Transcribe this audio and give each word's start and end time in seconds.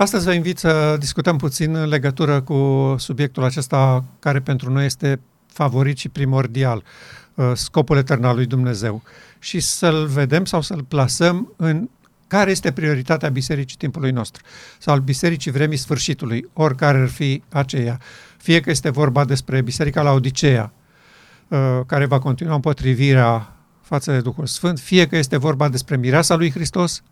Astăzi 0.00 0.24
vă 0.24 0.32
invit 0.32 0.58
să 0.58 0.96
discutăm 0.98 1.36
puțin 1.36 1.74
în 1.74 1.88
legătură 1.88 2.40
cu 2.40 2.94
subiectul 2.98 3.42
acesta 3.42 4.04
care 4.18 4.40
pentru 4.40 4.72
noi 4.72 4.84
este 4.84 5.20
favorit 5.46 5.98
și 5.98 6.08
primordial, 6.08 6.82
uh, 7.34 7.50
scopul 7.54 7.96
etern 7.96 8.24
al 8.24 8.34
lui 8.34 8.46
Dumnezeu. 8.46 9.02
Și 9.38 9.60
să-l 9.60 10.06
vedem 10.06 10.44
sau 10.44 10.60
să-l 10.60 10.84
plasăm 10.84 11.52
în 11.56 11.88
care 12.26 12.50
este 12.50 12.72
prioritatea 12.72 13.28
bisericii 13.28 13.76
timpului 13.76 14.10
nostru 14.10 14.42
sau 14.78 14.94
al 14.94 15.00
bisericii 15.00 15.50
vremii 15.50 15.76
sfârșitului, 15.76 16.48
oricare 16.52 16.98
ar 16.98 17.08
fi 17.08 17.42
aceea. 17.48 18.00
Fie 18.36 18.60
că 18.60 18.70
este 18.70 18.90
vorba 18.90 19.24
despre 19.24 19.62
biserica 19.62 20.02
la 20.02 20.12
Odiceea, 20.12 20.72
uh, 21.48 21.80
care 21.86 22.06
va 22.06 22.18
continua 22.18 22.54
împotrivirea 22.54 23.56
față 23.80 24.12
de 24.12 24.20
Duhul 24.20 24.46
Sfânt, 24.46 24.78
fie 24.78 25.06
că 25.06 25.16
este 25.16 25.36
vorba 25.36 25.68
despre 25.68 25.96
mireasa 25.96 26.34
lui 26.34 26.50
Hristos, 26.50 27.02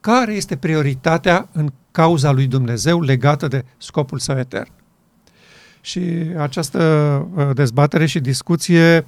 care 0.00 0.32
este 0.32 0.56
prioritatea 0.56 1.48
în 1.52 1.72
cauza 1.90 2.30
lui 2.30 2.46
Dumnezeu 2.46 3.00
legată 3.00 3.48
de 3.48 3.64
scopul 3.76 4.18
său 4.18 4.38
etern. 4.38 4.70
Și 5.80 6.00
această 6.38 6.82
uh, 7.34 7.50
dezbatere 7.54 8.06
și 8.06 8.20
discuție 8.20 9.04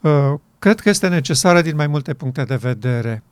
uh, 0.00 0.34
cred 0.58 0.80
că 0.80 0.88
este 0.88 1.08
necesară 1.08 1.62
din 1.62 1.76
mai 1.76 1.86
multe 1.86 2.14
puncte 2.14 2.42
de 2.42 2.56
vedere. 2.56 3.22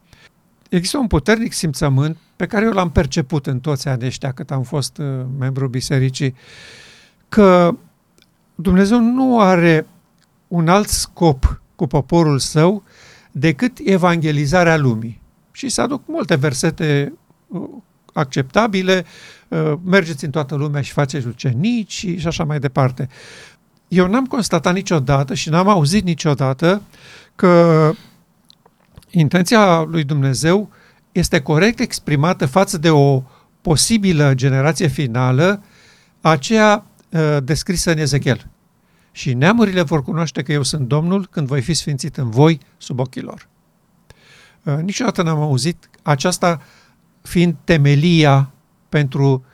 Există 0.69 0.99
un 0.99 1.07
puternic 1.07 1.53
simțământ 1.53 2.17
pe 2.37 2.47
care 2.47 2.65
eu 2.65 2.73
l-am 2.73 2.91
perceput 2.91 3.47
în 3.47 3.61
toți 3.61 3.89
anii 3.89 4.07
ăștia 4.07 4.33
cât 4.33 4.51
am 4.51 4.63
fost 4.63 4.99
uh, 4.99 5.07
membru 5.39 5.69
bisericii, 5.69 6.35
că 7.29 7.77
Dumnezeu 8.55 9.01
nu 9.01 9.41
are 9.41 9.87
un 10.49 10.69
alt 10.69 10.89
scop 10.89 11.61
cu 11.77 11.87
poporul 11.87 12.39
său 12.39 12.83
decât 13.31 13.79
evangelizarea 13.85 14.77
lumii. 14.77 15.18
Și 15.59 15.69
se 15.69 15.81
aduc 15.81 16.03
multe 16.07 16.35
versete 16.35 17.13
uh, 17.47 17.69
acceptabile, 18.13 19.05
uh, 19.49 19.73
mergeți 19.85 20.25
în 20.25 20.31
toată 20.31 20.55
lumea 20.55 20.81
și 20.81 20.93
faceți 20.93 21.27
ucenici 21.27 21.93
și 21.93 22.27
așa 22.27 22.45
mai 22.45 22.59
departe. 22.59 23.09
Eu 23.89 24.07
n-am 24.07 24.27
constatat 24.27 24.75
niciodată 24.75 25.35
și 25.35 25.49
n-am 25.49 25.69
auzit 25.69 26.05
niciodată 26.05 26.83
că 27.37 27.93
intenția 29.11 29.83
lui 29.83 30.05
Dumnezeu 30.05 30.71
este 31.13 31.41
corect 31.41 31.81
exprimată 31.81 32.47
față 32.47 32.79
de 32.79 32.91
o 32.91 33.23
posibilă 33.61 34.35
generație 34.35 34.87
finală, 34.87 35.63
aceea 36.21 36.87
uh, 37.11 37.37
descrisă 37.43 37.91
în 37.91 37.99
Ezechiel. 37.99 38.47
Și 39.13 39.35
neamurile 39.35 39.83
vor 39.83 40.03
cunoaște 40.03 40.43
că 40.43 40.53
eu 40.53 40.63
sunt 40.63 40.89
Domnul 40.89 41.27
când 41.31 41.47
voi 41.47 41.63
fi 41.63 41.75
sfințit 41.75 42.17
în 42.17 42.31
voi 42.31 42.61
sub 42.77 42.99
ochii 42.99 43.23
lor. 43.23 43.49
Uh, 44.69 44.79
niciodată 44.83 45.23
n-am 45.23 45.41
auzit 45.41 45.91
aceasta 46.03 46.61
fiind 47.23 47.57
temelia 47.65 48.51
pentru 48.89 49.45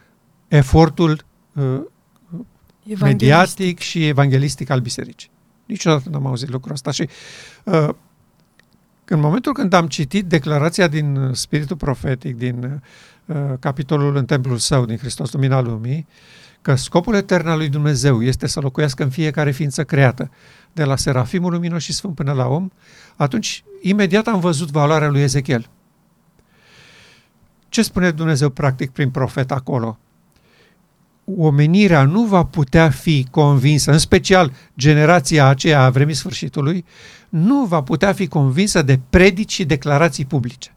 efortul 0.48 1.24
uh, 1.52 1.80
mediatic 3.00 3.78
și 3.78 4.06
evanghelistic 4.06 4.70
al 4.70 4.80
bisericii. 4.80 5.30
Niciodată 5.66 6.08
n-am 6.08 6.26
auzit 6.26 6.48
lucrul 6.48 6.72
ăsta 6.72 6.90
și 6.90 7.08
uh, 7.64 7.88
în 9.04 9.20
momentul 9.20 9.52
când 9.52 9.72
am 9.72 9.86
citit 9.86 10.26
declarația 10.26 10.88
din 10.88 11.30
Spiritul 11.32 11.76
Profetic, 11.76 12.36
din 12.36 12.82
uh, 13.24 13.36
capitolul 13.60 14.16
în 14.16 14.24
Templul 14.24 14.58
Său, 14.58 14.84
din 14.84 14.96
Hristos 14.96 15.32
Lumina 15.32 15.60
Lumii, 15.60 16.06
că 16.62 16.74
scopul 16.74 17.14
etern 17.14 17.48
al 17.48 17.56
lui 17.56 17.68
Dumnezeu 17.68 18.22
este 18.22 18.46
să 18.46 18.60
locuiască 18.60 19.02
în 19.02 19.10
fiecare 19.10 19.50
ființă 19.50 19.84
creată, 19.84 20.30
de 20.74 20.84
la 20.84 20.96
Serafimul 20.96 21.52
Luminos 21.52 21.82
și 21.82 21.92
Sfânt 21.92 22.14
până 22.14 22.32
la 22.32 22.46
om, 22.46 22.68
atunci 23.16 23.64
imediat 23.82 24.26
am 24.26 24.40
văzut 24.40 24.70
valoarea 24.70 25.08
lui 25.08 25.20
Ezechiel. 25.20 25.68
Ce 27.68 27.82
spune 27.82 28.10
Dumnezeu 28.10 28.48
practic 28.50 28.90
prin 28.90 29.10
profet 29.10 29.50
acolo? 29.50 29.98
Omenirea 31.36 32.04
nu 32.04 32.24
va 32.24 32.44
putea 32.44 32.90
fi 32.90 33.26
convinsă, 33.30 33.92
în 33.92 33.98
special 33.98 34.52
generația 34.76 35.46
aceea 35.46 35.82
a 35.82 35.90
vremii 35.90 36.14
sfârșitului, 36.14 36.84
nu 37.28 37.64
va 37.64 37.82
putea 37.82 38.12
fi 38.12 38.26
convinsă 38.26 38.82
de 38.82 39.00
predici 39.10 39.52
și 39.52 39.64
declarații 39.64 40.24
publice. 40.24 40.74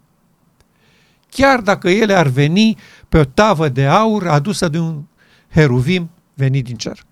Chiar 1.30 1.62
dacă 1.62 1.90
ele 1.90 2.14
ar 2.14 2.28
veni 2.28 2.78
pe 3.10 3.18
o 3.18 3.24
tavă 3.24 3.70
de 3.70 3.86
aur 3.86 4.28
adusă 4.28 4.68
de 4.68 4.80
un 4.80 5.04
heruvim 5.50 6.10
venit 6.34 6.64
din 6.64 6.76
cer. 6.76 7.06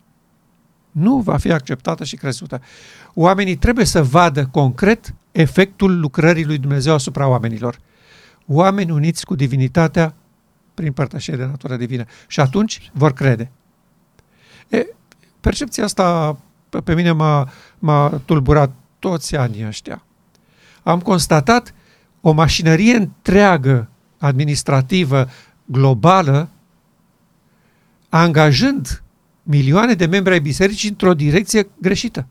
Nu 0.95 1.19
va 1.19 1.37
fi 1.37 1.51
acceptată 1.51 2.03
și 2.03 2.15
crescută. 2.15 2.61
Oamenii 3.13 3.55
trebuie 3.55 3.85
să 3.85 4.03
vadă 4.03 4.45
concret 4.45 5.13
efectul 5.31 5.99
lucrării 5.99 6.45
lui 6.45 6.57
Dumnezeu 6.57 6.93
asupra 6.93 7.27
oamenilor. 7.27 7.79
Oameni 8.45 8.91
uniți 8.91 9.25
cu 9.25 9.35
divinitatea 9.35 10.13
prin 10.73 10.93
părtășie 10.93 11.35
de 11.35 11.45
natură 11.45 11.75
divină. 11.75 12.05
Și 12.27 12.39
atunci 12.39 12.91
vor 12.93 13.13
crede. 13.13 13.51
E, 14.67 14.85
percepția 15.39 15.83
asta 15.83 16.37
pe 16.83 16.95
mine 16.95 17.11
m-a, 17.11 17.49
m-a 17.79 18.21
tulburat 18.25 18.71
toți 18.99 19.35
anii 19.35 19.67
ăștia. 19.67 20.03
Am 20.83 20.99
constatat 20.99 21.73
o 22.21 22.31
mașinărie 22.31 22.95
întreagă 22.95 23.89
administrativă, 24.17 25.29
globală, 25.65 26.49
angajând 28.09 29.03
milioane 29.47 29.93
de 29.93 30.05
membri 30.05 30.33
ai 30.33 30.39
bisericii 30.39 30.89
într-o 30.89 31.13
direcție 31.13 31.67
greșită. 31.81 32.27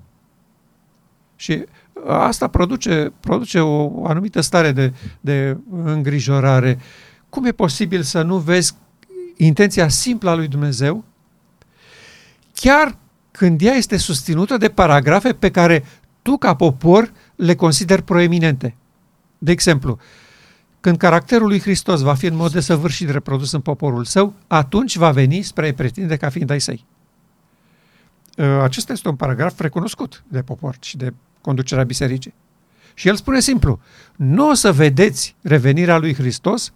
Și 1.36 1.64
asta 2.06 2.48
produce, 2.48 3.12
produce 3.20 3.60
o 3.60 4.06
anumită 4.06 4.40
stare 4.40 4.72
de, 4.72 4.92
de 5.20 5.56
îngrijorare. 5.70 6.78
Cum 7.28 7.44
e 7.44 7.52
posibil 7.52 8.02
să 8.02 8.22
nu 8.22 8.38
vezi 8.38 8.74
intenția 9.36 9.88
simplă 9.88 10.30
a 10.30 10.34
lui 10.34 10.48
Dumnezeu, 10.48 11.04
chiar 12.54 12.96
când 13.30 13.60
ea 13.62 13.74
este 13.74 13.96
susținută 13.96 14.56
de 14.56 14.68
paragrafe 14.68 15.32
pe 15.32 15.50
care 15.50 15.84
tu, 16.22 16.36
ca 16.36 16.54
popor, 16.54 17.12
le 17.36 17.54
consideri 17.54 18.02
proeminente? 18.02 18.74
De 19.38 19.50
exemplu, 19.50 19.98
când 20.80 20.96
caracterul 20.96 21.46
lui 21.46 21.60
Hristos 21.60 22.00
va 22.00 22.14
fi 22.14 22.26
în 22.26 22.36
mod 22.36 22.52
desăvârșit 22.52 23.10
reprodus 23.10 23.52
în 23.52 23.60
poporul 23.60 24.04
său, 24.04 24.34
atunci 24.46 24.96
va 24.96 25.10
veni 25.10 25.42
spre 25.42 25.68
a 25.68 25.74
pretinde 25.74 26.16
ca 26.16 26.28
fiind 26.28 26.50
ai 26.50 26.60
săi. 26.60 26.84
Ă, 28.38 28.62
acesta 28.62 28.92
este 28.92 29.08
un 29.08 29.16
paragraf 29.16 29.60
recunoscut 29.60 30.24
de 30.28 30.42
popor 30.42 30.76
și 30.80 30.96
de 30.96 31.14
conducerea 31.40 31.84
bisericii. 31.84 32.34
Și 32.94 33.08
el 33.08 33.16
spune 33.16 33.40
simplu, 33.40 33.80
nu 34.16 34.48
o 34.48 34.54
să 34.54 34.72
vedeți 34.72 35.36
revenirea 35.42 35.98
lui 35.98 36.14
Hristos 36.14 36.72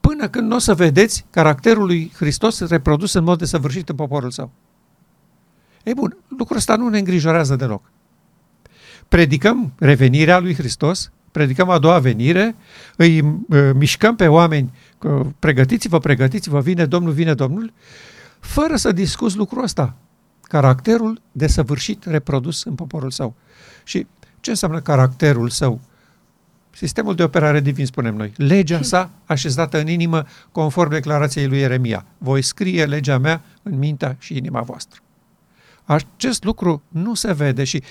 până 0.00 0.28
când 0.28 0.48
nu 0.48 0.54
o 0.54 0.58
să 0.58 0.74
vedeți 0.74 1.26
caracterul 1.30 1.86
lui 1.86 2.12
Hristos 2.16 2.68
reprodus 2.68 3.12
în 3.12 3.24
mod 3.24 3.38
desăvârșit 3.38 3.88
în 3.88 3.96
poporul 3.96 4.30
său. 4.30 4.50
Ei 5.82 5.94
bun, 5.94 6.16
lucrul 6.38 6.56
ăsta 6.56 6.76
nu 6.76 6.88
ne 6.88 6.98
îngrijorează 6.98 7.56
deloc. 7.56 7.82
Predicăm 9.08 9.72
revenirea 9.78 10.38
lui 10.38 10.54
Hristos, 10.54 11.12
predicăm 11.32 11.68
a 11.70 11.78
doua 11.78 11.98
venire, 11.98 12.54
îi 12.96 13.20
uh, 13.20 13.70
mișcăm 13.74 14.16
pe 14.16 14.26
oameni, 14.26 14.72
că 14.98 15.26
pregătiți-vă, 15.38 15.98
pregătiți-vă, 15.98 16.60
vine 16.60 16.86
Domnul, 16.86 17.12
vine 17.12 17.34
Domnul, 17.34 17.72
fără 18.40 18.76
să 18.76 18.92
discuți 18.92 19.36
lucrul 19.36 19.62
ăsta. 19.62 19.96
Caracterul 20.50 21.20
desăvârșit 21.32 22.04
reprodus 22.04 22.64
în 22.64 22.74
poporul 22.74 23.10
său. 23.10 23.34
Și 23.84 24.06
ce 24.40 24.50
înseamnă 24.50 24.80
caracterul 24.80 25.48
său? 25.48 25.80
Sistemul 26.70 27.14
de 27.14 27.22
operare 27.22 27.60
divin, 27.60 27.86
spunem 27.86 28.14
noi. 28.14 28.32
Legea 28.36 28.82
sa 28.82 29.10
așezată 29.24 29.80
în 29.80 29.88
inimă 29.88 30.26
conform 30.52 30.90
declarației 30.90 31.46
lui 31.46 31.58
Ieremia. 31.58 32.04
Voi 32.18 32.42
scrie 32.42 32.84
legea 32.84 33.18
mea 33.18 33.42
în 33.62 33.78
mintea 33.78 34.16
și 34.18 34.36
inima 34.36 34.60
voastră. 34.60 35.00
Acest 35.84 36.44
lucru 36.44 36.82
nu 36.88 37.14
se 37.14 37.32
vede 37.32 37.64
și 37.64 37.82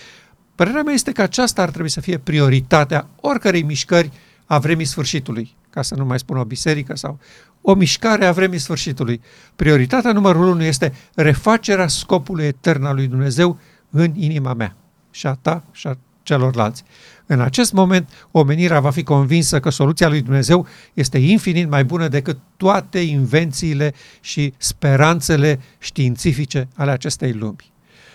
Părerea 0.56 0.84
mea 0.84 0.94
este 0.94 1.12
că 1.12 1.22
aceasta 1.22 1.62
ar 1.62 1.70
trebui 1.70 1.90
să 1.90 2.02
fie 2.02 2.18
prioritatea 2.18 3.08
oricărei 3.22 3.62
mișcări 3.62 4.12
a 4.46 4.58
vremii 4.58 4.86
sfârșitului, 4.86 5.56
ca 5.70 5.82
să 5.82 5.96
nu 5.96 6.06
mai 6.06 6.20
spun 6.20 6.38
o 6.38 6.44
biserică 6.44 6.96
sau 6.96 7.20
o 7.62 7.74
mișcare 7.74 8.26
a 8.26 8.32
vremii 8.32 8.60
sfârșitului. 8.60 9.22
Prioritatea 9.56 10.12
numărul 10.12 10.48
unu 10.48 10.64
este 10.64 10.94
refacerea 11.16 11.88
scopului 11.88 12.46
etern 12.46 12.84
al 12.84 12.96
lui 12.96 13.08
Dumnezeu 13.08 13.60
în 13.90 14.12
inima 14.16 14.54
mea 14.54 14.76
și 15.12 15.28
a 15.28 15.34
ta 15.34 15.64
și 15.72 15.88
a 15.88 15.98
celorlalți. 16.24 16.84
În 17.26 17.42
acest 17.42 17.72
moment, 17.72 18.28
omenirea 18.32 18.80
va 18.80 18.90
fi 18.90 19.04
convinsă 19.04 19.60
că 19.60 19.70
soluția 19.70 20.10
lui 20.10 20.22
Dumnezeu 20.22 20.68
este 20.94 21.18
infinit 21.18 21.70
mai 21.70 21.84
bună 21.84 22.08
decât 22.08 22.38
toate 22.58 23.00
invențiile 23.00 23.94
și 24.22 24.54
speranțele 24.58 25.60
științifice 25.78 26.68
ale 26.76 26.92
acestei 26.92 27.34
lumi. 27.34 27.74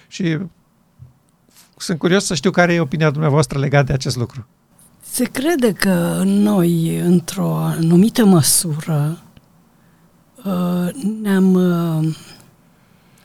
Și 0.09 0.39
sunt 1.77 1.99
curios 1.99 2.25
să 2.25 2.35
știu 2.35 2.51
care 2.51 2.75
e 2.75 2.81
opinia 2.81 3.11
dumneavoastră 3.11 3.59
legată 3.59 3.85
de 3.85 3.93
acest 3.93 4.17
lucru. 4.17 4.47
Se 5.11 5.25
crede 5.25 5.73
că 5.73 6.23
noi, 6.25 6.99
într-o 6.99 7.57
anumită 7.57 8.25
măsură, 8.25 9.23
uh, 10.45 10.89
ne-am 11.21 11.55
uh, 11.55 12.17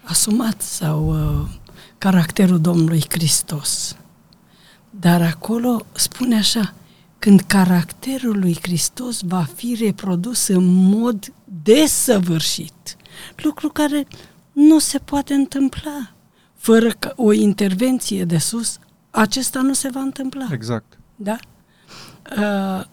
asumat 0.04 0.62
sau 0.62 1.10
uh, 1.10 1.50
caracterul 1.98 2.60
Domnului 2.60 3.06
Hristos. 3.10 3.96
Dar 4.90 5.22
acolo 5.22 5.86
spune 5.92 6.38
așa, 6.38 6.74
când 7.20 7.42
caracterul 7.42 8.40
lui 8.40 8.58
Hristos 8.62 9.22
va 9.22 9.44
fi 9.56 9.78
reprodus 9.80 10.48
în 10.48 10.66
mod 10.66 11.34
desăvârșit. 11.64 12.98
Lucru 13.36 13.70
care 13.70 14.08
nu 14.52 14.80
se 14.80 14.98
poate 14.98 15.34
întâmpla. 15.34 16.12
Fără 16.56 16.92
o 17.16 17.32
intervenție 17.32 18.24
de 18.24 18.38
sus, 18.38 18.78
acesta 19.10 19.62
nu 19.62 19.74
se 19.74 19.90
va 19.90 20.00
întâmpla. 20.00 20.48
Exact. 20.52 21.00
Da? 21.16 21.38
Uh, 22.38 22.86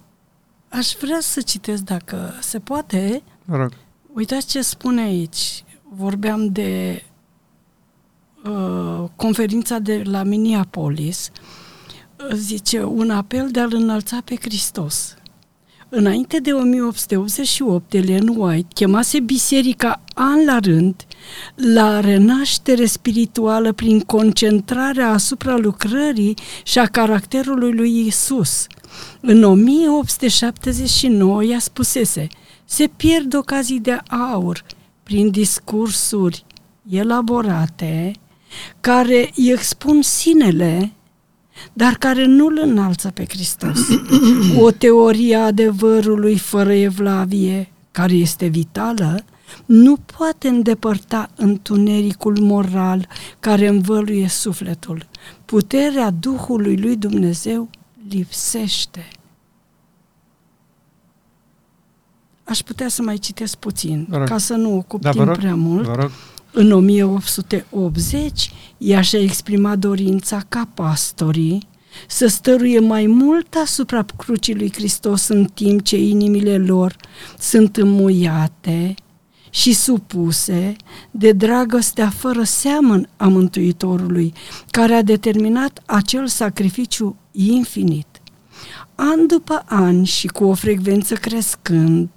aș 0.69 0.93
vrea 1.01 1.21
să 1.21 1.41
citesc, 1.41 1.83
dacă 1.83 2.35
se 2.41 2.59
poate. 2.59 3.23
Rog. 3.47 3.73
Uitați 4.13 4.47
ce 4.47 4.63
spune 4.63 5.03
aici. 5.03 5.65
Vorbeam 5.89 6.53
de 6.53 7.03
uh, 8.45 9.05
conferința 9.17 9.79
de 9.79 10.03
la 10.05 10.23
Minneapolis. 10.23 11.31
Zice, 12.33 12.83
un 12.83 13.11
apel 13.11 13.49
de 13.51 13.61
a-L 13.61 13.75
înălța 13.75 14.21
pe 14.25 14.37
Hristos. 14.41 15.17
Înainte 15.89 16.39
de 16.39 16.53
1888, 16.53 17.95
Ellen 17.95 18.29
White 18.29 18.69
chemase 18.75 19.21
biserica 19.21 20.03
an 20.15 20.45
la 20.45 20.59
rând 20.59 21.07
la 21.55 22.01
renaștere 22.01 22.87
spirituală 22.87 23.73
prin 23.73 24.01
concentrarea 24.01 25.11
asupra 25.11 25.57
lucrării 25.57 26.35
și 26.63 26.79
a 26.79 26.87
caracterului 26.87 27.73
lui 27.73 28.07
Isus. 28.07 28.67
În 29.21 29.43
1879 29.43 31.43
ea 31.43 31.59
spusese, 31.59 32.27
se 32.65 32.91
pierd 32.97 33.35
ocazii 33.35 33.81
de 33.81 33.99
aur 34.33 34.65
prin 35.03 35.31
discursuri 35.31 36.45
elaborate 36.89 38.13
care 38.81 39.31
îi 39.37 39.51
expun 39.51 40.03
sinele 40.03 40.97
dar 41.73 41.95
care 41.95 42.25
nu 42.25 42.47
îl 42.47 42.59
înalță 42.63 43.11
pe 43.11 43.25
Hristos. 43.29 43.79
O 44.59 44.71
teorie 44.71 45.37
a 45.37 45.45
adevărului 45.45 46.39
fără 46.39 46.73
evlavie, 46.73 47.73
care 47.91 48.13
este 48.13 48.47
vitală, 48.47 49.25
nu 49.67 49.97
poate 50.17 50.49
îndepărta 50.49 51.31
întunericul 51.37 52.39
moral 52.41 53.09
care 53.41 53.69
învăluie 53.69 54.29
sufletul. 54.29 55.07
Puterea 55.45 56.11
Duhului 56.11 56.77
lui 56.77 56.97
Dumnezeu 56.97 57.69
lipsește. 58.09 59.09
Aș 62.45 62.59
putea 62.59 62.89
să 62.89 63.03
mai 63.03 63.19
citesc 63.19 63.57
puțin, 63.57 64.09
ca 64.25 64.39
să 64.39 64.55
nu 64.55 64.77
ocup 64.77 65.01
da, 65.01 65.11
timp 65.11 65.25
rog, 65.25 65.37
prea 65.37 65.55
mult. 65.55 65.87
Vă 65.87 65.95
rog. 65.95 66.11
În 66.53 66.73
1880, 66.73 68.53
ea 68.79 69.01
și-a 69.01 69.21
exprimat 69.21 69.79
dorința 69.79 70.43
ca 70.49 70.69
pastorii 70.75 71.69
să 72.09 72.27
stăruie 72.27 72.79
mai 72.79 73.07
mult 73.07 73.55
asupra 73.55 74.05
crucii 74.17 74.55
lui 74.55 74.73
Hristos 74.73 75.29
în 75.29 75.45
timp 75.45 75.83
ce 75.83 75.97
inimile 75.97 76.59
lor 76.59 76.97
sunt 77.39 77.77
înmuiate 77.77 78.95
și 79.57 79.73
supuse 79.73 80.77
de 81.11 81.33
dragostea 81.33 82.11
fără 82.11 82.43
seamăn 82.43 83.09
a 83.17 83.29
Mântuitorului, 83.29 84.33
care 84.71 84.95
a 84.95 85.03
determinat 85.03 85.83
acel 85.87 86.27
sacrificiu 86.27 87.17
infinit. 87.33 88.07
An 88.95 89.27
după 89.27 89.65
an 89.67 90.05
și 90.05 90.27
cu 90.27 90.45
o 90.45 90.55
frecvență 90.55 91.15
crescând, 91.15 92.09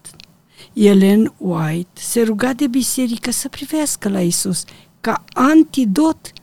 Ellen 0.73 1.33
White 1.37 1.89
se 1.93 2.21
ruga 2.21 2.53
de 2.53 2.67
biserică 2.67 3.31
să 3.31 3.49
privească 3.49 4.09
la 4.09 4.21
Isus 4.21 4.63
ca 5.01 5.23
antidot 5.33 6.33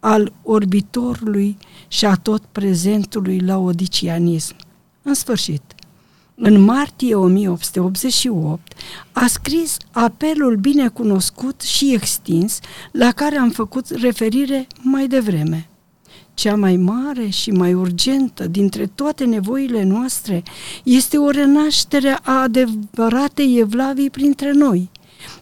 al 0.00 0.32
orbitorului 0.42 1.56
și 1.88 2.04
a 2.04 2.14
tot 2.14 2.42
prezentului 2.52 3.38
laodicianism. 3.38 4.56
În 5.02 5.14
sfârșit, 5.14 5.62
în 6.38 6.60
martie 6.60 7.14
1888, 7.14 8.72
a 9.12 9.26
scris 9.26 9.76
apelul 9.90 10.56
binecunoscut 10.56 11.60
și 11.60 11.92
extins 11.92 12.58
la 12.90 13.12
care 13.12 13.36
am 13.36 13.50
făcut 13.50 13.88
referire 13.88 14.66
mai 14.82 15.06
devreme– 15.06 15.68
cea 16.36 16.56
mai 16.56 16.76
mare 16.76 17.28
și 17.28 17.50
mai 17.50 17.74
urgentă 17.74 18.46
dintre 18.46 18.86
toate 18.86 19.24
nevoile 19.24 19.82
noastre 19.82 20.42
este 20.84 21.18
o 21.18 21.30
renaștere 21.30 22.18
a 22.22 22.42
adevăratei 22.42 23.58
evlavii 23.58 24.10
printre 24.10 24.52
noi. 24.52 24.90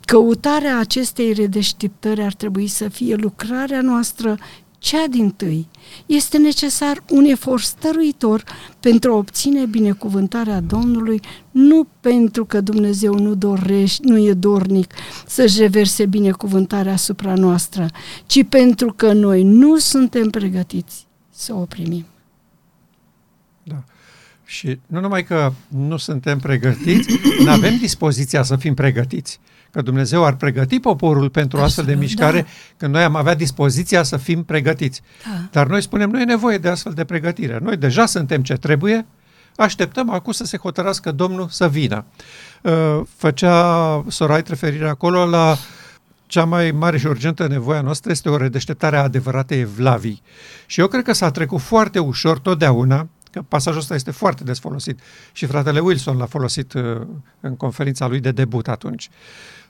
Căutarea 0.05 0.79
acestei 0.79 1.32
redeșteptări 1.32 2.23
ar 2.23 2.32
trebui 2.32 2.67
să 2.67 2.88
fie 2.88 3.14
lucrarea 3.14 3.81
noastră 3.81 4.38
cea 4.84 5.06
din 5.06 5.31
tâi. 5.31 5.69
Este 6.06 6.38
necesar 6.38 7.02
un 7.10 7.25
efort 7.25 7.62
stăruitor 7.62 8.44
pentru 8.81 9.12
a 9.12 9.16
obține 9.16 9.66
binecuvântarea 9.66 10.60
Domnului, 10.60 11.20
nu 11.50 11.86
pentru 12.00 12.44
că 12.44 12.60
Dumnezeu 12.60 13.14
nu 13.14 13.34
dorește, 13.34 14.02
nu 14.06 14.19
e 14.19 14.32
dornic 14.32 14.94
să-și 15.26 15.58
reverse 15.58 16.06
binecuvântarea 16.06 16.92
asupra 16.92 17.34
noastră, 17.34 17.86
ci 18.26 18.44
pentru 18.48 18.92
că 18.92 19.12
noi 19.12 19.42
nu 19.42 19.78
suntem 19.78 20.31
pregătiți 20.31 21.06
să 21.31 21.54
o 21.54 21.64
primim. 21.64 22.04
Da. 23.62 23.84
Și 24.44 24.78
nu 24.86 25.00
numai 25.00 25.25
că 25.25 25.52
nu 25.69 25.96
suntem 25.96 26.38
pregătiți, 26.38 27.19
nu 27.44 27.50
avem 27.50 27.76
dispoziția 27.76 28.42
să 28.42 28.56
fim 28.56 28.75
pregătiți 28.75 29.40
că 29.74 29.82
Dumnezeu 29.82 30.24
ar 30.24 30.36
pregăti 30.36 30.80
poporul 30.80 31.30
pentru 31.30 31.58
Absolut, 31.58 31.66
astfel 31.66 31.84
de 31.84 32.00
mișcare, 32.00 32.40
da. 32.40 32.46
când 32.76 32.94
noi 32.94 33.02
am 33.02 33.16
avea 33.16 33.34
dispoziția 33.34 34.02
să 34.02 34.16
fim 34.16 34.42
pregătiți. 34.42 35.02
Da. 35.24 35.48
Dar 35.50 35.66
noi 35.66 35.82
spunem, 35.82 36.10
nu 36.10 36.20
e 36.20 36.24
nevoie 36.24 36.58
de 36.58 36.68
astfel 36.68 36.92
de 36.92 37.04
pregătire. 37.04 37.58
Noi 37.62 37.76
deja 37.76 38.06
suntem 38.06 38.42
ce 38.42 38.54
trebuie, 38.54 39.06
așteptăm 39.56 40.10
acum 40.10 40.32
să 40.32 40.44
se 40.44 40.56
hotărască 40.56 41.12
Domnul 41.12 41.48
să 41.48 41.68
vină. 41.68 42.04
Uh, 42.62 43.00
făcea 43.16 44.04
Sorait 44.08 44.48
referire 44.48 44.88
acolo 44.88 45.26
la 45.26 45.56
cea 46.26 46.44
mai 46.44 46.70
mare 46.70 46.98
și 46.98 47.06
urgentă 47.06 47.46
nevoie 47.46 47.78
a 47.78 47.82
noastră 47.82 48.10
este 48.10 48.28
o 48.28 48.36
redeșteptare 48.36 48.96
a 48.96 49.02
adevăratei 49.02 49.60
evlavii. 49.60 50.22
Și 50.66 50.80
eu 50.80 50.86
cred 50.86 51.04
că 51.04 51.12
s-a 51.12 51.30
trecut 51.30 51.60
foarte 51.60 51.98
ușor 51.98 52.38
totdeauna, 52.38 53.08
că 53.34 53.42
pasajul 53.48 53.81
ăsta 53.81 53.94
este 53.94 54.10
foarte 54.10 54.44
des 54.44 54.58
folosit 54.58 55.00
și 55.32 55.46
fratele 55.46 55.81
Wilson 55.81 56.16
l-a 56.16 56.26
folosit 56.26 56.72
uh, 56.72 57.00
în 57.40 57.56
conferința 57.56 58.06
lui 58.06 58.20
de 58.20 58.31
debut 58.31 58.69
atunci. 58.69 59.10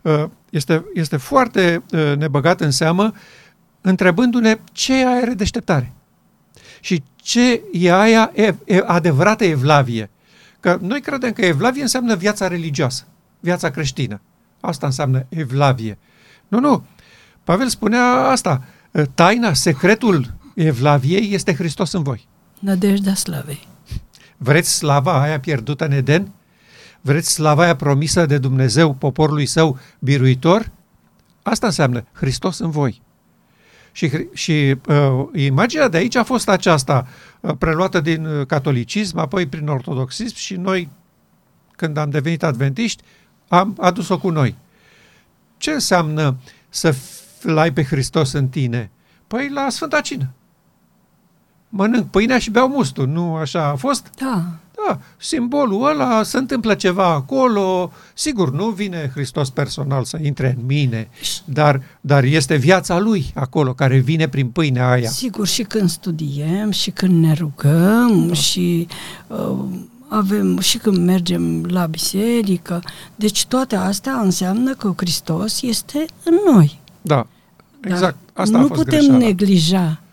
Uh, 0.03 0.25
este, 0.51 0.85
este 0.95 1.17
foarte 1.17 1.83
uh, 1.91 2.17
nebăgat 2.17 2.61
în 2.61 2.71
seamă 2.71 3.13
întrebându-ne 3.81 4.59
ce 4.73 5.01
e 5.01 5.07
aia 5.07 5.35
deșteptare 5.35 5.93
și 6.81 7.03
ce 7.17 7.63
e 7.73 7.93
aia 7.93 8.31
e, 8.35 8.55
e, 8.65 8.83
adevărată 8.87 9.45
evlavie. 9.45 10.11
Că 10.61 10.79
noi 10.81 11.01
credem 11.01 11.33
că 11.33 11.45
evlavie 11.45 11.83
înseamnă 11.83 12.17
viața 12.17 12.49
religioasă, 12.49 13.07
viața 13.41 13.71
creștină. 13.71 14.21
Asta 14.61 14.87
înseamnă 14.87 15.27
evlavie. 15.29 15.99
Nu, 16.49 16.61
nu. 16.61 16.85
Pavel 17.45 17.69
spunea 17.69 18.05
asta. 18.05 18.65
Taina, 19.15 19.53
secretul 19.53 20.35
evlaviei 20.55 21.35
este 21.35 21.55
Hristos 21.55 21.93
în 21.93 22.03
voi. 22.03 22.29
Nădejdea 22.65 23.15
slavei. 23.15 23.69
Vreți 24.37 24.73
slava 24.73 25.21
aia 25.23 25.41
pierdută 25.41 25.85
în 25.85 25.93
Eden? 25.93 26.33
Vreți 27.01 27.33
slava 27.33 27.63
aia 27.63 27.77
promisă 27.77 28.27
de 28.27 28.39
Dumnezeu 28.39 28.95
poporului 28.95 29.47
său 29.47 29.79
biruitor? 29.99 30.71
Asta 31.43 31.67
înseamnă 31.67 32.07
Hristos 32.13 32.59
în 32.59 32.71
voi. 32.71 33.03
Și, 33.93 34.11
și 34.33 34.77
uh, 34.89 35.27
imaginea 35.35 35.89
de 35.89 35.97
aici 35.97 36.15
a 36.15 36.23
fost 36.23 36.49
aceasta, 36.49 37.07
uh, 37.41 37.55
preluată 37.59 38.01
din 38.01 38.27
uh, 38.27 38.47
catolicism, 38.47 39.19
apoi 39.19 39.47
prin 39.47 39.69
ortodoxism 39.69 40.37
și 40.37 40.55
noi, 40.55 40.89
când 41.77 41.97
am 41.97 42.11
devenit 42.11 42.43
adventiști, 42.43 43.03
am 43.49 43.77
adus-o 43.81 44.19
cu 44.19 44.31
noi. 44.31 44.57
Ce 45.57 45.71
înseamnă 45.71 46.37
să 46.69 46.95
l-ai 47.43 47.73
pe 47.73 47.85
Hristos 47.85 48.33
în 48.33 48.49
tine? 48.49 48.91
Păi 49.27 49.49
la 49.49 49.69
Sfânta 49.71 50.01
Cină. 50.01 50.33
Mănânc 51.77 52.07
pâinea 52.11 52.39
și 52.39 52.51
beau 52.51 52.69
mustul, 52.69 53.07
nu 53.07 53.35
așa 53.35 53.69
a 53.69 53.75
fost? 53.75 54.11
Da. 54.19 54.45
Da, 54.89 54.99
simbolul 55.17 55.89
ăla, 55.89 56.23
se 56.23 56.39
întâmplă 56.39 56.75
ceva 56.75 57.07
acolo, 57.07 57.93
sigur, 58.15 58.53
nu 58.53 58.69
vine 58.69 59.11
Hristos 59.15 59.51
personal 59.51 60.05
să 60.05 60.19
intre 60.23 60.55
în 60.59 60.67
mine, 60.67 61.09
dar, 61.45 61.83
dar 62.01 62.25
este 62.25 62.57
viața 62.57 62.99
Lui 62.99 63.33
acolo, 63.35 63.73
care 63.73 63.99
vine 63.99 64.29
prin 64.29 64.49
pâinea 64.49 64.91
aia. 64.91 65.09
Sigur, 65.09 65.47
și 65.47 65.63
când 65.63 65.91
studiem, 65.91 66.71
și 66.71 66.91
când 66.91 67.25
ne 67.25 67.33
rugăm, 67.33 68.27
da. 68.27 68.35
și 68.35 68.87
uh, 69.27 69.65
avem, 70.09 70.59
și 70.59 70.79
când 70.79 70.97
mergem 70.97 71.65
la 71.65 71.87
biserică, 71.87 72.83
deci 73.17 73.47
toate 73.47 73.77
astea 73.77 74.13
înseamnă 74.13 74.75
că 74.75 74.93
Hristos 74.97 75.63
este 75.63 76.05
în 76.25 76.35
noi. 76.53 76.81
Da, 77.03 77.27
exact. 77.81 78.17
Asta 78.33 78.59
nu 78.59 78.65
a 78.65 78.67
fost 78.67 78.83
putem 78.83 78.99
greșeala. 78.99 79.19
neglija 79.19 80.01
uh, 80.01 80.04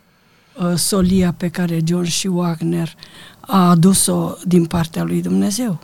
solia 0.76 1.34
pe 1.34 1.50
care 1.50 1.84
George 1.84 2.10
și 2.10 2.28
Wagner 2.28 2.96
a 3.40 3.70
adus-o 3.70 4.34
din 4.46 4.66
partea 4.66 5.04
lui 5.04 5.22
Dumnezeu. 5.22 5.80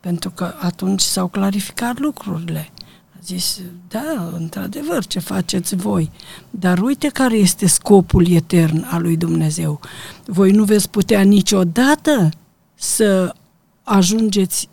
Pentru 0.00 0.30
că 0.30 0.54
atunci 0.60 1.00
s-au 1.00 1.28
clarificat 1.28 1.98
lucrurile. 1.98 2.68
A 3.12 3.18
zis, 3.22 3.60
da, 3.88 4.32
într-adevăr, 4.36 5.06
ce 5.06 5.18
faceți 5.18 5.76
voi. 5.76 6.10
Dar 6.50 6.78
uite 6.78 7.08
care 7.08 7.36
este 7.36 7.66
scopul 7.66 8.30
etern 8.30 8.86
al 8.90 9.02
lui 9.02 9.16
Dumnezeu. 9.16 9.80
Voi 10.24 10.50
nu 10.50 10.64
veți 10.64 10.90
putea 10.90 11.22
niciodată 11.22 12.28
să 12.74 13.34
ajungeți 13.82 14.68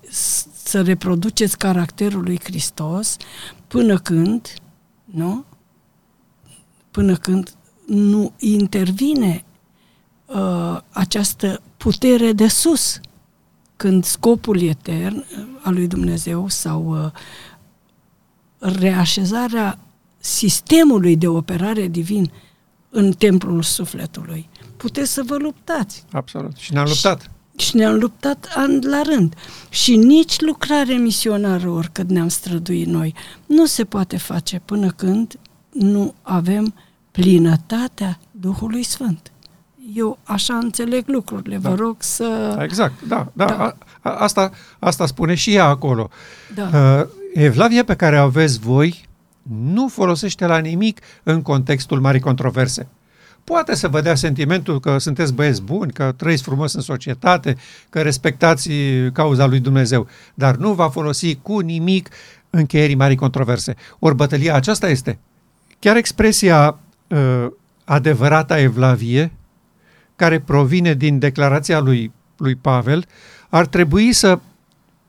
să 0.63 0.81
reproduceți 0.81 1.57
caracterul 1.57 2.23
lui 2.23 2.39
Hristos 2.43 3.17
până 3.67 3.97
când, 3.97 4.53
nu? 5.05 5.45
Până 6.91 7.15
când 7.15 7.53
nu 7.85 8.33
intervine 8.37 9.45
uh, 10.25 10.79
această 10.89 11.61
putere 11.77 12.33
de 12.33 12.47
sus, 12.47 12.99
când 13.75 14.03
scopul 14.03 14.61
etern 14.61 15.15
uh, 15.15 15.45
al 15.61 15.73
lui 15.73 15.87
Dumnezeu 15.87 16.47
sau 16.47 17.03
uh, 17.03 17.11
reașezarea 18.59 19.79
sistemului 20.17 21.17
de 21.17 21.27
operare 21.27 21.87
divin 21.87 22.31
în 22.89 23.11
templul 23.11 23.61
sufletului. 23.61 24.49
Puteți 24.77 25.11
să 25.11 25.23
vă 25.25 25.35
luptați. 25.35 26.03
Absolut. 26.11 26.55
Și 26.55 26.73
ne-am 26.73 26.85
luptat. 26.87 27.31
Și, 27.55 27.67
și 27.67 27.75
ne-am 27.75 27.95
luptat 27.95 28.47
an 28.55 28.79
la 28.81 29.01
rând. 29.01 29.35
Și 29.69 29.95
nici 29.95 30.39
lucrare 30.39 30.93
misionară, 30.93 31.69
oricât 31.69 32.09
ne-am 32.09 32.27
străduit 32.27 32.87
noi, 32.87 33.13
nu 33.45 33.65
se 33.65 33.83
poate 33.83 34.17
face 34.17 34.61
până 34.65 34.89
când 34.89 35.39
nu 35.71 36.13
avem 36.21 36.73
plinătatea 37.15 38.19
Duhului 38.31 38.83
Sfânt. 38.83 39.31
Eu 39.93 40.17
așa 40.23 40.53
înțeleg 40.53 41.03
lucrurile, 41.07 41.57
da. 41.57 41.69
vă 41.69 41.75
rog 41.75 41.95
să... 41.99 42.57
Exact, 42.61 42.93
da, 43.07 43.27
da. 43.33 43.45
da. 43.45 43.57
A, 43.57 43.77
a, 44.01 44.09
asta, 44.09 44.51
asta 44.79 45.05
spune 45.05 45.35
și 45.35 45.53
ea 45.53 45.65
acolo. 45.65 46.09
Da. 46.55 46.69
Uh, 46.73 47.07
Evlavia 47.33 47.83
pe 47.83 47.95
care 47.95 48.19
o 48.19 48.23
aveți 48.23 48.59
voi 48.59 49.05
nu 49.71 49.87
folosește 49.87 50.45
la 50.45 50.57
nimic 50.57 50.99
în 51.23 51.41
contextul 51.41 51.99
marii 51.99 52.19
controverse. 52.19 52.87
Poate 53.43 53.75
să 53.75 53.87
vă 53.87 54.01
dea 54.01 54.15
sentimentul 54.15 54.79
că 54.79 54.97
sunteți 54.97 55.33
băieți 55.33 55.61
buni, 55.61 55.91
că 55.91 56.13
trăiți 56.17 56.43
frumos 56.43 56.73
în 56.73 56.81
societate, 56.81 57.57
că 57.89 58.01
respectați 58.01 58.69
cauza 59.13 59.45
lui 59.45 59.59
Dumnezeu, 59.59 60.07
dar 60.33 60.55
nu 60.55 60.73
va 60.73 60.89
folosi 60.89 61.35
cu 61.35 61.59
nimic 61.59 62.09
încheierii 62.49 62.95
marii 62.95 63.15
controverse. 63.15 63.75
Ori 63.99 64.15
bătălia 64.15 64.55
aceasta 64.55 64.89
este. 64.89 65.17
Chiar 65.79 65.95
expresia 65.95 66.79
uh, 67.07 67.47
adevărata 67.83 68.59
evlavie, 68.59 69.31
care 70.15 70.39
provine 70.39 70.93
din 70.93 71.19
declarația 71.19 71.79
lui, 71.79 72.11
lui 72.37 72.55
Pavel, 72.55 73.05
ar 73.49 73.65
trebui 73.65 74.13
să 74.13 74.39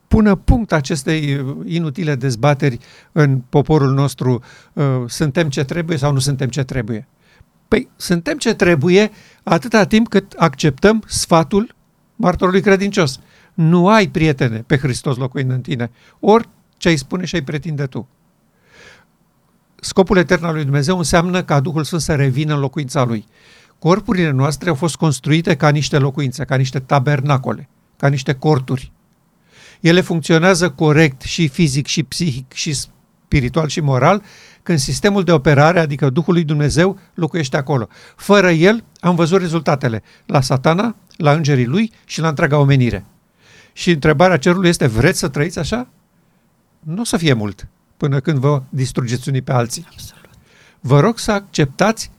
pună 0.08 0.34
punct 0.34 0.72
acestei 0.72 1.34
uh, 1.34 1.56
inutile 1.64 2.14
dezbateri 2.14 2.78
în 3.12 3.42
poporul 3.48 3.92
nostru, 3.92 4.42
uh, 4.72 4.84
suntem 5.06 5.48
ce 5.48 5.64
trebuie 5.64 5.96
sau 5.96 6.12
nu 6.12 6.18
suntem 6.18 6.48
ce 6.48 6.64
trebuie. 6.64 7.08
Păi 7.68 7.88
suntem 7.96 8.38
ce 8.38 8.54
trebuie 8.54 9.10
atâta 9.42 9.84
timp 9.84 10.08
cât 10.08 10.32
acceptăm 10.32 11.02
sfatul 11.06 11.74
martorului 12.16 12.60
credincios. 12.60 13.20
Nu 13.54 13.88
ai 13.88 14.08
prietene 14.08 14.64
pe 14.66 14.76
Hristos 14.76 15.16
locuind 15.16 15.50
în 15.50 15.60
tine. 15.60 15.90
Ori 16.20 16.48
ce 16.76 16.88
ai 16.88 16.96
spune 16.96 17.24
și 17.24 17.34
ai 17.34 17.42
pretinde 17.42 17.86
tu. 17.86 18.08
Scopul 19.80 20.16
etern 20.16 20.44
al 20.44 20.54
lui 20.54 20.62
Dumnezeu 20.62 20.98
înseamnă 20.98 21.42
ca 21.42 21.60
Duhul 21.60 21.84
Sfânt 21.84 22.02
să 22.02 22.14
revină 22.14 22.54
în 22.54 22.60
locuința 22.60 23.04
Lui. 23.04 23.26
Corpurile 23.78 24.30
noastre 24.30 24.68
au 24.68 24.74
fost 24.74 24.96
construite 24.96 25.56
ca 25.56 25.68
niște 25.68 25.98
locuințe, 25.98 26.44
ca 26.44 26.56
niște 26.56 26.78
tabernacole, 26.78 27.68
ca 27.96 28.08
niște 28.08 28.32
corturi. 28.32 28.92
Ele 29.80 30.00
funcționează 30.00 30.70
corect 30.70 31.22
și 31.22 31.48
fizic 31.48 31.86
și 31.86 32.02
psihic 32.02 32.52
și 32.52 32.72
spiritual 32.72 33.68
și 33.68 33.80
moral 33.80 34.22
când 34.62 34.78
sistemul 34.78 35.24
de 35.24 35.32
operare, 35.32 35.80
adică 35.80 36.10
Duhul 36.10 36.34
lui 36.34 36.44
Dumnezeu, 36.44 36.98
locuiește 37.14 37.56
acolo. 37.56 37.88
Fără 38.16 38.50
el 38.50 38.84
am 39.00 39.14
văzut 39.14 39.40
rezultatele 39.40 40.02
la 40.26 40.40
satana, 40.40 40.96
la 41.16 41.32
îngerii 41.32 41.66
lui 41.66 41.92
și 42.04 42.20
la 42.20 42.28
întreaga 42.28 42.58
omenire. 42.58 43.04
Și 43.72 43.90
întrebarea 43.90 44.36
cerului 44.36 44.68
este, 44.68 44.86
vreți 44.86 45.18
să 45.18 45.28
trăiți 45.28 45.58
așa? 45.58 45.88
Nu 46.80 47.00
o 47.00 47.04
să 47.04 47.16
fie 47.16 47.32
mult 47.32 47.68
până 47.96 48.20
când 48.20 48.38
vă 48.38 48.62
distrugeți 48.68 49.28
unii 49.28 49.42
pe 49.42 49.52
alții. 49.52 49.86
Absolut. 49.90 50.30
Vă 50.80 51.00
rog 51.00 51.18
să 51.18 51.32
acceptați 51.32 52.10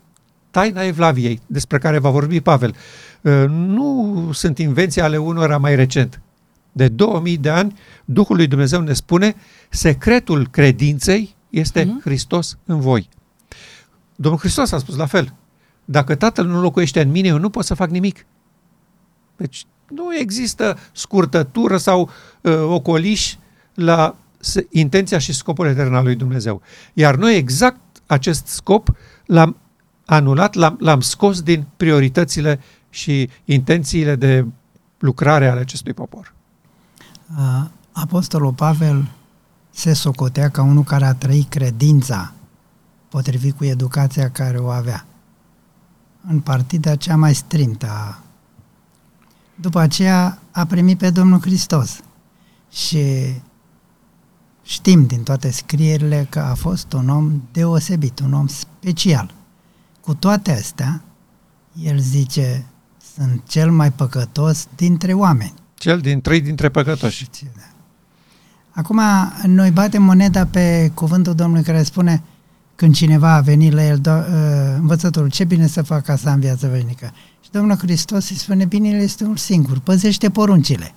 taina 0.52 0.84
Evlaviei, 0.84 1.42
despre 1.46 1.78
care 1.78 2.00
va 2.00 2.10
vorbi 2.10 2.42
Pavel. 2.42 2.76
Uh, 3.22 3.44
nu 3.48 4.30
sunt 4.34 4.58
invenții 4.58 5.02
ale 5.02 5.18
unora 5.18 5.58
mai 5.58 5.76
recent. 5.76 6.22
De 6.72 6.88
2000 6.88 7.38
de 7.38 7.50
ani, 7.50 7.74
Duhul 8.06 8.36
lui 8.36 8.48
Dumnezeu 8.48 8.82
ne 8.82 8.94
spune, 8.94 9.36
secretul 9.70 10.48
credinței 10.48 11.36
este 11.50 11.84
uh-huh. 11.84 12.02
Hristos 12.02 12.58
în 12.66 12.80
voi. 12.80 13.10
Domnul 14.16 14.40
Hristos 14.40 14.72
a 14.72 14.78
spus 14.78 14.96
la 14.96 15.06
fel. 15.06 15.34
Dacă 15.86 16.16
Tatăl 16.16 16.46
nu 16.46 16.62
locuiește 16.62 17.02
în 17.02 17.12
mine, 17.12 17.28
eu 17.28 17.38
nu 17.38 17.50
pot 17.50 17.66
să 17.66 17.74
fac 17.74 17.90
nimic. 17.90 18.26
Deci 19.36 19.66
nu 19.88 20.18
există 20.18 20.78
scurtătură 20.92 21.78
sau 21.78 22.10
uh, 22.42 22.54
ocoliș 22.54 23.36
la 23.74 24.16
intenția 24.70 25.18
și 25.18 25.34
scopul 25.34 25.68
etern 25.68 25.94
al 25.94 26.04
lui 26.04 26.16
Dumnezeu. 26.16 26.62
Iar 26.94 27.16
noi 27.16 27.36
exact 27.36 27.80
acest 28.06 28.48
scop 28.48 28.90
l-am 29.26 29.58
anulat, 30.06 30.54
l-am, 30.54 30.78
l-am 30.80 31.02
scos 31.02 31.42
din 31.42 31.66
prioritățile 31.78 32.60
și 32.90 33.30
intențiile 33.46 34.16
de 34.16 34.46
lucrare 35.00 35.48
ale 35.48 35.60
acestui 35.60 35.94
popor. 35.94 36.34
Apostolul 37.92 38.54
Pavel 38.54 39.12
se 39.70 39.94
socotea 39.94 40.50
ca 40.50 40.62
unul 40.62 40.84
care 40.84 41.06
a 41.06 41.14
trăit 41.14 41.50
credința 41.50 42.34
potrivit 43.10 43.58
cu 43.58 43.66
educația 43.66 44.30
care 44.30 44.58
o 44.58 44.68
avea. 44.68 45.06
În 46.28 46.40
partida 46.40 46.96
cea 46.96 47.16
mai 47.16 47.36
strimtă. 47.36 48.20
După 49.56 49.80
aceea 49.80 50.40
a 50.52 50.66
primit 50.66 50.98
pe 50.98 51.10
Domnul 51.10 51.42
Hristos 51.42 52.00
și 52.72 53.06
știm 54.68 55.06
din 55.06 55.24
toate 55.24 55.52
scrierile 55.52 56.28
că 56.30 56.40
a 56.40 56.54
fost 56.54 56.94
un 56.94 57.10
om 57.10 57.42
deosebit, 57.52 58.20
un 58.20 58.34
om 58.34 58.48
special. 58.48 59.34
Cu 60.02 60.14
toate 60.14 60.52
astea, 60.52 61.02
el 61.82 62.00
zice, 62.00 62.66
sunt 63.16 63.42
cel 63.48 63.72
mai 63.72 63.92
păcătos 63.92 64.68
dintre 64.76 65.14
oameni. 65.14 65.54
Cel 65.76 66.00
din 66.00 66.22
trei 66.22 66.42
dintre 66.42 66.70
păcătoși. 66.70 67.28
Da. 67.56 67.62
Acum, 68.72 69.02
noi 69.46 69.72
batem 69.72 70.04
moneda 70.04 70.46
pe 70.46 70.92
cuvântul 70.94 71.36
Domnului 71.36 71.64
care 71.64 71.84
spune 71.84 72.24
când 72.76 72.96
cineva 72.96 73.34
a 73.34 73.42
venit 73.42 73.74
la 73.74 73.86
el, 73.86 74.00
do- 74.00 74.28
uh, 74.28 74.76
învățătorul, 74.78 75.30
ce 75.30 75.44
bine 75.44 75.68
să 75.68 75.82
fac 75.82 76.04
ca 76.04 76.16
să 76.16 76.30
am 76.30 76.40
viață 76.40 76.68
veșnică? 76.68 77.12
Și 77.44 77.52
Domnul 77.52 77.78
Hristos 77.78 78.30
îi 78.30 78.36
spune, 78.36 78.66
binele 78.66 78.98
este 78.98 79.24
unul 79.24 79.38
singur, 79.38 79.80
păzește 79.80 80.30
poruncile. 80.30 80.94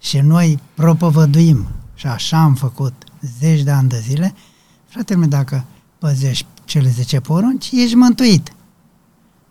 Și 0.00 0.18
noi 0.18 0.58
propovăduim, 0.74 1.66
și 2.04 2.10
așa 2.10 2.38
am 2.38 2.54
făcut 2.54 2.92
zeci 3.38 3.62
de 3.62 3.70
ani 3.70 3.88
de 3.88 3.98
zile, 3.98 4.34
fratele 4.86 5.18
meu, 5.18 5.28
dacă 5.28 5.64
păzești 5.98 6.46
cele 6.64 6.88
10 6.88 7.20
porunci, 7.20 7.70
ești 7.72 7.94
mântuit. 7.94 8.52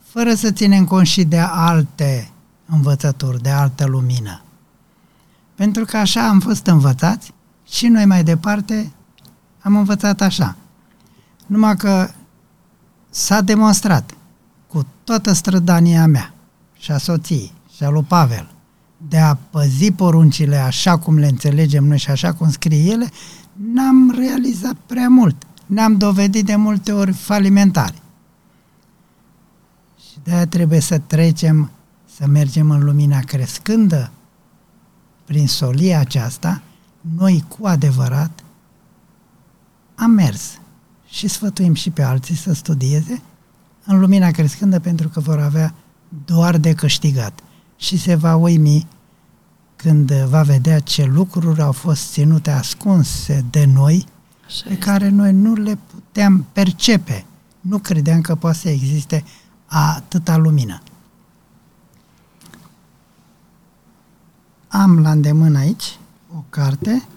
Fără 0.04 0.34
să 0.34 0.52
ținem 0.52 0.86
cont 0.86 1.08
și 1.08 1.24
de 1.24 1.40
alte 1.40 2.30
învățături, 2.66 3.42
de 3.42 3.50
altă 3.50 3.86
lumină. 3.86 4.42
Pentru 5.56 5.86
că 5.86 5.98
așa 5.98 6.28
am 6.28 6.40
fost 6.40 6.66
învățați 6.66 7.34
și 7.68 7.88
noi 7.88 8.06
mai 8.06 8.24
departe 8.24 8.92
am 9.62 9.76
învățat 9.76 10.22
așa. 10.22 10.56
Numai 11.46 11.76
că 11.78 12.10
s-a 13.10 13.42
demonstrat 13.42 14.14
cu 14.68 14.86
toată 15.04 15.32
strădania 15.34 16.08
mea 16.08 16.34
și 16.78 16.92
a 16.92 16.98
soției 16.98 17.54
și 17.76 17.84
a 17.84 17.90
lui 17.90 18.04
Pavel 18.04 18.53
de 19.08 19.18
a 19.18 19.36
păzi 19.36 19.92
poruncile 19.92 20.56
așa 20.56 20.98
cum 20.98 21.18
le 21.18 21.28
înțelegem 21.28 21.84
noi 21.84 21.98
și 21.98 22.10
așa 22.10 22.34
cum 22.34 22.52
scrie 22.52 22.92
ele, 22.92 23.10
n-am 23.74 24.14
realizat 24.18 24.76
prea 24.86 25.10
mult. 25.10 25.36
Ne-am 25.66 25.98
dovedit 25.98 26.46
de 26.46 26.56
multe 26.56 26.92
ori 26.92 27.12
falimentari. 27.12 28.02
Și 30.00 30.18
de 30.24 30.32
aia 30.32 30.48
trebuie 30.48 30.80
să 30.80 31.00
trecem 31.00 31.72
să 32.16 32.28
mergem 32.28 32.70
în 32.70 32.84
lumina 32.84 33.20
crescândă, 33.20 34.12
prin 35.26 35.48
solia 35.48 36.00
aceasta, 36.00 36.62
noi 37.18 37.46
cu 37.48 37.66
adevărat 37.66 38.44
am 39.96 40.12
mers 40.12 40.60
și 41.08 41.28
sfătuim 41.28 41.74
și 41.74 41.90
pe 41.90 42.02
alții 42.02 42.36
să 42.36 42.54
studieze 42.54 43.22
în 43.86 44.00
lumina 44.00 44.32
crescândă 44.32 44.80
pentru 44.80 45.10
că 45.10 45.20
vor 45.20 45.40
avea 45.40 45.74
doar 46.26 46.58
de 46.58 46.74
câștigat 46.74 47.40
și 47.76 47.98
se 47.98 48.16
va 48.16 48.36
uimi 48.36 48.88
când 49.84 50.12
va 50.12 50.42
vedea 50.42 50.80
ce 50.80 51.06
lucruri 51.06 51.62
au 51.62 51.72
fost 51.72 52.12
ținute 52.12 52.52
ascunse 52.52 53.46
de 53.50 53.66
noi 53.66 54.06
Așa 54.46 54.64
pe 54.64 54.72
este. 54.72 54.86
care 54.86 55.10
noi 55.10 55.34
nu 55.34 55.54
le 55.54 55.78
puteam 55.92 56.46
percepe. 56.54 57.26
Nu 57.62 57.78
credeam 57.78 58.22
că 58.22 58.36
poate 58.36 58.58
să 58.58 58.70
existe 58.70 59.24
atâta 59.66 60.38
lumină. 60.38 60.82
am 64.74 65.00
la 65.00 65.12
îndemână 65.12 65.58
aici 65.58 65.98
o 66.36 66.44
carte, 66.50 67.08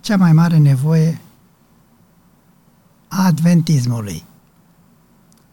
cea 0.00 0.16
mai 0.16 0.32
mare 0.32 0.56
nevoie 0.56 1.20
a 3.08 3.24
adventismului, 3.24 4.24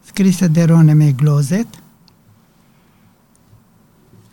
scrisă 0.05 0.47
de 0.47 0.63
Roneme 0.63 1.11
Glozet, 1.11 1.67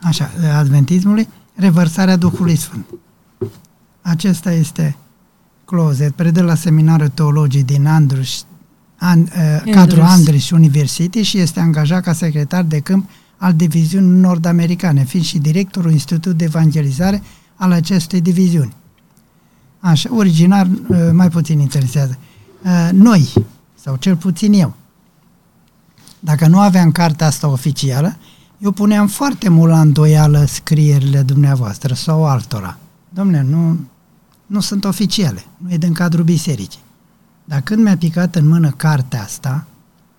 așa, 0.02 0.30
adventismului, 0.52 1.28
revărsarea 1.56 2.16
Duhului 2.16 2.56
Sfânt. 2.56 2.86
acesta 4.02 4.52
este 4.52 4.96
Closet, 5.64 6.14
predă 6.14 6.42
la 6.42 6.54
seminarul 6.54 7.08
teologii 7.08 7.62
din 7.62 7.86
Andrews, 7.86 8.44
an, 8.96 9.20
uh, 9.20 9.72
cadrul 9.72 10.02
Andrews 10.02 10.50
University 10.50 11.22
și 11.22 11.38
este 11.38 11.60
angajat 11.60 12.02
ca 12.02 12.12
secretar 12.12 12.62
de 12.62 12.80
câmp 12.80 13.10
al 13.36 13.54
diviziunii 13.54 14.20
nord-americane, 14.20 15.04
fiind 15.04 15.26
și 15.26 15.38
directorul 15.38 15.90
Institutului 15.90 16.38
de 16.38 16.44
Evangelizare 16.44 17.22
al 17.54 17.72
acestei 17.72 18.20
diviziuni. 18.20 18.74
Așa, 19.80 20.14
originar 20.14 20.66
uh, 20.66 20.98
mai 21.12 21.28
puțin 21.28 21.58
interesează. 21.58 22.18
Uh, 22.64 22.88
noi, 22.92 23.32
sau 23.80 23.96
cel 23.96 24.16
puțin 24.16 24.52
eu, 24.52 24.74
dacă 26.20 26.46
nu 26.46 26.60
aveam 26.60 26.92
cartea 26.92 27.26
asta 27.26 27.48
oficială, 27.48 28.16
eu 28.58 28.70
puneam 28.70 29.06
foarte 29.06 29.48
mult 29.48 29.70
la 29.70 29.80
îndoială 29.80 30.44
scrierile 30.44 31.22
dumneavoastră 31.22 31.94
sau 31.94 32.26
altora. 32.26 32.78
Domne, 33.08 33.42
nu, 33.42 33.78
nu 34.46 34.60
sunt 34.60 34.84
oficiale, 34.84 35.44
nu 35.56 35.72
e 35.72 35.76
din 35.76 35.92
cadrul 35.92 36.24
bisericii. 36.24 36.80
Dar 37.44 37.60
când 37.60 37.82
mi-a 37.82 37.96
picat 37.96 38.34
în 38.34 38.48
mână 38.48 38.70
cartea 38.70 39.22
asta, 39.22 39.66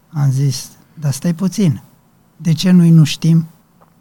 am 0.10 0.32
zis, 0.32 0.70
dar 0.94 1.12
stai 1.12 1.34
puțin, 1.34 1.82
de 2.38 2.53
ce 2.53 2.72
noi 2.72 2.89
nu 2.89 3.03
știm 3.03 3.46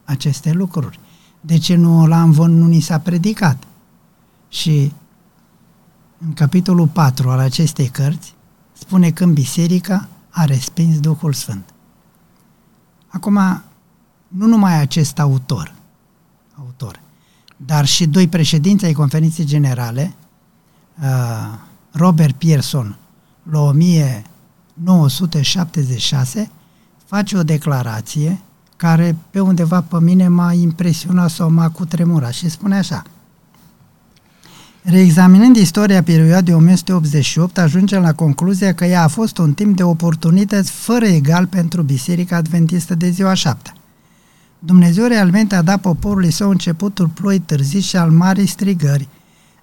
aceste 0.04 0.52
lucruri? 0.52 0.98
De 1.40 1.58
ce 1.58 1.74
nu 1.74 2.06
la 2.06 2.22
învon 2.22 2.58
nu 2.58 2.66
ni 2.66 2.80
s-a 2.80 2.98
predicat? 2.98 3.62
Și 4.48 4.92
în 6.26 6.32
capitolul 6.32 6.86
4 6.86 7.30
al 7.30 7.38
acestei 7.38 7.86
cărți 7.86 8.34
spune 8.72 9.10
că 9.10 9.26
biserica 9.26 10.08
a 10.30 10.44
respins 10.44 11.00
Duhul 11.00 11.32
Sfânt. 11.32 11.74
Acum, 13.08 13.62
nu 14.36 14.46
numai 14.46 14.80
acest 14.80 15.18
autor, 15.18 15.74
autor, 16.54 17.00
dar 17.56 17.86
și 17.86 18.06
doi 18.06 18.28
președinți 18.28 18.84
ai 18.84 18.92
conferinței 18.92 19.44
generale, 19.44 20.14
uh, 21.02 21.06
Robert 21.90 22.34
Pearson, 22.34 22.96
la 23.50 23.60
1976, 23.60 26.50
face 27.04 27.36
o 27.36 27.42
declarație 27.42 28.40
care 28.76 29.16
pe 29.30 29.40
undeva 29.40 29.82
pe 29.82 30.00
mine 30.00 30.28
m-a 30.28 30.52
impresionat 30.52 31.30
sau 31.30 31.50
m-a 31.50 31.70
cutremurat 31.70 32.32
și 32.32 32.48
spune 32.48 32.76
așa– 32.76 33.02
Reexaminând 34.88 35.56
istoria 35.56 36.02
perioadei 36.02 36.54
1988, 36.54 37.58
ajungem 37.58 38.02
la 38.02 38.12
concluzia 38.12 38.74
că 38.74 38.84
ea 38.84 39.02
a 39.02 39.08
fost 39.08 39.38
un 39.38 39.52
timp 39.52 39.76
de 39.76 39.82
oportunități 39.82 40.70
fără 40.70 41.04
egal 41.04 41.46
pentru 41.46 41.82
Biserica 41.82 42.36
Adventistă 42.36 42.94
de 42.94 43.10
ziua 43.10 43.34
șaptea. 43.34 43.74
Dumnezeu 44.66 45.06
realmente 45.06 45.54
a 45.54 45.62
dat 45.62 45.80
poporului 45.80 46.30
său 46.30 46.50
începutul 46.50 47.08
ploi 47.08 47.38
târzii 47.38 47.80
și 47.80 47.96
al 47.96 48.10
marii 48.10 48.46
strigări, 48.46 49.08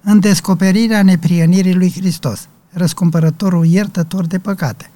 în 0.01 0.19
descoperirea 0.19 1.03
neprienirii 1.03 1.75
lui 1.75 1.91
Hristos, 1.91 2.47
răscumpărătorul 2.69 3.65
iertător 3.65 4.25
de 4.25 4.39
păcate. 4.39 4.89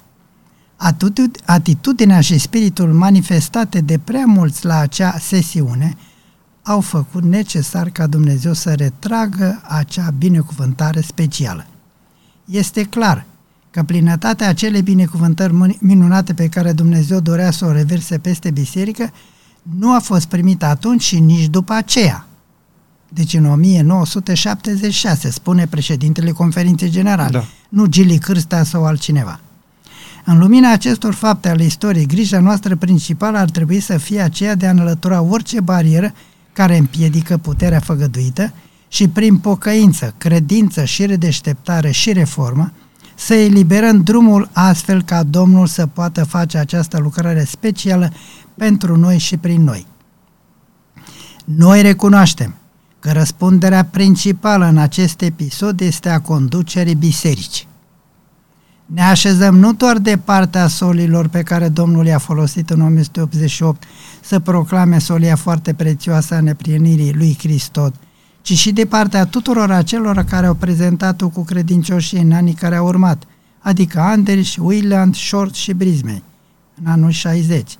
Atitudinea 1.44 2.20
și 2.20 2.38
spiritul 2.38 2.92
manifestate 2.92 3.80
de 3.80 3.98
prea 3.98 4.24
mulți 4.26 4.64
la 4.64 4.78
acea 4.78 5.18
sesiune– 5.18 5.96
au 6.68 6.80
făcut 6.80 7.22
necesar 7.22 7.90
ca 7.90 8.06
Dumnezeu 8.06 8.52
să 8.52 8.74
retragă 8.74 9.60
acea 9.68 10.10
binecuvântare 10.18 11.00
specială. 11.00 11.66
Este 12.44 12.82
clar 12.82 13.24
că 13.70 13.82
plinătatea 13.82 14.48
acelei 14.48 14.82
binecuvântări 14.82 15.78
minunate 15.80 16.34
pe 16.34 16.48
care 16.48 16.72
Dumnezeu 16.72 17.20
dorea 17.20 17.50
să 17.50 17.64
o 17.64 17.72
reverse 17.72 18.18
peste 18.18 18.50
biserică 18.50 19.12
nu 19.78 19.94
a 19.94 19.98
fost 19.98 20.26
primită 20.26 20.64
atunci 20.66 21.02
și 21.02 21.20
nici 21.20 21.46
după 21.46 21.72
aceea. 21.72 22.26
Deci 23.08 23.34
în 23.34 23.44
1976, 23.44 25.30
spune 25.30 25.66
președintele 25.66 26.30
conferinței 26.30 26.90
generale, 26.90 27.30
da. 27.30 27.44
nu 27.68 27.86
Gili 27.86 28.18
Cârstea 28.18 28.62
sau 28.62 28.86
altcineva. 28.86 29.40
În 30.24 30.38
lumina 30.38 30.72
acestor 30.72 31.14
fapte 31.14 31.48
ale 31.48 31.64
istoriei, 31.64 32.06
grija 32.06 32.40
noastră 32.40 32.76
principală 32.76 33.38
ar 33.38 33.50
trebui 33.50 33.80
să 33.80 33.96
fie 33.96 34.20
aceea 34.20 34.54
de 34.54 34.66
a 34.66 34.70
înlătura 34.70 35.22
orice 35.22 35.60
barieră 35.60 36.12
care 36.52 36.76
împiedică 36.76 37.36
puterea 37.36 37.80
făgăduită 37.80 38.52
și 38.88 39.08
prin 39.08 39.38
pocăință, 39.38 40.14
credință 40.18 40.84
și 40.84 41.06
redeșteptare 41.06 41.90
și 41.90 42.12
reformă, 42.12 42.72
să 43.14 43.34
eliberăm 43.34 44.02
drumul 44.02 44.48
astfel 44.52 45.02
ca 45.02 45.22
Domnul 45.22 45.66
să 45.66 45.86
poată 45.86 46.24
face 46.24 46.58
această 46.58 46.98
lucrare 46.98 47.44
specială 47.44 48.12
pentru 48.58 48.96
noi 48.96 49.18
și 49.18 49.36
prin 49.36 49.62
noi. 49.62 49.86
Noi 51.44 51.82
recunoaștem 51.82 52.54
că 52.98 53.12
răspunderea 53.12 53.84
principală 53.84 54.66
în 54.66 54.78
acest 54.78 55.20
episod 55.20 55.80
este 55.80 56.08
a 56.08 56.20
conducerii 56.20 56.94
bisericii. 56.94 57.66
Ne 58.86 59.02
așezăm 59.02 59.56
nu 59.56 59.72
doar 59.72 59.98
de 59.98 60.18
partea 60.24 60.66
solilor 60.66 61.28
pe 61.28 61.42
care 61.42 61.68
Domnul 61.68 62.06
i-a 62.06 62.18
folosit 62.18 62.70
în 62.70 62.80
1988 62.80 63.82
să 64.20 64.40
proclame 64.40 64.98
solia 64.98 65.36
foarte 65.36 65.74
prețioasă 65.74 66.34
a 66.34 66.40
neprienirii 66.40 67.14
lui 67.14 67.36
Hristos, 67.38 67.90
ci 68.42 68.52
și 68.52 68.72
de 68.72 68.86
partea 68.86 69.26
tuturor 69.26 69.70
acelor 69.70 70.24
care 70.24 70.46
au 70.46 70.54
prezentat-o 70.54 71.28
cu 71.28 71.44
credincioși 71.44 72.16
în 72.16 72.32
anii 72.32 72.54
care 72.54 72.76
au 72.76 72.86
urmat, 72.86 73.22
adică 73.58 74.00
Anders, 74.00 74.56
Willand, 74.56 75.14
Short 75.14 75.54
și 75.54 75.72
Brisbane, 75.72 76.22
în 76.82 76.90
anul 76.90 77.10
60. 77.10 77.78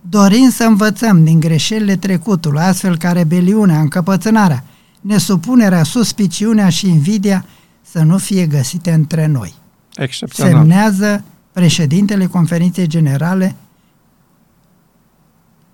Dorind 0.00 0.52
să 0.52 0.64
învățăm 0.64 1.24
din 1.24 1.40
greșelile 1.40 1.96
trecutului, 1.96 2.60
astfel 2.60 2.96
ca 2.96 3.12
rebeliunea, 3.12 3.80
încăpățânarea, 3.80 4.64
nesupunerea, 5.00 5.82
suspiciunea 5.82 6.68
și 6.68 6.88
invidia 6.88 7.44
să 7.82 8.02
nu 8.02 8.18
fie 8.18 8.46
găsite 8.46 8.92
între 8.92 9.26
noi. 9.26 9.54
Excepțional. 9.94 10.52
Semnează 10.52 11.24
președintele 11.52 12.26
conferinței 12.26 12.86
generale 12.86 13.56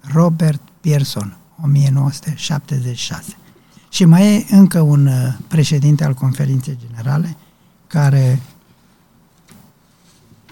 Robert 0.01 0.61
Pearson, 0.81 1.37
1976. 1.63 3.37
Și 3.89 4.05
mai 4.05 4.35
e 4.35 4.47
încă 4.51 4.81
un 4.81 5.07
uh, 5.07 5.13
președinte 5.49 6.05
al 6.05 6.15
conferinței 6.15 6.79
generale 6.89 7.37
care 7.87 8.41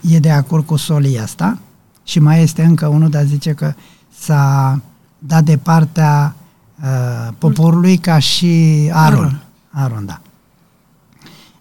e 0.01 0.19
de 0.19 0.31
acord 0.31 0.67
cu 0.67 0.77
solia 0.77 1.23
asta 1.23 1.59
și 2.05 2.19
mai 2.19 2.43
este 2.43 2.63
încă 2.63 2.87
unul, 2.87 3.11
dar 3.11 3.25
zice 3.25 3.53
că 3.53 3.75
s-a 4.19 4.81
dat 5.19 5.45
de 5.45 5.57
partea 5.57 6.35
uh, 6.83 7.35
poporului 7.39 7.97
ca 7.97 8.19
și 8.19 8.91
Aaron. 8.93 9.43
Aaron, 9.71 10.07
da. 10.07 10.21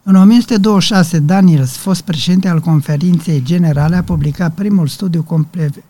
În 0.04 0.16
1926, 0.16 1.20
Daniels, 1.20 1.76
fost 1.76 2.02
președinte 2.02 2.48
al 2.48 2.60
conferinței 2.60 3.42
generale, 3.42 3.96
a 3.96 4.04
publicat 4.04 4.54
primul 4.54 4.88
studiu 4.88 5.24
complet 5.24 5.84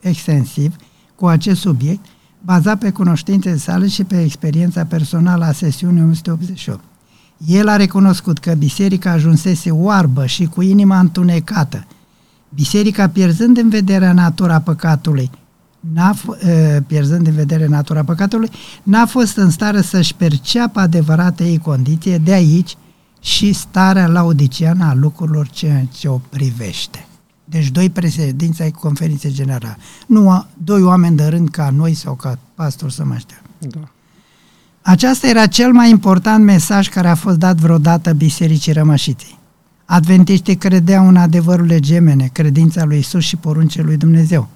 extensiv 0.00 0.76
cu 1.14 1.26
acest 1.26 1.60
subiect, 1.60 2.04
bazat 2.44 2.78
pe 2.78 2.90
cunoștințele 2.90 3.56
sale 3.56 3.88
și 3.88 4.04
pe 4.04 4.22
experiența 4.22 4.84
personală 4.84 5.44
a 5.44 5.52
sesiunii 5.52 6.00
1988. 6.00 6.80
El 7.46 7.68
a 7.68 7.76
recunoscut 7.76 8.38
că 8.38 8.54
biserica 8.54 9.10
ajunsese 9.10 9.70
oarbă 9.70 10.26
și 10.26 10.46
cu 10.46 10.62
inima 10.62 10.98
întunecată. 10.98 11.86
Biserica, 12.54 13.08
pierzând 13.08 13.56
în 13.56 13.68
vedere 13.68 14.12
natura 14.12 14.60
păcatului, 14.60 15.30
n-a 15.92 16.14
f- 16.14 16.86
pierzând 16.86 17.26
în 17.26 17.34
vedere 17.34 17.66
natura 17.66 18.04
păcatului, 18.04 18.50
n-a 18.82 19.06
fost 19.06 19.36
în 19.36 19.50
stare 19.50 19.82
să-și 19.82 20.14
perceapă 20.14 20.80
adevărata 20.80 21.44
ei 21.44 21.58
condiție, 21.58 22.18
de 22.18 22.32
aici 22.32 22.76
și 23.20 23.52
starea 23.52 24.06
laudiciană 24.06 24.84
a 24.84 24.94
lucrurilor 24.94 25.48
ce, 25.48 25.86
ce 25.92 26.08
o 26.08 26.20
privește. 26.28 27.06
Deci 27.44 27.70
doi 27.70 27.90
președinți 27.90 28.62
ai 28.62 28.70
conferinței 28.70 29.32
generale. 29.32 29.76
Nu 30.06 30.46
doi 30.64 30.82
oameni 30.82 31.16
de 31.16 31.24
rând 31.24 31.48
ca 31.48 31.70
noi 31.76 31.94
sau 31.94 32.14
ca 32.14 32.38
pastor 32.54 32.90
să 32.90 33.04
mă 33.04 33.16
știu. 33.16 33.36
Da. 33.58 33.88
Aceasta 34.82 35.26
era 35.26 35.46
cel 35.46 35.72
mai 35.72 35.90
important 35.90 36.44
mesaj 36.44 36.88
care 36.88 37.08
a 37.08 37.14
fost 37.14 37.38
dat 37.38 37.56
vreodată 37.56 38.12
Bisericii 38.12 38.72
Rămășiței. 38.72 39.38
Adventiștii 39.92 40.56
credeau 40.56 41.08
în 41.08 41.16
adevărul 41.16 41.78
gemene, 41.78 42.30
credința 42.32 42.84
lui 42.84 42.98
Isus 42.98 43.24
și 43.24 43.36
poruncile 43.36 43.82
lui 43.82 43.96
Dumnezeu. 43.96 44.48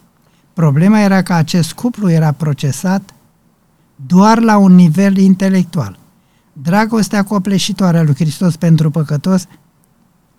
Problema 0.52 1.00
era 1.00 1.22
că 1.22 1.32
acest 1.32 1.72
cuplu 1.72 2.10
era 2.10 2.32
procesat 2.32 3.14
doar 4.06 4.40
la 4.40 4.56
un 4.56 4.74
nivel 4.74 5.16
intelectual. 5.16 5.98
Dragostea 6.52 7.24
copleșitoare 7.24 7.98
a 7.98 8.02
lui 8.02 8.14
Hristos 8.14 8.56
pentru 8.56 8.90
păcătos 8.90 9.46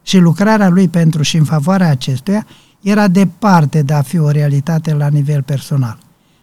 și 0.04 0.18
lucrarea 0.18 0.70
lui 0.70 0.88
pentru 0.88 1.22
și 1.22 1.38
în 1.38 1.44
favoarea 1.44 1.90
acestuia 1.90 2.46
era 2.82 3.08
departe 3.08 3.82
de 3.82 3.94
a 3.94 4.02
fi 4.02 4.18
o 4.18 4.30
realitate 4.30 4.94
la 4.94 5.08
nivel 5.08 5.44
personal. 5.44 5.98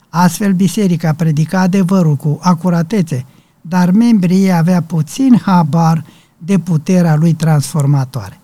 Astfel, 0.09 0.53
biserica 0.53 1.13
predica 1.13 1.61
adevărul 1.61 2.17
cu 2.17 2.39
acuratețe, 2.43 3.25
dar 3.61 3.91
membrii 3.91 4.45
ei 4.45 4.53
avea 4.53 4.83
puțin 4.83 5.39
habar 5.43 6.05
de 6.39 6.59
puterea 6.59 7.15
lui 7.15 7.33
transformatoare. 7.33 8.37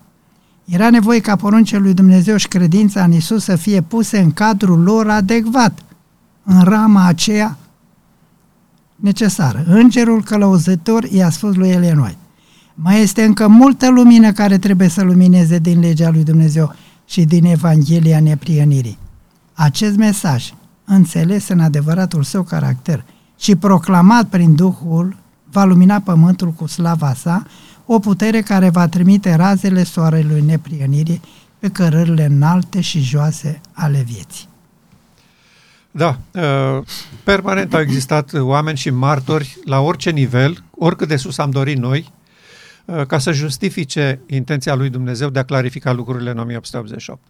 Era 0.69 0.89
nevoie 0.89 1.19
ca 1.19 1.35
poruncele 1.35 1.81
lui 1.81 1.93
Dumnezeu 1.93 2.37
și 2.37 2.47
credința 2.47 3.03
în 3.03 3.11
Isus 3.11 3.43
să 3.43 3.55
fie 3.55 3.81
puse 3.81 4.19
în 4.19 4.31
cadrul 4.31 4.83
lor 4.83 5.09
adecvat, 5.09 5.83
în 6.43 6.63
rama 6.63 7.05
aceea 7.05 7.57
necesară. 8.95 9.63
Îngerul 9.67 10.23
călăuzător 10.23 11.03
i-a 11.03 11.29
spus 11.29 11.55
lui 11.55 11.69
Ellen 11.69 11.97
White, 11.97 12.17
Mai 12.73 13.01
este 13.01 13.23
încă 13.23 13.47
multă 13.47 13.89
lumină 13.89 14.31
care 14.31 14.57
trebuie 14.57 14.87
să 14.87 15.03
lumineze 15.03 15.59
din 15.59 15.79
legea 15.79 16.09
lui 16.09 16.23
Dumnezeu 16.23 16.75
și 17.05 17.25
din 17.25 17.45
Evanghelia 17.45 18.19
neprienirii. 18.19 18.97
Acest 19.53 19.97
mesaj, 19.97 20.53
înțeles 20.85 21.47
în 21.47 21.59
adevăratul 21.59 22.23
său 22.23 22.43
caracter 22.43 23.05
și 23.37 23.55
proclamat 23.55 24.27
prin 24.27 24.55
Duhul, 24.55 25.17
va 25.51 25.63
lumina 25.63 25.99
pământul 25.99 26.51
cu 26.51 26.65
slava 26.65 27.13
sa, 27.13 27.43
o 27.91 27.99
putere 27.99 28.41
care 28.41 28.69
va 28.69 28.87
trimite 28.87 29.35
razele 29.35 29.83
soarelui 29.83 30.41
neprienirii 30.41 31.21
pe 31.59 31.69
cărările 31.69 32.25
înalte 32.25 32.81
și 32.81 32.99
joase 32.99 33.61
ale 33.71 34.03
vieții. 34.07 34.47
Da, 35.91 36.19
uh, 36.33 36.85
permanent 37.23 37.73
au 37.73 37.79
existat 37.79 38.33
oameni 38.33 38.77
și 38.77 38.89
martori 38.89 39.57
la 39.65 39.79
orice 39.79 40.09
nivel, 40.09 40.63
oricât 40.77 41.07
de 41.07 41.15
sus 41.15 41.37
am 41.37 41.49
dorit 41.49 41.77
noi, 41.77 42.11
uh, 42.85 43.05
ca 43.05 43.17
să 43.17 43.31
justifice 43.31 44.19
intenția 44.27 44.75
lui 44.75 44.89
Dumnezeu 44.89 45.29
de 45.29 45.39
a 45.39 45.43
clarifica 45.43 45.91
lucrurile 45.91 46.29
în 46.29 46.37
1888. 46.37 47.21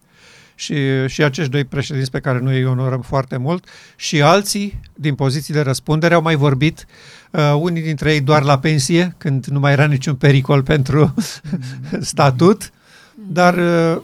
Și, 0.60 1.08
și 1.08 1.24
acești 1.24 1.52
doi 1.52 1.64
președinți 1.64 2.12
pe 2.12 2.20
care 2.20 2.40
noi 2.40 2.58
îi 2.58 2.66
onorăm 2.66 3.02
foarte 3.02 3.38
mult 3.38 3.68
și 3.96 4.22
alții 4.22 4.80
din 4.94 5.16
poziții 5.16 5.54
de 5.54 5.62
răspundere 5.62 6.14
au 6.14 6.22
mai 6.22 6.36
vorbit, 6.36 6.86
uh, 7.32 7.54
unii 7.60 7.82
dintre 7.82 8.14
ei 8.14 8.22
doar 8.22 8.44
la 8.44 8.60
pensie, 8.60 9.16
când 9.18 9.46
nu 9.46 9.60
mai 9.60 9.72
era 9.72 9.86
niciun 9.86 10.16
pericol 10.16 10.64
pentru 10.64 11.14
statut, 12.00 12.72
dar 13.16 13.58
uh, 13.58 14.02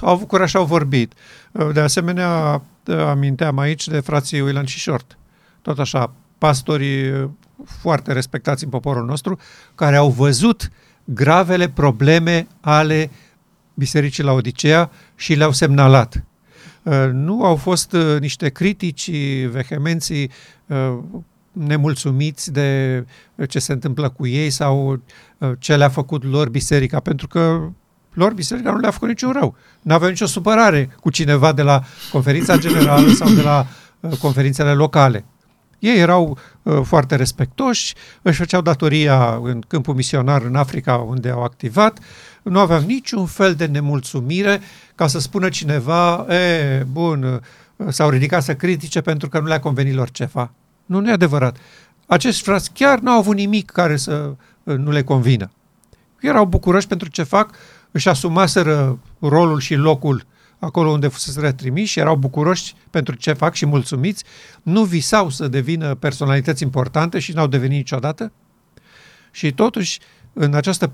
au 0.00 0.12
avut 0.12 0.28
curaj 0.28 0.48
și 0.48 0.56
au 0.56 0.64
vorbit. 0.64 1.12
Uh, 1.52 1.68
de 1.72 1.80
asemenea, 1.80 2.62
aminteam 2.86 3.58
aici 3.58 3.88
de 3.88 4.00
frații 4.00 4.40
Willan 4.40 4.64
și 4.64 4.80
Short. 4.80 5.18
Tot 5.62 5.78
așa, 5.78 6.12
pastorii 6.38 7.30
foarte 7.80 8.12
respectați 8.12 8.64
în 8.64 8.70
poporul 8.70 9.04
nostru, 9.04 9.38
care 9.74 9.96
au 9.96 10.10
văzut 10.10 10.70
gravele 11.04 11.68
probleme 11.68 12.46
ale 12.60 13.10
bisericii 13.74 14.22
la 14.22 14.32
Odisea 14.32 14.90
și 15.16 15.34
le-au 15.34 15.52
semnalat. 15.52 16.24
Uh, 16.82 17.08
nu 17.12 17.44
au 17.44 17.56
fost 17.56 17.92
uh, 17.92 18.20
niște 18.20 18.48
critici 18.48 19.10
vehemenții 19.50 20.30
uh, 20.66 20.98
nemulțumiți 21.52 22.52
de 22.52 23.04
ce 23.48 23.58
se 23.58 23.72
întâmplă 23.72 24.08
cu 24.08 24.26
ei 24.26 24.50
sau 24.50 25.00
ce 25.58 25.76
le-a 25.76 25.88
făcut 25.88 26.24
lor 26.24 26.48
biserica, 26.48 27.00
pentru 27.00 27.26
că 27.26 27.68
lor 28.12 28.32
biserica 28.32 28.70
nu 28.70 28.78
le-a 28.78 28.90
făcut 28.90 29.08
niciun 29.08 29.32
rău. 29.32 29.56
Nu 29.82 29.94
aveau 29.94 30.10
nicio 30.10 30.26
supărare 30.26 30.96
cu 31.00 31.10
cineva 31.10 31.52
de 31.52 31.62
la 31.62 31.82
conferința 32.12 32.56
generală 32.56 33.08
sau 33.12 33.30
de 33.30 33.42
la 33.42 33.66
conferințele 34.18 34.72
locale. 34.72 35.24
Ei 35.78 35.98
erau 35.98 36.38
uh, 36.62 36.80
foarte 36.82 37.16
respectoși, 37.16 37.94
își 38.22 38.38
făceau 38.38 38.60
datoria 38.60 39.40
în 39.42 39.62
câmpul 39.68 39.94
misionar 39.94 40.42
în 40.42 40.54
Africa 40.54 40.94
unde 40.94 41.28
au 41.28 41.42
activat, 41.42 41.98
nu 42.42 42.58
aveau 42.58 42.80
niciun 42.80 43.26
fel 43.26 43.54
de 43.54 43.66
nemulțumire 43.66 44.60
ca 44.94 45.06
să 45.06 45.18
spună 45.18 45.48
cineva, 45.48 46.26
e, 46.34 46.86
bun, 46.92 47.22
uh, 47.22 47.86
s-au 47.88 48.08
ridicat 48.08 48.42
să 48.42 48.54
critique 48.54 49.00
pentru 49.00 49.28
că 49.28 49.38
nu 49.38 49.46
le-a 49.46 49.60
convenit 49.60 49.94
lor 49.94 50.10
ceva. 50.10 50.52
Nu, 50.84 51.00
nu 51.00 51.08
e 51.08 51.12
adevărat. 51.12 51.56
Acești 52.06 52.42
frați 52.42 52.72
chiar 52.72 52.98
nu 52.98 53.10
au 53.10 53.18
avut 53.18 53.36
nimic 53.36 53.70
care 53.70 53.96
să 53.96 54.34
uh, 54.62 54.76
nu 54.76 54.90
le 54.90 55.02
convină. 55.02 55.50
Erau 56.20 56.44
bucuroși 56.44 56.86
pentru 56.86 57.08
ce 57.08 57.22
fac, 57.22 57.54
își 57.90 58.08
asumaseră 58.08 58.98
rolul 59.18 59.60
și 59.60 59.74
locul 59.74 60.26
acolo 60.64 60.90
unde 60.90 61.08
fusese 61.08 61.52
trimiși, 61.52 61.98
erau 61.98 62.16
bucuroși 62.16 62.74
pentru 62.90 63.14
ce 63.14 63.32
fac 63.32 63.54
și 63.54 63.66
mulțumiți, 63.66 64.24
nu 64.62 64.84
visau 64.84 65.30
să 65.30 65.48
devină 65.48 65.94
personalități 65.94 66.62
importante 66.62 67.18
și 67.18 67.32
n-au 67.32 67.46
devenit 67.46 67.76
niciodată. 67.76 68.32
Și 69.30 69.52
totuși, 69.52 70.00
în 70.32 70.54
această 70.54 70.92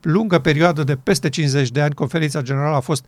lungă 0.00 0.38
perioadă 0.38 0.84
de 0.84 0.96
peste 0.96 1.28
50 1.28 1.70
de 1.70 1.80
ani, 1.80 1.94
conferința 1.94 2.42
generală 2.42 2.76
a 2.76 2.80
fost 2.80 3.04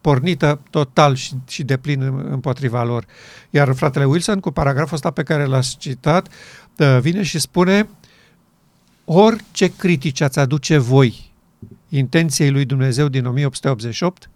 pornită 0.00 0.60
total 0.70 1.14
și, 1.14 1.32
și 1.48 1.62
de 1.62 1.76
plin 1.76 2.02
împotriva 2.30 2.84
lor. 2.84 3.04
Iar 3.50 3.74
fratele 3.74 4.04
Wilson, 4.04 4.40
cu 4.40 4.50
paragraful 4.50 4.94
ăsta 4.94 5.10
pe 5.10 5.22
care 5.22 5.44
l-ați 5.44 5.76
citat, 5.76 6.28
vine 7.00 7.22
și 7.22 7.38
spune 7.38 7.88
orice 9.04 9.72
critici 9.76 10.20
ați 10.20 10.38
aduce 10.38 10.78
voi 10.78 11.28
intenției 11.88 12.50
lui 12.50 12.64
Dumnezeu 12.64 13.08
din 13.08 13.24
1888, 13.26 14.30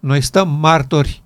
noi 0.00 0.20
stăm 0.20 0.48
martori 0.48 1.22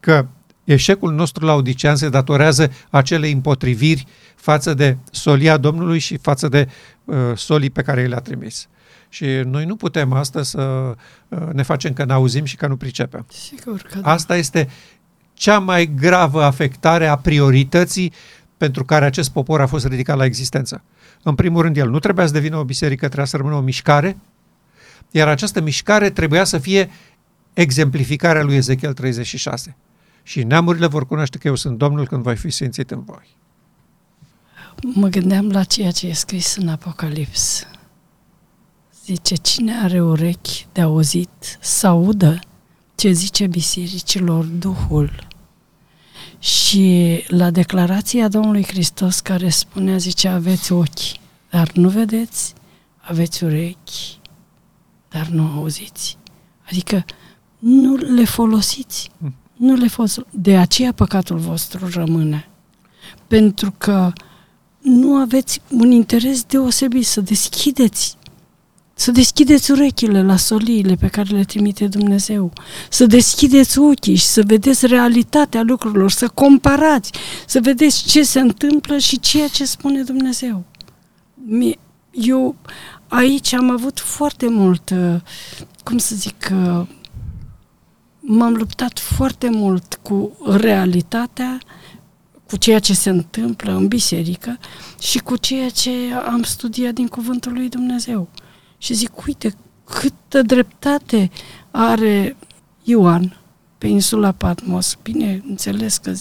că 0.00 0.26
eșecul 0.64 1.12
nostru 1.12 1.44
la 1.44 1.54
Odicean 1.54 1.96
se 1.96 2.08
datorează 2.08 2.72
acele 2.90 3.28
împotriviri 3.28 4.06
față 4.36 4.74
de 4.74 4.96
solia 5.10 5.56
Domnului 5.56 5.98
și 5.98 6.16
față 6.16 6.48
de 6.48 6.68
uh, 7.04 7.16
solii 7.34 7.70
pe 7.70 7.82
care 7.82 8.06
le-a 8.06 8.20
trimis. 8.20 8.68
Și 9.12 9.26
noi 9.26 9.64
nu 9.64 9.76
putem 9.76 10.12
astăzi 10.12 10.50
să 10.50 10.94
uh, 11.28 11.38
ne 11.52 11.62
facem 11.62 11.92
că 11.92 12.04
n-auzim 12.04 12.44
și 12.44 12.56
că 12.56 12.66
nu 12.66 12.76
pricepem. 12.76 13.26
Sigur 13.28 13.80
că 13.90 13.98
da. 13.98 14.10
Asta 14.10 14.36
este 14.36 14.68
cea 15.34 15.58
mai 15.58 15.94
gravă 15.94 16.42
afectare 16.42 17.06
a 17.06 17.16
priorității 17.16 18.12
pentru 18.56 18.84
care 18.84 19.04
acest 19.04 19.30
popor 19.30 19.60
a 19.60 19.66
fost 19.66 19.86
ridicat 19.86 20.16
la 20.16 20.24
existență. 20.24 20.82
În 21.22 21.34
primul 21.34 21.62
rând, 21.62 21.76
el 21.76 21.90
nu 21.90 21.98
trebuia 21.98 22.26
să 22.26 22.32
devină 22.32 22.56
o 22.56 22.64
biserică, 22.64 23.04
trebuia 23.06 23.26
să 23.26 23.36
rămână 23.36 23.54
o 23.54 23.60
mișcare, 23.60 24.16
iar 25.10 25.28
această 25.28 25.60
mișcare 25.60 26.10
trebuia 26.10 26.44
să 26.44 26.58
fie 26.58 26.90
exemplificarea 27.52 28.42
lui 28.42 28.54
Ezechiel 28.54 28.92
36. 28.92 29.76
Și 30.22 30.42
neamurile 30.42 30.86
vor 30.86 31.06
cunoaște 31.06 31.38
că 31.38 31.48
eu 31.48 31.54
sunt 31.54 31.78
Domnul 31.78 32.06
când 32.06 32.22
voi 32.22 32.36
fi 32.36 32.50
simțit 32.50 32.90
în 32.90 33.02
voi. 33.04 33.36
Mă 34.94 35.08
gândeam 35.08 35.50
la 35.50 35.64
ceea 35.64 35.90
ce 35.90 36.06
e 36.06 36.12
scris 36.12 36.56
în 36.56 36.68
Apocalips. 36.68 37.66
Zice, 39.04 39.34
cine 39.34 39.76
are 39.82 40.02
urechi 40.02 40.66
de 40.72 40.80
auzit, 40.80 41.58
să 41.60 41.86
audă 41.86 42.38
ce 42.94 43.12
zice 43.12 43.46
bisericilor 43.46 44.44
Duhul. 44.44 45.26
Și 46.38 47.18
la 47.28 47.50
declarația 47.50 48.28
Domnului 48.28 48.64
Hristos 48.64 49.20
care 49.20 49.48
spunea, 49.48 49.96
zice, 49.96 50.28
aveți 50.28 50.72
ochi, 50.72 51.18
dar 51.50 51.70
nu 51.72 51.88
vedeți, 51.88 52.54
aveți 53.00 53.44
urechi, 53.44 54.18
dar 55.08 55.26
nu 55.26 55.42
auziți. 55.46 56.16
Adică 56.68 57.04
nu 57.58 57.94
le 57.94 58.24
folosiți. 58.24 59.10
Nu 59.56 59.74
le 59.74 59.88
folosiți. 59.88 60.26
De 60.30 60.56
aceea 60.56 60.92
păcatul 60.92 61.38
vostru 61.38 61.88
rămâne. 61.88 62.48
Pentru 63.26 63.74
că 63.78 64.12
nu 64.78 65.14
aveți 65.14 65.60
un 65.70 65.90
interes 65.90 66.42
deosebit 66.44 67.06
să 67.06 67.20
deschideți 67.20 68.16
să 68.94 69.10
deschideți 69.10 69.70
urechile 69.70 70.22
la 70.22 70.36
soliile 70.36 70.94
pe 70.94 71.08
care 71.08 71.28
le 71.36 71.44
trimite 71.44 71.86
Dumnezeu, 71.86 72.52
să 72.90 73.06
deschideți 73.06 73.78
ochii 73.78 74.14
și 74.14 74.26
să 74.26 74.42
vedeți 74.46 74.86
realitatea 74.86 75.62
lucrurilor, 75.62 76.10
să 76.10 76.28
comparați, 76.28 77.12
să 77.46 77.60
vedeți 77.60 78.04
ce 78.04 78.22
se 78.22 78.40
întâmplă 78.40 78.98
și 78.98 79.20
ceea 79.20 79.48
ce 79.48 79.64
spune 79.64 80.02
Dumnezeu. 80.02 80.64
Eu 82.10 82.56
aici 83.08 83.52
am 83.52 83.70
avut 83.70 83.98
foarte 83.98 84.48
mult, 84.48 84.90
uh, 84.90 85.20
cum 85.84 85.98
să 85.98 86.14
zic, 86.14 86.50
uh, 86.52 86.86
m-am 88.20 88.54
luptat 88.54 88.98
foarte 88.98 89.50
mult 89.50 89.98
cu 90.02 90.36
realitatea, 90.56 91.58
cu 92.48 92.56
ceea 92.56 92.78
ce 92.78 92.94
se 92.94 93.10
întâmplă 93.10 93.72
în 93.72 93.88
biserică 93.88 94.58
și 95.00 95.18
cu 95.18 95.36
ceea 95.36 95.68
ce 95.68 95.90
am 96.26 96.42
studiat 96.42 96.92
din 96.94 97.06
Cuvântul 97.06 97.52
lui 97.52 97.68
Dumnezeu. 97.68 98.28
Și 98.82 98.94
zic, 98.94 99.26
uite, 99.26 99.54
câtă 99.84 100.42
dreptate 100.42 101.30
are 101.70 102.36
Ioan 102.82 103.40
pe 103.78 103.86
insula 103.86 104.32
Patmos. 104.32 104.98
Bine, 105.02 105.42
înțeles 105.48 105.96
că 105.96 106.12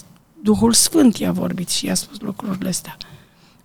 Duhul 0.44 0.74
Sfânt 0.74 1.18
i-a 1.18 1.32
vorbit 1.32 1.70
și 1.70 1.86
i-a 1.86 1.94
spus 1.94 2.20
lucrurile 2.20 2.70
astea. 2.70 2.98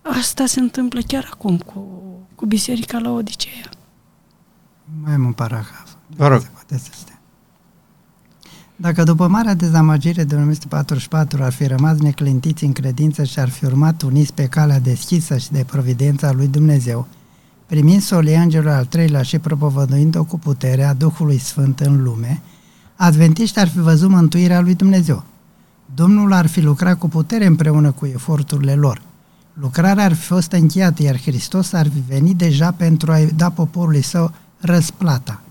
Asta 0.01 0.45
se 0.45 0.59
întâmplă 0.59 0.99
chiar 1.07 1.29
acum 1.33 1.57
cu, 1.57 1.87
cu 2.35 2.45
biserica 2.45 2.97
la 2.97 3.11
Odiseea. 3.11 3.69
Mai 5.03 5.13
am 5.13 5.25
un 5.25 5.33
paragraf. 5.33 5.89
Vă 6.15 6.27
rog. 6.27 6.51
Dacă 8.75 9.03
după 9.03 9.27
marea 9.27 9.53
dezamăgire 9.53 10.23
de 10.23 10.35
1944 10.35 11.43
ar 11.43 11.51
fi 11.51 11.65
rămas 11.67 11.97
neclintiți 11.97 12.63
în 12.63 12.71
credință 12.71 13.23
și 13.23 13.39
ar 13.39 13.49
fi 13.49 13.65
urmat 13.65 14.01
uniți 14.01 14.33
pe 14.33 14.47
calea 14.47 14.79
deschisă 14.79 15.37
și 15.37 15.51
de 15.51 15.63
providența 15.63 16.31
lui 16.31 16.47
Dumnezeu, 16.47 17.07
primind 17.67 18.01
solia 18.01 18.41
Îngerul 18.41 18.69
al 18.69 18.85
treilea 18.85 19.21
și 19.21 19.39
propovăduind-o 19.39 20.23
cu 20.23 20.39
puterea 20.39 20.93
Duhului 20.93 21.37
Sfânt 21.37 21.79
în 21.79 22.03
lume, 22.03 22.41
adventiști 22.95 23.59
ar 23.59 23.67
fi 23.67 23.79
văzut 23.79 24.09
mântuirea 24.09 24.59
lui 24.59 24.75
Dumnezeu. 24.75 25.23
Domnul 25.95 26.33
ar 26.33 26.47
fi 26.47 26.61
lucrat 26.61 26.97
cu 26.97 27.07
putere 27.07 27.45
împreună 27.45 27.91
cu 27.91 28.05
eforturile 28.05 28.73
lor. 28.73 29.01
Lucrarea 29.53 30.03
ar 30.03 30.13
fi 30.13 30.25
fost 30.25 30.51
încheiată, 30.51 31.03
iar 31.03 31.21
Hristos 31.21 31.73
ar 31.73 31.87
fi 31.93 32.03
venit 32.07 32.37
deja 32.37 32.71
pentru 32.71 33.11
a-i 33.11 33.31
da 33.35 33.49
poporului 33.49 34.01
său 34.01 34.31
răsplata. 34.59 35.41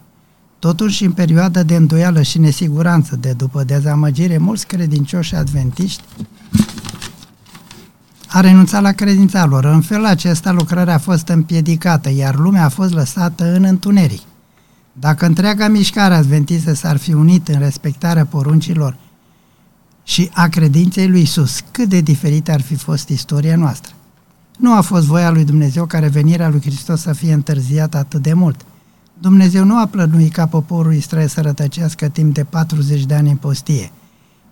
Totuși, 0.58 1.04
în 1.04 1.12
perioada 1.12 1.62
de 1.62 1.76
îndoială 1.76 2.22
și 2.22 2.38
nesiguranță 2.38 3.16
de 3.16 3.32
după 3.32 3.64
dezamăgire, 3.64 4.38
mulți 4.38 4.66
credincioși 4.66 5.34
adventiști 5.34 6.02
a 8.36 8.40
renunțat 8.40 8.82
la 8.82 8.92
credința 8.92 9.46
lor. 9.46 9.64
În 9.64 9.80
felul 9.80 10.06
acesta 10.06 10.52
lucrarea 10.52 10.94
a 10.94 10.98
fost 10.98 11.28
împiedicată, 11.28 12.10
iar 12.10 12.36
lumea 12.36 12.64
a 12.64 12.68
fost 12.68 12.92
lăsată 12.92 13.54
în 13.54 13.64
întuneric. 13.64 14.20
Dacă 14.92 15.26
întreaga 15.26 15.68
mișcare 15.68 16.14
adventistă 16.14 16.72
s-ar 16.72 16.96
fi 16.96 17.12
unit 17.12 17.48
în 17.48 17.58
respectarea 17.58 18.24
poruncilor 18.24 18.96
și 20.04 20.30
a 20.32 20.48
credinței 20.48 21.08
lui 21.08 21.20
Isus, 21.20 21.60
cât 21.70 21.88
de 21.88 22.00
diferită 22.00 22.52
ar 22.52 22.60
fi 22.60 22.74
fost 22.74 23.08
istoria 23.08 23.56
noastră. 23.56 23.92
Nu 24.58 24.76
a 24.76 24.80
fost 24.80 25.06
voia 25.06 25.30
lui 25.30 25.44
Dumnezeu 25.44 25.86
ca 25.86 25.98
revenirea 25.98 26.48
lui 26.48 26.60
Hristos 26.60 27.00
să 27.00 27.12
fie 27.12 27.32
întârziată 27.32 27.96
atât 27.96 28.22
de 28.22 28.32
mult. 28.32 28.60
Dumnezeu 29.18 29.64
nu 29.64 29.78
a 29.78 29.86
plănuit 29.86 30.32
ca 30.32 30.46
poporul 30.46 30.94
Israel 30.94 31.28
să 31.28 31.40
rătăcească 31.40 32.08
timp 32.08 32.34
de 32.34 32.44
40 32.44 33.04
de 33.04 33.14
ani 33.14 33.30
în 33.30 33.36
postie. 33.36 33.90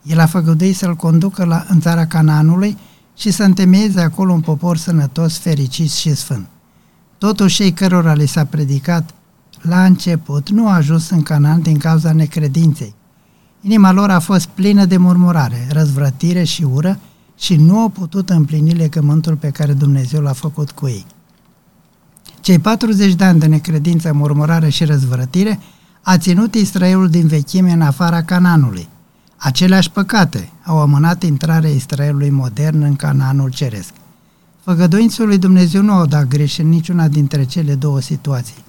El 0.03 0.21
a 0.21 0.27
făgăduit 0.27 0.77
să-l 0.77 0.95
conducă 0.95 1.45
la, 1.45 1.65
în 1.69 1.81
țara 1.81 2.07
Canaanului 2.07 2.77
și 3.17 3.31
să 3.31 3.43
întemeieze 3.43 4.01
acolo 4.01 4.33
un 4.33 4.41
popor 4.41 4.77
sănătos, 4.77 5.39
fericit 5.39 5.91
și 5.91 6.15
sfânt. 6.15 6.47
Totuși, 7.19 7.57
cei 7.57 7.73
cărora 7.73 8.15
li 8.15 8.27
s-a 8.27 8.45
predicat 8.45 9.15
la 9.61 9.85
început 9.85 10.51
nu 10.51 10.69
a 10.69 10.75
ajuns 10.75 11.11
în 11.11 11.23
Canaan 11.23 11.63
din 11.63 11.79
cauza 11.79 12.13
necredinței. 12.13 12.95
Inima 13.61 13.93
lor 13.93 14.11
a 14.11 14.19
fost 14.19 14.47
plină 14.47 14.85
de 14.85 14.97
murmurare, 14.97 15.67
răzvrătire 15.71 16.45
și 16.45 16.63
ură 16.63 16.99
și 17.39 17.57
nu 17.57 17.79
au 17.79 17.89
putut 17.89 18.31
împlini 18.31 18.75
legământul 18.75 19.37
pe 19.37 19.51
care 19.51 19.73
Dumnezeu 19.73 20.21
l-a 20.21 20.33
făcut 20.33 20.71
cu 20.71 20.87
ei. 20.87 21.07
Cei 22.41 22.59
40 22.59 23.15
de 23.15 23.25
ani 23.25 23.39
de 23.39 23.47
necredință, 23.47 24.13
murmurare 24.13 24.69
și 24.69 24.85
răzvrătire 24.85 25.61
a 26.03 26.19
ținut 26.19 26.55
Israelul 26.55 27.09
din 27.09 27.27
vechime 27.27 27.73
în 27.73 27.81
afara 27.81 28.23
Cananului. 28.23 28.89
Aceleași 29.45 29.91
păcate 29.91 30.51
au 30.63 30.81
amânat 30.81 31.23
intrarea 31.23 31.71
Israelului 31.71 32.31
modern 32.31 32.83
în 32.83 32.97
Canaanul 32.97 33.51
ceresc. 33.51 33.93
Făgăduințul 34.63 35.27
lui 35.27 35.39
Dumnezeu 35.39 35.83
nu 35.83 35.93
au 35.93 36.07
dat 36.07 36.29
greș 36.29 36.59
în 36.59 36.69
niciuna 36.69 37.09
dintre 37.09 37.45
cele 37.45 37.75
două 37.75 38.01
situații. 38.01 38.65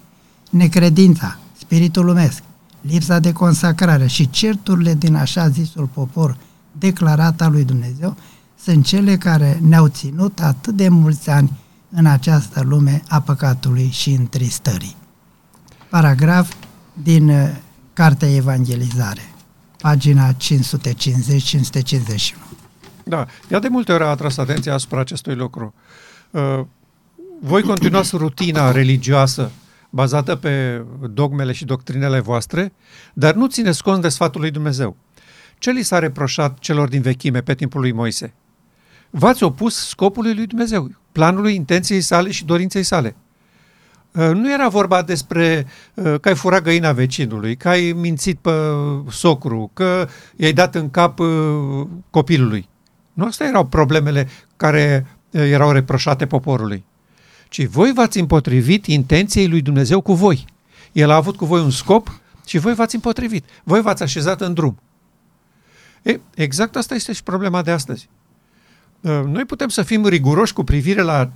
Necredința, 0.50 1.38
spiritul 1.60 2.06
lumesc, 2.06 2.44
lipsa 2.82 3.20
de 3.20 3.32
consacrare 3.32 4.08
și 4.08 4.30
certurile 4.30 4.94
din 4.94 5.16
așa 5.16 5.50
zisul 5.50 5.90
popor 5.94 6.38
declarat 6.72 7.42
al 7.42 7.52
lui 7.52 7.64
Dumnezeu 7.64 8.16
sunt 8.64 8.86
cele 8.86 9.18
care 9.18 9.60
ne-au 9.62 9.88
ținut 9.88 10.40
atât 10.42 10.76
de 10.76 10.90
mulți 10.90 11.30
ani 11.30 11.52
în 11.90 12.06
această 12.06 12.62
lume 12.62 13.02
a 13.08 13.22
păcatului 13.22 13.90
și 13.92 14.12
întristării. 14.12 14.96
Paragraf 15.90 16.54
din 17.04 17.30
uh, 17.30 17.50
Cartea 17.94 18.36
Evangelizare, 18.36 19.22
pagina 19.82 20.34
550-551. 20.34 20.36
Da, 23.04 23.26
ea 23.50 23.60
de 23.60 23.68
multe 23.68 23.92
ori 23.92 24.04
a 24.04 24.08
atras 24.08 24.38
atenția 24.38 24.74
asupra 24.74 25.00
acestui 25.00 25.36
lucru. 25.36 25.74
Uh, 26.32 26.60
voi 27.42 27.62
continuați 27.62 28.16
rutina 28.16 28.72
religioasă 28.72 29.52
bazată 29.90 30.36
pe 30.36 30.86
dogmele 31.10 31.52
și 31.52 31.66
doctrinele 31.66 32.20
voastre, 32.20 32.74
dar 33.14 33.34
nu 33.34 33.48
țineți 33.48 33.84
cont 33.84 34.02
de 34.02 34.10
sfatul 34.10 34.42
lui 34.42 34.52
Dumnezeu. 34.52 34.98
Ce 35.58 35.72
li 35.72 35.84
s-a 35.84 36.00
reproșat 36.00 36.60
celor 36.60 36.88
din 36.88 37.02
vechime 37.02 37.42
pe 37.42 37.56
timpul 37.56 37.80
lui 37.80 37.92
Moise? 37.92 38.34
V-ați 39.10 39.44
opus 39.44 39.88
scopului 39.88 40.36
lui 40.36 40.46
Dumnezeu, 40.46 40.92
planului, 41.12 41.56
intenției 41.56 42.02
sale 42.02 42.32
și 42.32 42.46
dorinței 42.46 42.84
sale. 42.84 43.16
Uh, 44.16 44.30
nu 44.34 44.54
era 44.54 44.68
vorba 44.68 45.02
despre 45.02 45.68
uh, 45.94 46.20
că 46.22 46.28
ai 46.28 46.36
furat 46.36 46.62
găina 46.62 46.92
vecinului, 46.92 47.56
că 47.56 47.70
ai 47.70 47.92
mințit 47.92 48.38
pe 48.38 48.52
socru, 49.10 49.72
că 49.74 50.08
i-ai 50.36 50.54
dat 50.54 50.76
în 50.76 50.90
cap 50.90 51.20
uh, 51.20 51.88
copilului. 52.10 52.70
Nu 53.14 53.26
astea 53.26 53.48
erau 53.48 53.66
problemele 53.66 54.28
care 54.58 55.06
erau 55.32 55.72
reproșate 55.72 56.26
poporului. 56.26 56.86
Ci 57.50 57.66
voi 57.66 57.92
v-ați 57.96 58.20
împotrivit 58.20 58.86
intenției 58.86 59.48
lui 59.48 59.62
Dumnezeu 59.62 60.02
cu 60.02 60.14
voi. 60.14 60.46
El 60.92 61.10
a 61.10 61.16
avut 61.16 61.36
cu 61.36 61.46
voi 61.46 61.62
un 61.62 61.70
scop 61.70 62.20
și 62.46 62.58
voi 62.58 62.74
v-ați 62.74 62.96
împotrivit. 62.96 63.46
Voi 63.64 63.82
v-ați 63.82 64.04
așezat 64.04 64.42
în 64.42 64.54
drum. 64.54 64.80
E, 66.02 66.20
exact 66.36 66.76
asta 66.76 66.96
este 66.96 67.14
și 67.14 67.24
problema 67.24 67.62
de 67.62 67.72
astăzi. 67.72 68.10
Noi 69.02 69.46
putem 69.46 69.68
să 69.68 69.82
fim 69.82 70.06
riguroși 70.08 70.54
cu 70.54 70.64
privire 70.64 71.02
la 71.02 71.32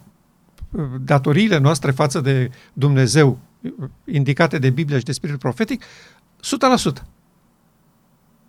datoriile 1.01 1.57
noastre 1.57 1.91
față 1.91 2.21
de 2.21 2.49
Dumnezeu, 2.73 3.39
indicate 4.05 4.57
de 4.57 4.69
Biblie 4.69 4.97
și 4.97 5.05
de 5.05 5.11
Spiritul 5.11 5.41
Profetic, 5.41 5.83
100%. 5.83 5.87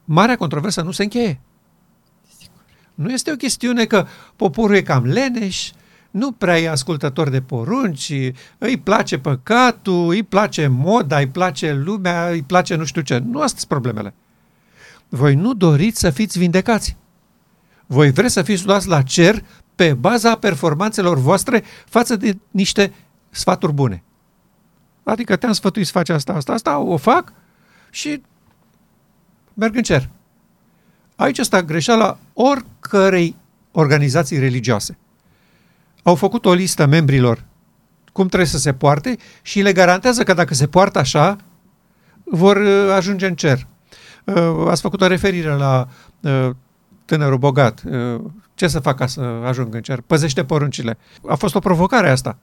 Marea 0.04 0.36
controversă 0.36 0.82
nu 0.82 0.90
se 0.90 1.02
încheie. 1.02 1.40
Nu 2.94 3.12
este 3.12 3.32
o 3.32 3.36
chestiune 3.36 3.84
că 3.84 4.06
poporul 4.36 4.76
e 4.76 4.82
cam 4.82 5.04
leneș, 5.04 5.70
nu 6.10 6.32
prea 6.32 6.58
e 6.58 6.70
ascultător 6.70 7.28
de 7.28 7.40
porunci, 7.40 8.12
îi 8.58 8.76
place 8.76 9.18
păcatul, 9.18 10.08
îi 10.10 10.22
place 10.22 10.66
moda, 10.66 11.18
îi 11.18 11.28
place 11.28 11.72
lumea, 11.72 12.28
îi 12.28 12.42
place 12.42 12.74
nu 12.74 12.84
știu 12.84 13.02
ce. 13.02 13.18
Nu 13.18 13.40
astea 13.40 13.58
sunt 13.58 13.68
problemele. 13.68 14.14
Voi 15.08 15.34
nu 15.34 15.54
doriți 15.54 16.00
să 16.00 16.10
fiți 16.10 16.38
vindecați. 16.38 16.96
Voi 17.86 18.10
vreți 18.10 18.32
să 18.32 18.42
fiți 18.42 18.66
luați 18.66 18.88
la 18.88 19.02
cer 19.02 19.44
pe 19.80 19.94
baza 19.94 20.36
performanțelor 20.36 21.18
voastre 21.18 21.64
față 21.88 22.16
de 22.16 22.36
niște 22.50 22.92
sfaturi 23.30 23.72
bune. 23.72 24.02
Adică 25.02 25.36
te-am 25.36 25.52
sfătuit 25.52 25.86
să 25.86 25.92
faci 25.92 26.08
asta, 26.08 26.32
asta, 26.32 26.52
asta, 26.52 26.78
o 26.78 26.96
fac 26.96 27.32
și 27.90 28.22
merg 29.54 29.76
în 29.76 29.82
cer. 29.82 30.08
Aici 31.16 31.38
asta 31.38 31.62
greșeala 31.62 32.18
oricărei 32.32 33.36
organizații 33.72 34.38
religioase. 34.38 34.98
Au 36.02 36.14
făcut 36.14 36.44
o 36.44 36.52
listă 36.52 36.86
membrilor 36.86 37.44
cum 38.12 38.26
trebuie 38.26 38.48
să 38.48 38.58
se 38.58 38.72
poarte 38.72 39.16
și 39.42 39.60
le 39.60 39.72
garantează 39.72 40.22
că 40.22 40.34
dacă 40.34 40.54
se 40.54 40.66
poartă 40.66 40.98
așa, 40.98 41.36
vor 42.24 42.56
uh, 42.56 42.92
ajunge 42.92 43.26
în 43.26 43.34
cer. 43.34 43.66
Uh, 44.24 44.66
ați 44.68 44.80
făcut 44.80 45.00
o 45.00 45.06
referire 45.06 45.54
la 45.54 45.88
uh, 46.20 46.50
tânărul 47.10 47.38
bogat, 47.38 47.82
ce 48.54 48.68
să 48.68 48.80
fac 48.80 48.96
ca 48.96 49.06
să 49.06 49.20
ajung 49.20 49.74
în 49.74 49.82
cer? 49.82 50.00
Păzește 50.00 50.44
poruncile. 50.44 50.98
A 51.28 51.34
fost 51.34 51.54
o 51.54 51.58
provocare 51.58 52.10
asta. 52.10 52.38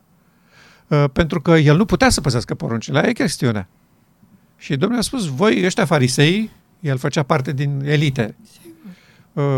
Pentru 1.14 1.42
că 1.42 1.52
el 1.52 1.78
nu 1.78 1.86
putea 1.86 2.10
să 2.10 2.22
păzească 2.22 2.56
poruncile, 2.56 3.00
aia 3.00 3.10
e 3.10 3.14
chestiunea. 3.14 3.68
Și 4.58 4.76
Domnul 4.76 5.00
a 5.00 5.02
spus, 5.02 5.26
voi 5.26 5.66
ăștia 5.66 5.86
farisei, 5.86 6.50
el 6.80 6.98
făcea 6.98 7.24
parte 7.24 7.52
din 7.52 7.82
elite, 7.86 8.36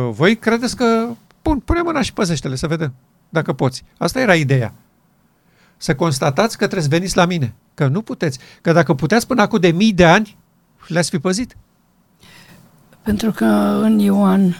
voi 0.09 0.37
credeți 0.37 0.75
că, 0.75 1.07
pun, 1.41 1.59
pune 1.59 1.81
mâna 1.81 2.01
și 2.01 2.13
păzește-le 2.13 2.55
să 2.55 2.67
vedem, 2.67 2.93
dacă 3.29 3.53
poți. 3.53 3.83
Asta 3.97 4.19
era 4.19 4.35
ideea. 4.35 4.73
Să 5.77 5.95
constatați 5.95 6.57
că 6.57 6.63
trebuie 6.63 6.89
să 6.89 6.95
veniți 6.95 7.17
la 7.17 7.25
mine, 7.25 7.53
că 7.73 7.87
nu 7.87 8.01
puteți, 8.01 8.39
că 8.61 8.71
dacă 8.71 8.93
puteți 8.93 9.27
până 9.27 9.41
acum 9.41 9.59
de 9.59 9.71
mii 9.71 9.93
de 9.93 10.05
ani, 10.05 10.37
le-ați 10.87 11.09
fi 11.09 11.19
păzit. 11.19 11.57
Pentru 13.03 13.31
că 13.31 13.45
în 13.81 13.99
Ioan 13.99 14.57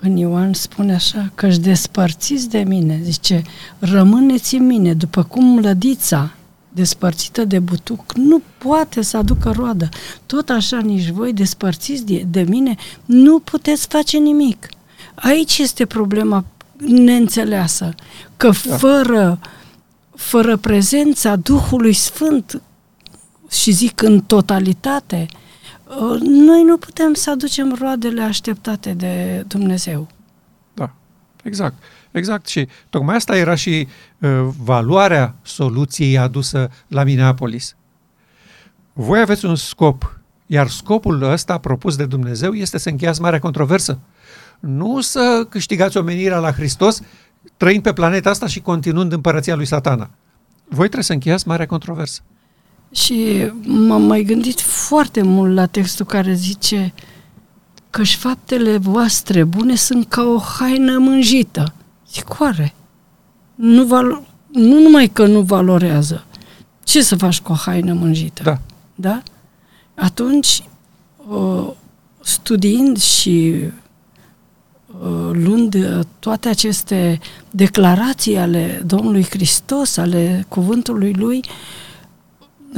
în 0.00 0.16
Ioan 0.16 0.52
spune 0.52 0.94
așa, 0.94 1.30
că 1.34 1.46
își 1.46 1.58
despărțiți 1.58 2.48
de 2.48 2.58
mine, 2.58 3.00
zice, 3.02 3.42
rămâneți 3.78 4.54
în 4.54 4.66
mine, 4.66 4.94
după 4.94 5.22
cum 5.22 5.58
lădița 5.58 6.34
despărțită 6.68 7.44
de 7.44 7.58
butuc 7.58 8.12
nu 8.14 8.42
poate 8.58 9.02
să 9.02 9.16
aducă 9.16 9.50
roadă. 9.50 9.88
Tot 10.26 10.48
așa 10.48 10.78
nici 10.78 11.08
voi 11.08 11.32
despărțiți 11.32 12.06
de, 12.06 12.24
de 12.30 12.42
mine 12.42 12.76
nu 13.04 13.38
puteți 13.38 13.86
face 13.86 14.18
nimic. 14.18 14.68
Aici 15.14 15.58
este 15.58 15.86
problema 15.86 16.44
neînțeleasă, 16.78 17.94
că 18.36 18.50
da. 18.66 18.76
fără, 18.76 19.38
fără 20.14 20.56
prezența 20.56 21.36
Duhului 21.36 21.92
Sfânt 21.92 22.62
și 23.50 23.70
zic 23.70 24.02
în 24.02 24.20
totalitate, 24.20 25.26
uh, 25.30 25.38
Uh, 25.38 25.43
noi 26.20 26.62
nu 26.62 26.76
putem 26.76 27.14
să 27.14 27.30
aducem 27.30 27.76
roadele 27.80 28.22
așteptate 28.22 28.92
de 28.92 29.44
Dumnezeu. 29.46 30.08
Da, 30.74 30.90
exact. 31.42 31.74
Exact. 32.10 32.46
Și 32.46 32.68
tocmai 32.90 33.16
asta 33.16 33.36
era 33.36 33.54
și 33.54 33.88
uh, 34.18 34.30
valoarea 34.62 35.34
soluției 35.42 36.18
adusă 36.18 36.70
la 36.88 37.04
Minneapolis. 37.04 37.76
Voi 38.92 39.20
aveți 39.20 39.44
un 39.44 39.56
scop, 39.56 40.20
iar 40.46 40.68
scopul 40.68 41.22
ăsta 41.22 41.58
propus 41.58 41.96
de 41.96 42.06
Dumnezeu 42.06 42.52
este 42.52 42.78
să 42.78 42.88
încheiați 42.88 43.20
marea 43.20 43.38
controversă. 43.38 43.98
Nu 44.60 45.00
să 45.00 45.46
câștigați 45.48 45.96
omenirea 45.96 46.38
la 46.38 46.52
Hristos 46.52 47.00
trăind 47.56 47.82
pe 47.82 47.92
planeta 47.92 48.30
asta 48.30 48.46
și 48.46 48.60
continuând 48.60 49.12
împărăția 49.12 49.54
lui 49.54 49.66
satana. 49.66 50.10
Voi 50.64 50.84
trebuie 50.84 51.02
să 51.02 51.12
încheiați 51.12 51.48
marea 51.48 51.66
controversă. 51.66 52.20
Și 52.94 53.50
m-am 53.62 54.02
mai 54.02 54.22
gândit 54.22 54.60
foarte 54.60 55.22
mult 55.22 55.54
la 55.54 55.66
textul 55.66 56.06
care 56.06 56.34
zice 56.34 56.92
că 57.90 58.02
și 58.02 58.16
faptele 58.16 58.76
voastre 58.76 59.44
bune 59.44 59.74
sunt 59.74 60.08
ca 60.08 60.22
o 60.22 60.38
haină 60.38 60.98
mânjită. 60.98 61.74
Zic, 62.12 62.40
oare? 62.40 62.74
Nu, 63.54 63.84
valo- 63.84 64.26
nu 64.52 64.80
numai 64.80 65.08
că 65.08 65.26
nu 65.26 65.40
valorează. 65.40 66.24
Ce 66.84 67.02
să 67.02 67.16
faci 67.16 67.40
cu 67.40 67.52
o 67.52 67.54
haină 67.54 67.92
mânjită? 67.92 68.42
Da. 68.42 68.58
Da? 68.94 69.22
Atunci, 69.94 70.62
studiind 72.20 73.00
și 73.00 73.54
luând 75.32 75.76
toate 76.18 76.48
aceste 76.48 77.20
declarații 77.50 78.36
ale 78.36 78.82
Domnului 78.86 79.24
Hristos, 79.24 79.96
ale 79.96 80.44
cuvântului 80.48 81.12
Lui, 81.12 81.44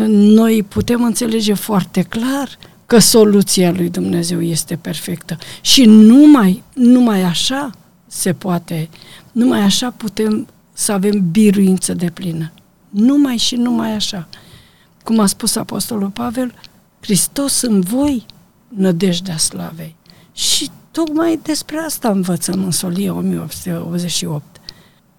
noi 0.04 0.62
putem 0.62 1.02
înțelege 1.02 1.54
foarte 1.54 2.02
clar 2.02 2.58
că 2.86 2.98
soluția 2.98 3.70
lui 3.70 3.90
Dumnezeu 3.90 4.42
este 4.42 4.76
perfectă. 4.76 5.38
Și 5.60 5.84
numai, 5.84 6.62
numai 6.74 7.22
așa 7.22 7.70
se 8.06 8.32
poate, 8.32 8.88
numai 9.32 9.60
așa 9.60 9.90
putem 9.90 10.46
să 10.72 10.92
avem 10.92 11.30
biruință 11.30 11.94
de 11.94 12.10
plină. 12.10 12.52
Numai 12.90 13.36
și 13.36 13.56
numai 13.56 13.92
așa. 13.94 14.28
Cum 15.04 15.18
a 15.18 15.26
spus 15.26 15.56
Apostolul 15.56 16.08
Pavel, 16.08 16.54
Hristos 17.00 17.60
în 17.62 17.80
voi, 17.80 18.26
nădejdea 18.68 19.36
slavei. 19.36 19.96
Și 20.32 20.70
tocmai 20.90 21.40
despre 21.42 21.78
asta 21.78 22.08
învățăm 22.08 22.64
în 22.64 22.70
Solia 22.70 23.14
1888. 23.14 24.44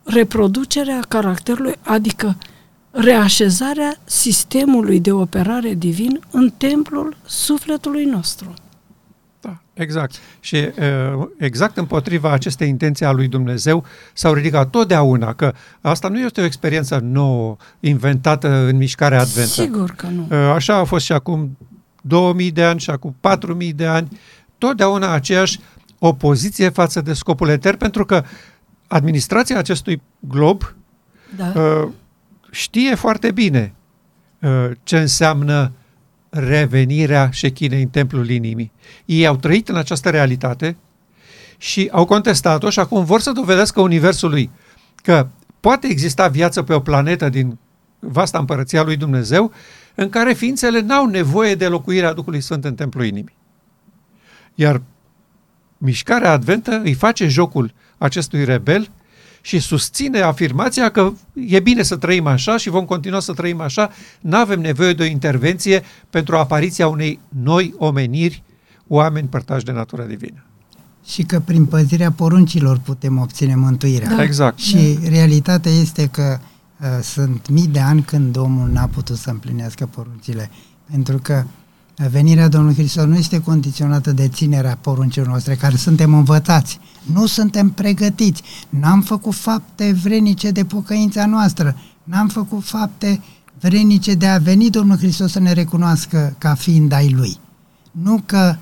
Reproducerea 0.04 1.00
caracterului, 1.08 1.76
adică 1.82 2.38
reașezarea 3.00 3.96
sistemului 4.04 5.00
de 5.00 5.12
operare 5.12 5.74
divin 5.74 6.20
în 6.32 6.52
templul 6.58 7.18
sufletului 7.26 8.06
nostru. 8.06 8.54
Da, 9.42 9.58
exact. 9.74 10.16
Și 10.40 10.58
exact 11.38 11.78
împotriva 11.78 12.32
acestei 12.32 12.68
intenții 12.68 13.06
a 13.06 13.12
lui 13.12 13.28
Dumnezeu 13.28 13.86
s-au 14.14 14.34
ridicat 14.34 14.70
totdeauna, 14.70 15.34
că 15.34 15.54
asta 15.82 16.08
nu 16.08 16.20
este 16.20 16.42
o 16.42 16.46
experiență 16.46 17.00
nouă, 17.04 17.56
inventată 17.80 18.48
în 18.48 18.78
mișcarea 18.78 19.20
adventă. 19.20 19.50
Sigur 19.50 19.92
că 19.92 20.08
nu. 20.08 20.36
Așa 20.36 20.76
a 20.76 20.84
fost 20.84 21.06
și 21.06 21.12
acum 21.12 21.58
2000 22.02 22.52
de 22.52 22.64
ani 22.64 22.80
și 22.80 22.90
acum 22.90 23.16
4000 23.20 23.74
de 23.74 23.86
ani, 23.86 24.20
totdeauna 24.58 25.12
aceeași 25.12 25.60
opoziție 26.00 26.70
față 26.70 27.02
de 27.02 27.14
scopul 27.14 27.50
etern, 27.50 27.78
pentru 27.78 28.06
că 28.06 28.24
administrația 28.88 29.58
acestui 29.58 30.02
glob 30.20 30.76
da. 31.36 31.54
Știe 32.58 32.96
foarte 32.96 33.32
bine 33.32 33.74
ce 34.84 34.98
înseamnă 35.00 35.72
revenirea 36.30 37.30
șechinei 37.32 37.82
în 37.82 37.88
templul 37.88 38.30
inimii. 38.30 38.72
Ei 39.06 39.28
au 39.28 39.36
trăit 39.36 39.70
în 39.70 39.76
această 39.76 40.10
realitate 40.10 40.78
și 41.58 41.90
au 41.92 42.06
contestat-o 42.06 42.70
și 42.70 42.80
acum 42.80 43.04
vor 43.04 43.22
să 43.22 43.32
dovedească 43.32 43.82
Universului 43.82 44.50
că 44.96 45.28
poate 45.60 45.88
exista 45.88 46.28
viață 46.28 46.64
pe 46.64 46.74
o 46.74 46.80
planetă 46.80 47.30
din 47.30 47.58
vasta 48.00 48.38
împărăția 48.38 48.84
lui 48.84 48.98
Dumnezeu 48.98 49.52
în 49.96 50.10
care 50.10 50.34
ființele 50.34 50.80
n-au 50.80 51.06
nevoie 51.06 51.56
de 51.56 51.68
locuirea 51.68 52.14
Duhului 52.14 52.42
Sfânt 52.42 52.66
în 52.66 52.76
templul 52.76 53.06
inimii. 53.06 53.36
Iar 54.56 54.82
mișcarea 55.78 56.32
adventă 56.32 56.82
îi 56.84 56.94
face 56.94 57.28
jocul 57.28 57.74
acestui 57.98 58.44
rebel 58.44 58.90
și 59.48 59.60
susține 59.60 60.20
afirmația 60.20 60.90
că 60.90 61.12
e 61.34 61.60
bine 61.60 61.84
să 61.84 61.96
trăim 61.96 62.28
așa 62.28 62.58
și 62.58 62.70
vom 62.70 62.86
continua 62.86 63.20
să 63.20 63.34
trăim 63.34 63.62
așa, 63.62 63.90
nu 64.20 64.38
avem 64.38 64.60
nevoie 64.60 64.94
de 64.94 65.04
o 65.04 65.06
intervenție 65.06 65.84
pentru 66.10 66.36
apariția 66.36 66.88
unei 66.88 67.20
noi 67.44 67.74
omeniri, 67.78 68.44
oameni 68.88 69.28
părtași 69.28 69.66
de 69.66 69.72
natura 69.72 70.04
divină. 70.04 70.44
Și 71.06 71.24
că 71.24 71.40
prin 71.40 71.66
păzirea 71.66 72.12
poruncilor 72.12 72.80
putem 72.80 73.18
obține 73.18 73.56
mântuirea. 73.56 74.16
Da. 74.16 74.24
Exact. 74.24 74.58
Și 74.58 74.98
da. 75.02 75.10
realitatea 75.10 75.72
este 75.72 76.08
că 76.08 76.40
uh, 76.82 76.88
sunt 77.02 77.50
mii 77.50 77.68
de 77.68 77.80
ani 77.80 78.02
când 78.02 78.38
omul 78.38 78.70
n-a 78.70 78.88
putut 78.88 79.18
să 79.18 79.30
împlinească 79.30 79.86
poruncile. 79.86 80.50
Pentru 80.92 81.18
că 81.18 81.44
venirea 82.06 82.48
Domnului 82.48 82.76
Hristos 82.76 83.06
nu 83.06 83.16
este 83.16 83.42
condiționată 83.42 84.12
de 84.12 84.28
ținerea 84.28 84.78
poruncilor 84.82 85.28
noastre, 85.28 85.56
care 85.56 85.76
suntem 85.76 86.14
învățați. 86.14 86.80
Nu 87.14 87.26
suntem 87.26 87.70
pregătiți. 87.70 88.44
N-am 88.70 89.02
făcut 89.02 89.34
fapte 89.34 89.92
vrenice 89.92 90.52
de 90.52 90.66
pocăința 90.66 91.26
noastră. 91.26 91.78
N-am 92.04 92.28
făcut 92.28 92.64
fapte 92.64 93.22
vrenice 93.60 94.14
de 94.14 94.28
a 94.28 94.38
veni 94.38 94.70
Domnul 94.70 94.98
Hristos 94.98 95.32
să 95.32 95.40
ne 95.40 95.52
recunoască 95.52 96.36
ca 96.38 96.54
fiind 96.54 96.92
ai 96.92 97.10
Lui. 97.10 97.38
Nu 97.92 98.22
că 98.26 98.56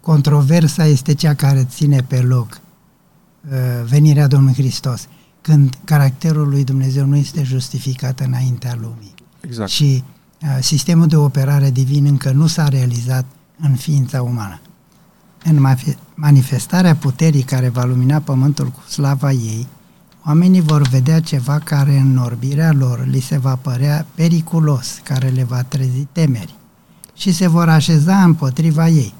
controversa 0.00 0.84
este 0.84 1.14
cea 1.14 1.34
care 1.34 1.64
ține 1.70 2.04
pe 2.06 2.20
loc 2.20 2.48
uh, 2.50 3.56
venirea 3.88 4.26
Domnului 4.26 4.54
Hristos, 4.54 5.08
când 5.40 5.78
caracterul 5.84 6.48
lui 6.48 6.64
Dumnezeu 6.64 7.06
nu 7.06 7.16
este 7.16 7.42
justificat 7.42 8.20
înaintea 8.20 8.78
lumii. 8.80 9.14
Exact. 9.40 9.70
Și 9.70 10.04
uh, 10.06 10.17
sistemul 10.60 11.06
de 11.06 11.16
operare 11.16 11.70
divin 11.70 12.04
încă 12.04 12.30
nu 12.30 12.46
s-a 12.46 12.68
realizat 12.68 13.24
în 13.60 13.74
ființa 13.74 14.22
umană. 14.22 14.60
În 15.44 15.66
manifestarea 16.14 16.96
puterii 16.96 17.42
care 17.42 17.68
va 17.68 17.84
lumina 17.84 18.18
pământul 18.18 18.66
cu 18.66 18.90
slava 18.90 19.32
ei, 19.32 19.66
oamenii 20.26 20.60
vor 20.60 20.82
vedea 20.82 21.20
ceva 21.20 21.58
care 21.58 21.96
în 21.96 22.16
orbirea 22.16 22.72
lor 22.72 23.06
li 23.06 23.20
se 23.20 23.38
va 23.38 23.56
părea 23.56 24.06
periculos, 24.14 25.00
care 25.02 25.28
le 25.28 25.44
va 25.44 25.62
trezi 25.62 26.06
temeri 26.12 26.54
și 27.14 27.32
se 27.32 27.46
vor 27.46 27.68
așeza 27.68 28.22
împotriva 28.22 28.88
ei. 28.88 29.14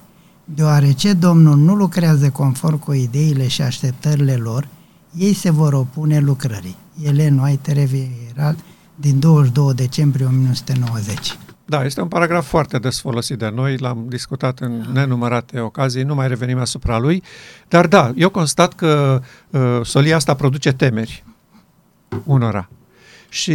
Deoarece 0.44 1.12
Domnul 1.12 1.56
nu 1.56 1.74
lucrează 1.74 2.30
conform 2.30 2.78
cu 2.78 2.92
ideile 2.92 3.48
și 3.48 3.62
așteptările 3.62 4.34
lor, 4.34 4.68
ei 5.16 5.32
se 5.32 5.50
vor 5.50 5.72
opune 5.72 6.18
lucrării. 6.18 6.76
Elen 7.02 7.38
White 7.38 7.72
Revieral 7.72 8.56
din 9.00 9.20
22 9.20 9.74
decembrie 9.74 10.26
1990. 10.26 11.38
Da, 11.64 11.84
este 11.84 12.00
un 12.00 12.08
paragraf 12.08 12.48
foarte 12.48 12.78
des 12.78 13.00
folosit 13.00 13.38
de 13.38 13.48
noi, 13.48 13.76
l-am 13.76 14.06
discutat 14.08 14.58
în 14.58 14.84
nenumărate 14.92 15.60
ocazii, 15.60 16.02
nu 16.02 16.14
mai 16.14 16.28
revenim 16.28 16.58
asupra 16.58 16.98
lui, 16.98 17.22
dar 17.68 17.86
da, 17.86 18.12
eu 18.16 18.30
constat 18.30 18.74
că 18.74 19.22
uh, 19.50 19.80
solia 19.82 20.16
asta 20.16 20.34
produce 20.34 20.72
temeri 20.72 21.24
unora. 22.24 22.68
Și 23.28 23.54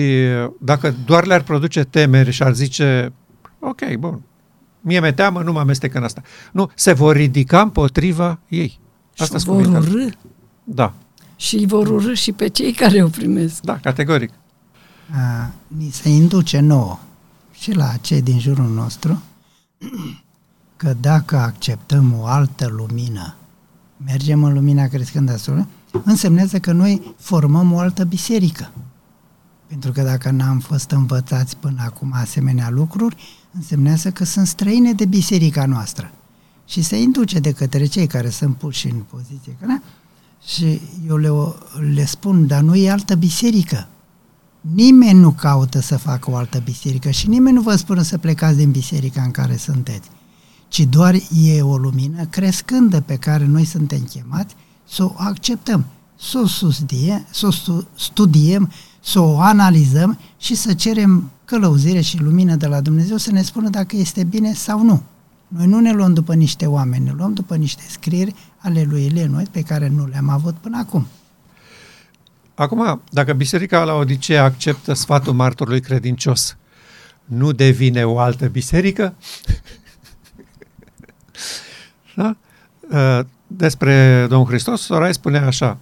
dacă 0.60 0.96
doar 1.06 1.26
le-ar 1.26 1.44
produce 1.44 1.84
temeri 1.84 2.32
și 2.32 2.44
ar 2.44 2.54
zice, 2.54 3.14
ok, 3.60 3.96
bun, 4.00 4.22
mie 4.82 5.00
mi 5.00 5.14
teamă, 5.14 5.42
nu 5.42 5.52
mă 5.52 5.60
amestec 5.60 5.94
în 5.94 6.04
asta. 6.04 6.22
Nu, 6.52 6.72
se 6.76 6.94
vor 6.94 7.16
ridica 7.16 7.62
împotriva 7.62 8.40
ei. 8.48 8.80
Asta 9.18 9.38
și 9.38 9.46
vor 9.46 9.66
urâ. 9.66 10.06
Da. 10.64 10.94
Și 11.36 11.66
vor 11.68 11.88
urâ 11.88 12.14
și 12.14 12.32
pe 12.32 12.48
cei 12.48 12.74
care 12.74 13.04
o 13.04 13.08
primesc. 13.08 13.62
Da, 13.62 13.78
categoric. 13.78 14.32
A, 15.12 15.52
ni 15.68 15.90
se 15.90 16.10
induce 16.10 16.60
nouă 16.60 17.00
și 17.52 17.72
la 17.72 17.96
cei 18.02 18.22
din 18.22 18.40
jurul 18.40 18.70
nostru 18.70 19.22
că 20.78 20.96
dacă 21.00 21.38
acceptăm 21.38 22.14
o 22.20 22.26
altă 22.26 22.68
lumină, 22.68 23.36
mergem 24.06 24.44
în 24.44 24.54
lumina 24.54 24.88
crescând 24.88 25.30
asupra, 25.30 25.68
însemnează 26.04 26.60
că 26.60 26.72
noi 26.72 27.16
formăm 27.18 27.72
o 27.74 27.80
altă 27.80 28.04
biserică. 28.04 28.72
Pentru 29.68 29.92
că 29.92 30.02
dacă 30.02 30.32
n-am 30.32 30.60
fost 30.60 30.92
învățați 30.92 31.58
până 31.58 31.82
acum 31.86 32.12
asemenea 32.14 32.70
lucruri, 32.70 33.16
însemnează 33.52 34.12
că 34.12 34.24
sunt 34.24 34.48
străine 34.48 34.94
de 34.94 35.06
biserica 35.06 35.66
noastră. 35.66 36.12
Și 36.66 36.82
se 36.82 37.02
induce 37.02 37.40
de 37.40 37.52
către 37.52 37.86
cei 37.86 38.08
care 38.08 38.30
sunt 38.30 38.56
puși 38.56 38.88
în 38.88 39.00
poziție. 39.10 39.58
Da? 39.68 39.82
Și 40.46 40.82
eu 41.08 41.18
le, 41.18 41.30
le 41.94 42.06
spun, 42.06 42.48
dar 42.48 42.62
nu 42.62 42.76
e 42.76 42.92
altă 42.92 43.16
biserică. 43.16 43.88
Nimeni 44.72 45.20
nu 45.20 45.32
caută 45.32 45.80
să 45.80 45.98
facă 45.98 46.32
o 46.32 46.36
altă 46.36 46.62
biserică 46.64 47.10
și 47.10 47.30
nimeni 47.30 47.56
nu 47.56 47.62
vă 47.62 47.76
spune 47.76 48.04
să 48.04 48.18
plecați 48.18 48.58
din 48.58 48.72
biserica 48.72 49.22
în 49.22 49.32
care 49.32 49.58
sunteți, 49.58 50.10
ci 50.68 50.80
doar 50.80 51.16
e 51.44 51.62
o 51.62 51.78
lumină 51.78 52.26
crescândă 52.26 53.02
pe 53.02 53.16
care 53.16 53.46
noi 53.46 53.66
suntem 53.66 54.00
chemați 54.00 54.56
să 54.90 55.04
o 55.04 55.14
acceptăm, 55.18 55.86
să 56.20 56.40
o, 56.44 56.48
susdie, 56.48 57.26
să 57.32 57.48
o 57.48 57.74
studiem, 57.96 58.72
să 59.02 59.20
o 59.20 59.40
analizăm 59.40 60.20
și 60.38 60.56
să 60.56 60.74
cerem 60.74 61.32
călăuzire 61.46 62.02
și 62.02 62.22
lumină 62.22 62.56
de 62.56 62.68
la 62.68 62.82
Dumnezeu 62.82 63.18
să 63.18 63.32
ne 63.32 63.42
spună 63.42 63.70
dacă 63.70 63.96
este 63.96 64.24
bine 64.24 64.54
sau 64.54 64.84
nu. 64.84 65.02
Noi 65.48 65.66
nu 65.66 65.80
ne 65.80 65.92
luăm 65.92 66.14
după 66.14 66.34
niște 66.34 66.66
oameni, 66.66 67.04
ne 67.04 67.14
luăm 67.18 67.34
după 67.34 67.56
niște 67.56 67.84
scrieri 67.90 68.36
ale 68.58 68.86
lui 68.90 69.06
Elie 69.06 69.48
pe 69.52 69.62
care 69.62 69.90
nu 69.90 70.06
le-am 70.06 70.30
avut 70.30 70.54
până 70.54 70.78
acum. 70.78 71.06
Acum, 72.56 73.02
dacă 73.10 73.34
Biserica 73.34 73.84
la 73.84 73.94
Odisee 73.94 74.38
acceptă 74.38 74.94
sfatul 74.94 75.34
martorului 75.34 75.82
credincios, 75.82 76.58
nu 77.26 77.52
devine 77.52 78.06
o 78.06 78.20
altă 78.20 78.46
biserică? 78.46 79.16
da? 82.16 82.36
Uh, 82.92 83.20
despre 83.48 84.26
Domnul 84.30 84.48
Hristos, 84.48 84.82
Sorai 84.82 85.14
spune 85.14 85.38
așa, 85.38 85.80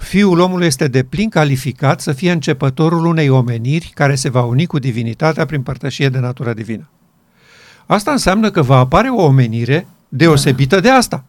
Fiul 0.00 0.38
omului 0.38 0.66
este 0.66 0.88
de 0.88 1.02
plin 1.02 1.28
calificat 1.28 2.00
să 2.00 2.12
fie 2.12 2.32
începătorul 2.32 3.04
unei 3.04 3.28
omeniri 3.28 3.90
care 3.94 4.14
se 4.14 4.28
va 4.28 4.42
uni 4.42 4.66
cu 4.66 4.78
divinitatea 4.78 5.46
prin 5.46 5.62
părtășie 5.62 6.08
de 6.08 6.18
natură 6.18 6.52
divină. 6.52 6.88
Asta 7.86 8.10
înseamnă 8.10 8.50
că 8.50 8.62
va 8.62 8.76
apare 8.76 9.08
o 9.08 9.22
omenire 9.22 9.86
deosebită 10.08 10.80
de 10.80 10.90
asta. 10.90 11.24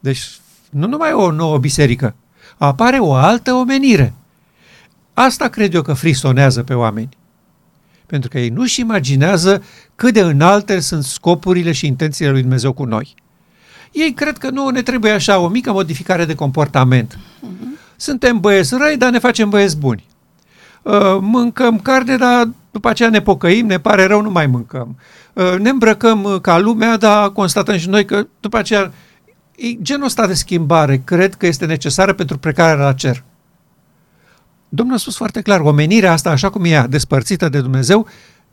Deci 0.00 0.38
nu 0.70 0.86
numai 0.86 1.12
o 1.12 1.30
nouă 1.30 1.58
biserică, 1.58 2.14
apare 2.56 2.98
o 2.98 3.14
altă 3.14 3.52
omenire. 3.52 4.14
Asta 5.18 5.48
cred 5.48 5.74
eu 5.74 5.82
că 5.82 5.92
frisonează 5.92 6.62
pe 6.62 6.74
oameni. 6.74 7.08
Pentru 8.06 8.28
că 8.28 8.38
ei 8.38 8.48
nu-și 8.48 8.80
imaginează 8.80 9.62
cât 9.94 10.12
de 10.12 10.20
înalte 10.20 10.80
sunt 10.80 11.04
scopurile 11.04 11.72
și 11.72 11.86
intențiile 11.86 12.30
lui 12.30 12.40
Dumnezeu 12.40 12.72
cu 12.72 12.84
noi. 12.84 13.14
Ei 13.92 14.12
cred 14.12 14.38
că 14.38 14.50
nu 14.50 14.68
ne 14.68 14.82
trebuie 14.82 15.12
așa 15.12 15.38
o 15.38 15.48
mică 15.48 15.72
modificare 15.72 16.24
de 16.24 16.34
comportament. 16.34 17.16
Uh-huh. 17.16 17.94
Suntem 17.96 18.40
băieți 18.40 18.74
răi, 18.78 18.96
dar 18.96 19.10
ne 19.10 19.18
facem 19.18 19.48
băieți 19.48 19.76
buni. 19.76 20.06
Uh, 20.82 21.18
mâncăm 21.20 21.78
carne, 21.78 22.16
dar 22.16 22.48
după 22.70 22.88
aceea 22.88 23.10
ne 23.10 23.20
pocăim, 23.20 23.66
ne 23.66 23.78
pare 23.78 24.04
rău, 24.04 24.20
nu 24.20 24.30
mai 24.30 24.46
mâncăm. 24.46 24.98
Uh, 25.32 25.54
ne 25.58 25.68
îmbrăcăm 25.68 26.22
uh, 26.22 26.40
ca 26.40 26.58
lumea, 26.58 26.96
dar 26.96 27.32
constatăm 27.32 27.76
și 27.76 27.88
noi 27.88 28.04
că 28.04 28.26
după 28.40 28.56
aceea 28.58 28.92
genul 29.82 30.04
ăsta 30.04 30.26
de 30.26 30.34
schimbare 30.34 31.02
cred 31.04 31.34
că 31.34 31.46
este 31.46 31.66
necesară 31.66 32.12
pentru 32.12 32.38
plecarea 32.38 32.84
la 32.84 32.92
cer. 32.92 33.24
Domnul 34.68 34.94
a 34.94 34.98
spus 34.98 35.16
foarte 35.16 35.42
clar, 35.42 35.60
omenirea 35.60 36.12
asta, 36.12 36.30
așa 36.30 36.50
cum 36.50 36.64
e 36.64 36.68
ea, 36.68 36.86
despărțită 36.86 37.48
de 37.48 37.60
Dumnezeu, 37.60 38.06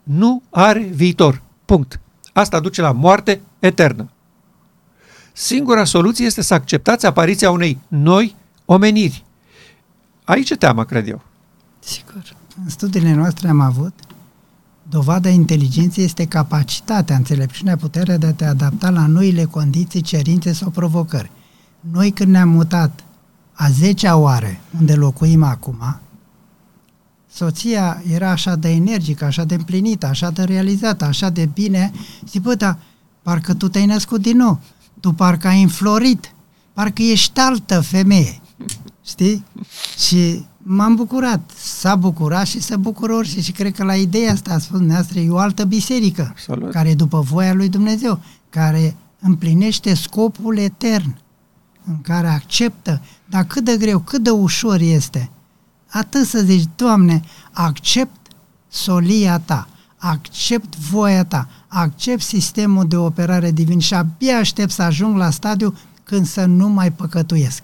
nu 0.04 0.42
are 0.50 0.80
viitor. 0.80 1.42
Punct. 1.66 2.00
Asta 2.34 2.60
duce 2.60 2.82
la 2.82 2.92
moarte 2.92 3.42
eternă. 3.60 4.10
Singura 5.34 5.84
soluție 5.84 6.26
este 6.26 6.42
să 6.42 6.54
acceptați 6.54 7.06
apariția 7.06 7.52
unei 7.52 7.80
noi 7.88 8.36
omeniri. 8.66 9.26
Aici 10.24 10.50
e 10.50 10.56
teama, 10.56 10.84
cred 10.84 11.08
eu. 11.08 11.22
Sigur. 11.80 12.36
În 12.64 12.70
studiile 12.70 13.14
noastre 13.14 13.48
am 13.48 13.60
avut 13.60 13.94
Dovada 14.90 15.30
inteligenței 15.30 16.04
este 16.04 16.26
capacitatea, 16.26 17.16
înțelepciunea, 17.16 17.78
puterea 17.78 18.18
de 18.18 18.26
a 18.26 18.34
te 18.34 18.46
adapta 18.46 18.90
la 18.90 19.08
noile 19.08 19.44
condiții, 19.44 20.02
cerințe 20.02 20.54
sau 20.54 20.70
provocări. 20.70 21.32
Noi 21.92 22.12
când 22.12 22.32
ne-am 22.32 22.50
mutat 22.50 23.03
a 23.54 23.70
10 23.70 24.08
oară 24.08 24.58
unde 24.80 24.94
locuim 24.94 25.44
acum, 25.44 26.00
soția 27.32 28.04
era 28.12 28.30
așa 28.30 28.56
de 28.56 28.70
energică, 28.70 29.26
așa 29.26 29.44
de 29.44 29.56
împlinită, 29.56 30.06
așa 30.06 30.30
de 30.30 30.44
realizată, 30.44 31.06
așa 31.06 31.30
de 31.30 31.50
bine. 31.54 31.92
Zic, 32.30 32.42
bă, 32.42 32.56
dar 32.56 32.78
parcă 33.22 33.54
tu 33.54 33.68
te-ai 33.68 33.86
născut 33.86 34.22
din 34.22 34.38
nou, 34.38 34.60
tu 35.00 35.12
parcă 35.12 35.48
ai 35.48 35.62
înflorit, 35.62 36.34
parcă 36.74 37.02
ești 37.02 37.40
altă 37.40 37.82
femeie. 37.82 38.42
Știi? 39.06 39.46
Și 40.08 40.46
m-am 40.58 40.96
bucurat. 40.96 41.52
S-a 41.56 41.96
bucurat 41.96 42.46
și 42.46 42.62
se 42.62 42.76
bucură 42.76 43.14
orice. 43.14 43.42
Și 43.42 43.52
cred 43.52 43.76
că 43.76 43.84
la 43.84 43.96
ideea 43.96 44.32
asta 44.32 44.54
a 44.54 44.58
spus 44.58 44.78
dumneavoastră, 44.78 45.20
e 45.20 45.30
o 45.30 45.38
altă 45.38 45.64
biserică, 45.64 46.28
Absolut. 46.30 46.72
care 46.72 46.90
e 46.90 46.96
după 46.96 47.20
voia 47.20 47.54
lui 47.54 47.70
Dumnezeu, 47.70 48.20
care 48.50 48.96
împlinește 49.20 49.94
scopul 49.94 50.58
etern, 50.58 51.18
în 51.88 52.02
care 52.02 52.28
acceptă, 52.28 53.02
dar 53.34 53.44
cât 53.44 53.64
de 53.64 53.78
greu, 53.78 54.00
cât 54.00 54.24
de 54.24 54.30
ușor 54.30 54.80
este. 54.80 55.30
Atât 55.90 56.28
să 56.28 56.40
zici, 56.40 56.70
Doamne, 56.76 57.22
accept 57.52 58.28
solia 58.68 59.40
ta, 59.40 59.68
accept 59.98 60.76
voia 60.76 61.26
ta, 61.26 61.48
accept 61.68 62.22
sistemul 62.22 62.88
de 62.88 62.96
operare 62.96 63.52
divin 63.52 63.80
și 63.80 63.94
abia 63.94 64.38
aștept 64.38 64.72
să 64.72 64.82
ajung 64.82 65.18
la 65.18 65.30
stadiu 65.30 65.78
când 66.04 66.26
să 66.26 66.46
nu 66.46 66.70
mai 66.70 66.92
păcătuiesc. 66.92 67.64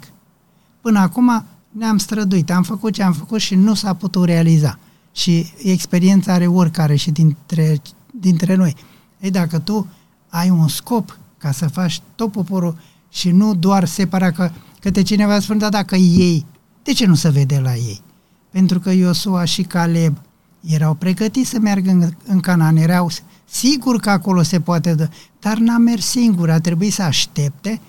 Până 0.82 1.00
acum 1.00 1.46
ne-am 1.70 1.98
străduit, 1.98 2.52
am 2.52 2.64
făcut 2.64 2.94
ce 2.94 3.04
am 3.04 3.14
făcut 3.14 3.40
și 3.40 3.56
nu 3.56 3.74
s-a 3.74 3.94
putut 3.94 4.26
realiza. 4.26 4.80
Și 5.12 5.54
experiența 5.64 6.34
are 6.34 6.48
oricare 6.48 6.96
și 6.96 7.12
dintre, 7.12 7.82
dintre 8.20 8.56
noi. 8.56 8.76
Ei, 9.20 9.32
dacă 9.32 9.60
tu 9.60 9.88
ai 10.30 10.50
un 10.50 10.68
scop 10.68 11.18
ca 11.38 11.52
să 11.52 11.68
faci 11.68 12.02
tot 12.16 12.32
poporul 12.32 12.78
și 13.10 13.32
nu 13.32 13.56
doar 13.56 13.86
separa 13.86 14.32
că 14.32 14.52
câte 14.80 15.02
cineva 15.02 15.40
spune, 15.40 15.60
da, 15.60 15.70
dacă 15.70 15.96
ei, 15.96 16.46
de 16.84 16.94
ce 16.94 17.06
nu 17.06 17.16
se 17.16 17.30
vede 17.30 17.60
la 17.60 17.76
ei? 17.76 18.02
Pentru 18.50 18.80
că 18.80 18.92
Iosua 18.92 19.44
și 19.44 19.62
Caleb 19.62 20.18
erau 20.62 20.94
pregătiți 20.94 21.50
să 21.50 21.60
meargă 21.60 21.90
în, 21.90 22.10
în 22.26 22.40
Canaan, 22.40 22.76
erau 22.76 23.10
sigur 23.46 24.00
că 24.00 24.10
acolo 24.10 24.42
se 24.42 24.60
poate, 24.60 25.10
dar 25.40 25.58
n-a 25.58 25.78
mers 25.78 26.06
singur, 26.06 26.50
a 26.50 26.60
trebuit 26.60 26.94
să 26.94 27.02
aștepte 27.02 27.82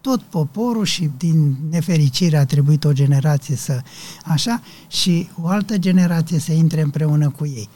tot 0.00 0.20
poporul 0.20 0.84
și 0.84 1.10
din 1.16 1.56
nefericire 1.70 2.36
a 2.36 2.46
trebuit 2.46 2.84
o 2.84 2.92
generație 2.92 3.56
să 3.56 3.80
așa 4.24 4.62
și 4.88 5.28
o 5.42 5.46
altă 5.48 5.78
generație 5.78 6.38
să 6.38 6.52
intre 6.52 6.80
împreună 6.80 7.30
cu 7.30 7.46
ei. 7.46 7.68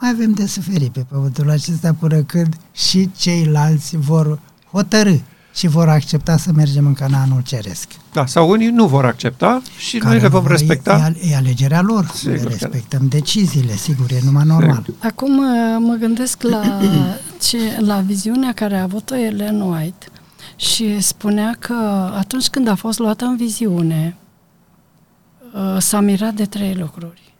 Mai 0.00 0.10
avem 0.10 0.32
de 0.32 0.46
suferit 0.46 0.92
pe 0.92 1.00
pământul 1.00 1.50
acesta 1.50 1.94
până 1.94 2.22
când 2.22 2.56
și 2.72 3.10
ceilalți 3.16 3.96
vor 3.96 4.40
hotărâ 4.70 5.14
și 5.54 5.66
vor 5.66 5.88
accepta 5.88 6.36
să 6.36 6.52
mergem 6.54 6.86
în 6.86 6.94
Canaanul 6.94 7.42
Ceresc. 7.42 7.88
Da, 8.12 8.26
sau 8.26 8.50
unii 8.50 8.68
nu 8.68 8.86
vor 8.86 9.04
accepta 9.04 9.62
și 9.78 9.98
Care 9.98 10.12
noi 10.12 10.22
le 10.22 10.28
vom 10.28 10.46
respecta. 10.46 11.12
E, 11.20 11.30
e 11.30 11.36
alegerea 11.36 11.80
lor, 11.80 12.10
sigur 12.14 12.36
le 12.36 12.42
respectăm 12.42 13.08
deciziile, 13.08 13.76
sigur, 13.76 14.12
e 14.12 14.20
numai 14.24 14.44
normal. 14.44 14.82
Sigur. 14.84 14.94
Acum 14.98 15.38
uh, 15.38 15.76
mă 15.78 15.94
gândesc 15.94 16.42
la, 16.42 16.80
ce, 17.46 17.58
la 17.80 18.00
viziunea 18.00 18.52
care 18.52 18.76
a 18.76 18.82
avut-o 18.82 19.16
Ellen 19.16 19.60
White 19.60 20.06
și 20.56 21.00
spunea 21.00 21.56
că 21.58 21.74
atunci 22.16 22.48
când 22.48 22.68
a 22.68 22.74
fost 22.74 22.98
luată 22.98 23.24
în 23.24 23.36
viziune, 23.36 24.16
uh, 25.54 25.76
s-a 25.78 26.00
mirat 26.00 26.34
de 26.34 26.44
trei 26.44 26.74
lucruri. 26.74 27.34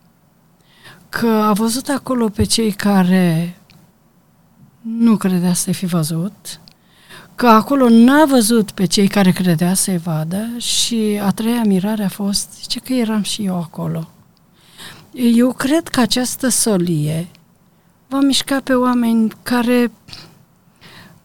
Că 1.09 1.27
a 1.27 1.53
văzut 1.53 1.89
acolo 1.89 2.29
pe 2.29 2.45
cei 2.45 2.73
care 2.73 3.57
nu 4.81 5.17
credea 5.17 5.55
să 5.55 5.73
fi 5.73 5.87
văzut, 5.87 6.61
că 7.41 7.49
acolo 7.49 7.89
n-a 7.89 8.25
văzut 8.25 8.71
pe 8.71 8.87
cei 8.87 9.09
care 9.09 9.31
credea 9.31 9.75
să-i 9.75 9.99
vadă 9.99 10.49
și 10.59 11.21
a 11.23 11.31
treia 11.31 11.63
mirare 11.65 12.05
a 12.05 12.09
fost, 12.09 12.49
zice 12.61 12.81
că 12.81 12.93
eram 12.93 13.23
și 13.23 13.45
eu 13.45 13.57
acolo. 13.57 14.09
Eu 15.13 15.53
cred 15.53 15.89
că 15.89 16.01
această 16.01 16.49
solie 16.49 17.29
va 18.09 18.21
mișca 18.21 18.61
pe 18.65 18.75
oameni 18.75 19.33
care 19.43 19.91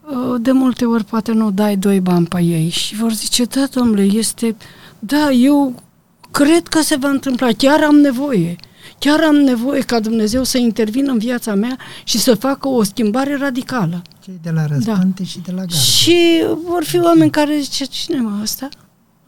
Uh, 0.05 0.35
de 0.41 0.51
multe 0.51 0.85
ori 0.85 1.03
poate 1.03 1.31
nu 1.31 1.51
dai 1.51 1.75
doi 1.75 1.99
bani 1.99 2.25
pe 2.25 2.41
ei 2.41 2.69
și 2.69 2.95
vor 2.95 3.13
zice, 3.13 3.43
da, 3.43 3.65
domnule, 3.73 4.01
este, 4.01 4.55
da, 4.99 5.31
eu 5.31 5.83
cred 6.31 6.67
că 6.67 6.81
se 6.81 6.95
va 6.95 7.09
întâmpla, 7.09 7.47
chiar 7.57 7.83
am 7.83 7.95
nevoie. 7.95 8.55
Chiar 8.99 9.23
am 9.23 9.35
nevoie 9.35 9.81
ca 9.81 9.99
Dumnezeu 9.99 10.43
să 10.43 10.57
intervină 10.57 11.11
în 11.11 11.17
viața 11.17 11.53
mea 11.53 11.77
și 12.03 12.17
să 12.17 12.35
facă 12.35 12.67
o 12.67 12.83
schimbare 12.83 13.35
radicală. 13.35 14.01
Cei 14.25 14.39
de 14.41 14.51
la 14.51 14.65
răspânte 14.65 15.21
da. 15.21 15.27
și 15.27 15.39
de 15.39 15.51
la 15.51 15.57
gardă. 15.57 15.75
Și 15.75 16.45
vor 16.63 16.83
fi 16.83 16.99
oameni 16.99 17.31
care 17.31 17.59
zice, 17.59 17.85
cine 17.85 18.19
mă, 18.19 18.39
ăsta? 18.41 18.69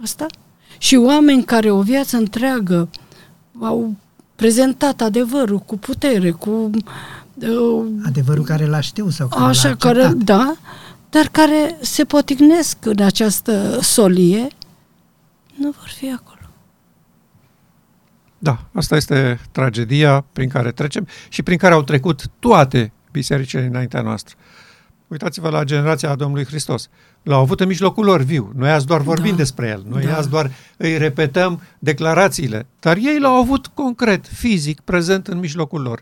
Ăsta? 0.04 0.26
Și 0.78 0.95
oameni 0.95 1.43
care 1.43 1.72
o 1.72 1.82
viață 1.82 2.18
întreagă 2.18 2.89
au 3.60 3.95
prezentat 4.36 5.02
adevărul 5.02 5.60
cu 5.60 5.78
putere, 5.78 6.32
cu 6.32 6.70
Adevărul 8.06 8.43
care 8.43 8.66
l-a 8.66 8.80
știu 8.80 9.10
sau 9.10 9.28
care 9.28 9.43
Așa, 9.43 9.70
l-a 9.70 9.76
care, 9.76 10.08
da, 10.08 10.56
dar 11.10 11.28
care 11.32 11.78
se 11.82 12.04
potignesc 12.04 12.86
în 12.86 13.02
această 13.02 13.80
solie, 13.82 14.48
nu 15.56 15.70
vor 15.70 15.91
fi 15.98 16.12
acolo. 16.12 16.41
Da, 18.38 18.60
asta 18.74 18.95
este 18.95 19.39
tragedia 19.52 20.26
prin 20.34 20.50
care 20.50 20.72
trecem 20.72 21.08
și 21.30 21.43
prin 21.43 21.58
care 21.58 21.74
au 21.74 21.84
trecut 21.84 22.28
toate 22.39 22.91
bisericile 23.12 23.66
înaintea 23.66 24.02
noastră. 24.02 24.36
Uitați-vă 25.08 25.49
la 25.49 25.64
generația 25.64 26.16
Domnului 26.16 26.45
Hristos. 26.45 26.89
L-au 27.24 27.41
avut 27.41 27.60
în 27.60 27.68
mijlocul 27.68 28.05
lor 28.05 28.22
viu. 28.22 28.51
Noi 28.55 28.70
azi 28.70 28.86
doar 28.86 29.01
vorbim 29.01 29.32
da. 29.32 29.38
despre 29.38 29.68
el. 29.68 29.86
Noi 29.89 30.05
da. 30.05 30.18
azi 30.18 30.30
doar 30.30 30.51
îi 30.78 30.97
repetăm 30.97 31.62
declarațiile. 31.80 32.66
Dar 32.80 32.97
ei 32.97 33.20
l-au 33.20 33.36
avut 33.36 33.68
concret, 33.68 34.28
fizic, 34.28 34.80
prezent 34.80 35.28
în 35.28 35.39
mijlocul 35.39 35.82
lor 35.82 36.01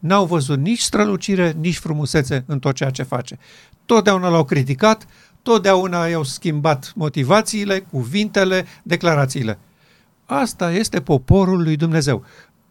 n-au 0.00 0.26
văzut 0.26 0.58
nici 0.58 0.80
strălucire, 0.80 1.56
nici 1.60 1.78
frumusețe 1.78 2.44
în 2.46 2.58
tot 2.58 2.74
ceea 2.74 2.90
ce 2.90 3.02
face. 3.02 3.38
Totdeauna 3.86 4.28
l-au 4.28 4.44
criticat, 4.44 5.06
totdeauna 5.42 6.06
i-au 6.06 6.22
schimbat 6.22 6.92
motivațiile, 6.94 7.78
cuvintele, 7.78 8.66
declarațiile. 8.82 9.58
Asta 10.24 10.72
este 10.72 11.00
poporul 11.00 11.62
lui 11.62 11.76
Dumnezeu, 11.76 12.24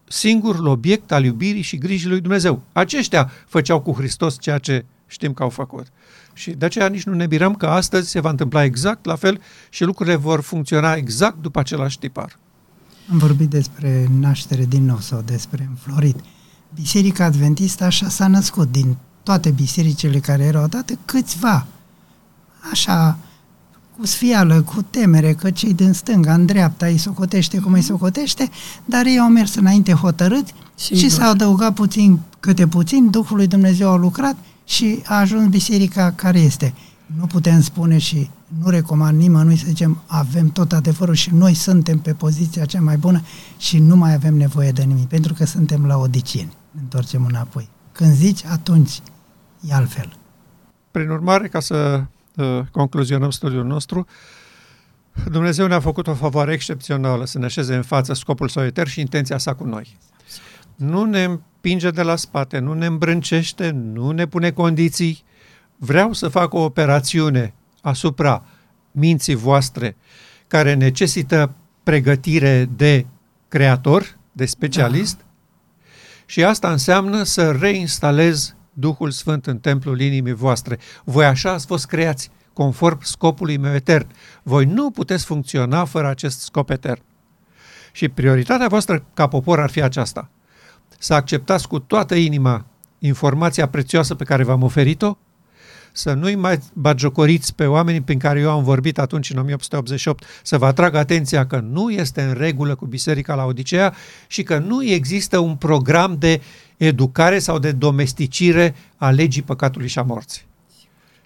singurul 0.07 0.67
obiect 0.67 1.11
al 1.11 1.23
iubirii 1.23 1.61
și 1.61 1.77
grijii 1.77 2.09
lui 2.09 2.21
Dumnezeu. 2.21 2.61
Aceștia 2.71 3.31
făceau 3.47 3.81
cu 3.81 3.91
Hristos 3.91 4.35
ceea 4.39 4.57
ce 4.57 4.85
știm 5.09 5.33
că 5.33 5.43
au 5.43 5.49
făcut. 5.49 5.85
Și 6.33 6.51
de 6.51 6.65
aceea 6.65 6.87
nici 6.87 7.03
nu 7.03 7.13
ne 7.13 7.27
mirăm 7.29 7.55
că 7.55 7.65
astăzi 7.65 8.09
se 8.09 8.19
va 8.19 8.29
întâmpla 8.29 8.63
exact 8.63 9.05
la 9.05 9.15
fel 9.15 9.41
și 9.69 9.83
lucrurile 9.83 10.15
vor 10.15 10.41
funcționa 10.41 10.93
exact 10.93 11.41
după 11.41 11.59
același 11.59 11.99
tipar. 11.99 12.39
Am 13.11 13.17
vorbit 13.17 13.49
despre 13.49 14.07
naștere 14.19 14.65
din 14.65 14.85
nou 14.85 14.99
sau 14.99 15.21
despre 15.21 15.67
înflorit. 15.69 16.15
Biserica 16.75 17.23
Adventistă 17.23 17.83
așa 17.83 18.09
s-a 18.09 18.27
născut 18.27 18.71
din 18.71 18.97
toate 19.23 19.51
bisericile 19.51 20.19
care 20.19 20.43
erau 20.43 20.67
date, 20.67 20.97
câțiva, 21.05 21.65
așa, 22.71 23.17
cu 23.97 24.05
sfială, 24.05 24.61
cu 24.61 24.81
temere, 24.81 25.33
că 25.33 25.51
cei 25.51 25.73
din 25.73 25.93
stânga, 25.93 26.33
în 26.33 26.45
dreapta, 26.45 26.85
îi 26.85 26.97
socotește 26.97 27.59
cum 27.59 27.73
îi 27.73 27.81
socotește, 27.81 28.49
dar 28.85 29.05
ei 29.05 29.19
au 29.19 29.29
mers 29.29 29.55
înainte 29.55 29.91
hotărât 29.91 30.45
Sigur. 30.75 30.97
și 30.97 31.09
s-au 31.09 31.29
adăugat 31.29 31.73
puțin, 31.73 32.19
câte 32.39 32.67
puțin, 32.67 33.09
Duhul 33.09 33.37
lui 33.37 33.47
Dumnezeu 33.47 33.91
a 33.91 33.95
lucrat 33.95 34.35
și 34.69 35.01
a 35.05 35.19
ajuns 35.19 35.47
biserica 35.47 36.11
care 36.11 36.39
este. 36.39 36.73
Nu 37.05 37.25
putem 37.25 37.61
spune 37.61 37.97
și 37.97 38.29
nu 38.59 38.69
recomand 38.69 39.19
nimănui 39.19 39.55
să 39.55 39.65
zicem 39.67 40.01
avem 40.07 40.49
tot 40.49 40.71
adevărul 40.71 41.13
și 41.13 41.33
noi 41.33 41.53
suntem 41.53 41.99
pe 41.99 42.13
poziția 42.13 42.65
cea 42.65 42.81
mai 42.81 42.97
bună 42.97 43.21
și 43.57 43.79
nu 43.79 43.95
mai 43.95 44.13
avem 44.13 44.35
nevoie 44.35 44.71
de 44.71 44.83
nimic, 44.83 45.07
pentru 45.07 45.33
că 45.33 45.45
suntem 45.45 45.85
la 45.85 45.97
odicieni 45.97 46.53
ne 46.71 46.79
întoarcem 46.81 47.25
înapoi. 47.25 47.69
Când 47.91 48.13
zici, 48.13 48.45
atunci 48.45 48.99
e 49.69 49.73
altfel. 49.73 50.17
Prin 50.91 51.09
urmare, 51.09 51.47
ca 51.47 51.59
să 51.59 52.03
uh, 52.35 52.59
concluzionăm 52.71 53.29
studiul 53.29 53.65
nostru, 53.65 54.05
Dumnezeu 55.31 55.67
ne-a 55.67 55.79
făcut 55.79 56.07
o 56.07 56.13
favoare 56.13 56.53
excepțională 56.53 57.25
să 57.25 57.39
ne 57.39 57.45
așeze 57.45 57.75
în 57.75 57.83
față 57.83 58.13
scopul 58.13 58.47
său 58.47 58.63
etern 58.63 58.89
și 58.89 58.99
intenția 58.99 59.37
sa 59.37 59.53
cu 59.53 59.63
noi. 59.63 59.97
Nu 60.75 61.03
ne 61.03 61.39
împinge 61.61 61.91
de 61.91 62.01
la 62.01 62.15
spate, 62.15 62.59
nu 62.59 62.73
ne 62.73 62.85
îmbrâncește, 62.85 63.69
nu 63.69 64.11
ne 64.11 64.25
pune 64.25 64.51
condiții. 64.51 65.23
Vreau 65.77 66.13
să 66.13 66.27
fac 66.27 66.53
o 66.53 66.59
operațiune 66.59 67.53
asupra 67.81 68.45
minții 68.91 69.35
voastre 69.35 69.95
care 70.47 70.73
necesită 70.73 71.55
pregătire 71.83 72.69
de 72.75 73.05
creator, 73.47 74.17
de 74.31 74.45
specialist, 74.45 75.17
da. 75.17 75.25
și 76.25 76.43
asta 76.43 76.71
înseamnă 76.71 77.23
să 77.23 77.51
reinstalez 77.51 78.55
Duhul 78.73 79.11
Sfânt 79.11 79.47
în 79.47 79.57
templul 79.57 79.99
inimii 80.01 80.33
voastre. 80.33 80.79
Voi 81.03 81.25
așa 81.25 81.51
ați 81.51 81.65
fost 81.65 81.85
creați, 81.85 82.31
conform 82.53 82.99
scopului 83.01 83.57
meu 83.57 83.73
etern. 83.73 84.07
Voi 84.43 84.65
nu 84.65 84.91
puteți 84.91 85.25
funcționa 85.25 85.85
fără 85.85 86.07
acest 86.07 86.39
scop 86.39 86.69
etern. 86.69 87.01
Și 87.91 88.09
prioritatea 88.09 88.67
voastră 88.67 89.05
ca 89.13 89.27
popor 89.27 89.59
ar 89.59 89.69
fi 89.69 89.81
aceasta. 89.81 90.29
Să 91.01 91.13
acceptați 91.13 91.67
cu 91.67 91.79
toată 91.79 92.15
inima 92.15 92.65
informația 92.99 93.67
prețioasă 93.67 94.15
pe 94.15 94.23
care 94.23 94.43
v-am 94.43 94.63
oferit-o, 94.63 95.17
să 95.91 96.13
nu-i 96.13 96.35
mai 96.35 96.59
bagiocoriți 96.73 97.55
pe 97.55 97.65
oamenii 97.65 98.01
prin 98.01 98.19
care 98.19 98.39
eu 98.39 98.51
am 98.51 98.63
vorbit 98.63 98.99
atunci 98.99 99.29
în 99.29 99.37
1888, 99.37 100.23
să 100.43 100.57
vă 100.57 100.65
atrag 100.65 100.95
atenția 100.95 101.47
că 101.47 101.59
nu 101.59 101.89
este 101.89 102.21
în 102.21 102.33
regulă 102.33 102.75
cu 102.75 102.85
Biserica 102.85 103.35
la 103.35 103.45
Odiseea 103.45 103.95
și 104.27 104.43
că 104.43 104.57
nu 104.57 104.83
există 104.83 105.37
un 105.37 105.55
program 105.55 106.15
de 106.19 106.41
educare 106.77 107.39
sau 107.39 107.59
de 107.59 107.71
domesticire 107.71 108.75
a 108.97 109.09
legii 109.09 109.41
păcatului 109.41 109.87
și 109.87 109.99
a 109.99 110.03
morții. 110.03 110.47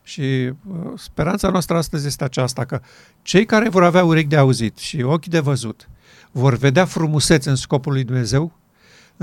Și 0.03 0.21
uh, 0.21 0.53
speranța 0.95 1.49
noastră 1.49 1.77
astăzi 1.77 2.07
este 2.07 2.23
aceasta, 2.23 2.65
că 2.65 2.81
cei 3.21 3.45
care 3.45 3.69
vor 3.69 3.83
avea 3.83 4.03
urechi 4.03 4.27
de 4.27 4.37
auzit 4.37 4.77
și 4.77 5.01
ochi 5.01 5.25
de 5.25 5.39
văzut 5.39 5.89
vor 6.31 6.57
vedea 6.57 6.85
frumusețe 6.85 7.49
în 7.49 7.55
scopul 7.55 7.91
lui 7.93 8.03
Dumnezeu, 8.03 8.51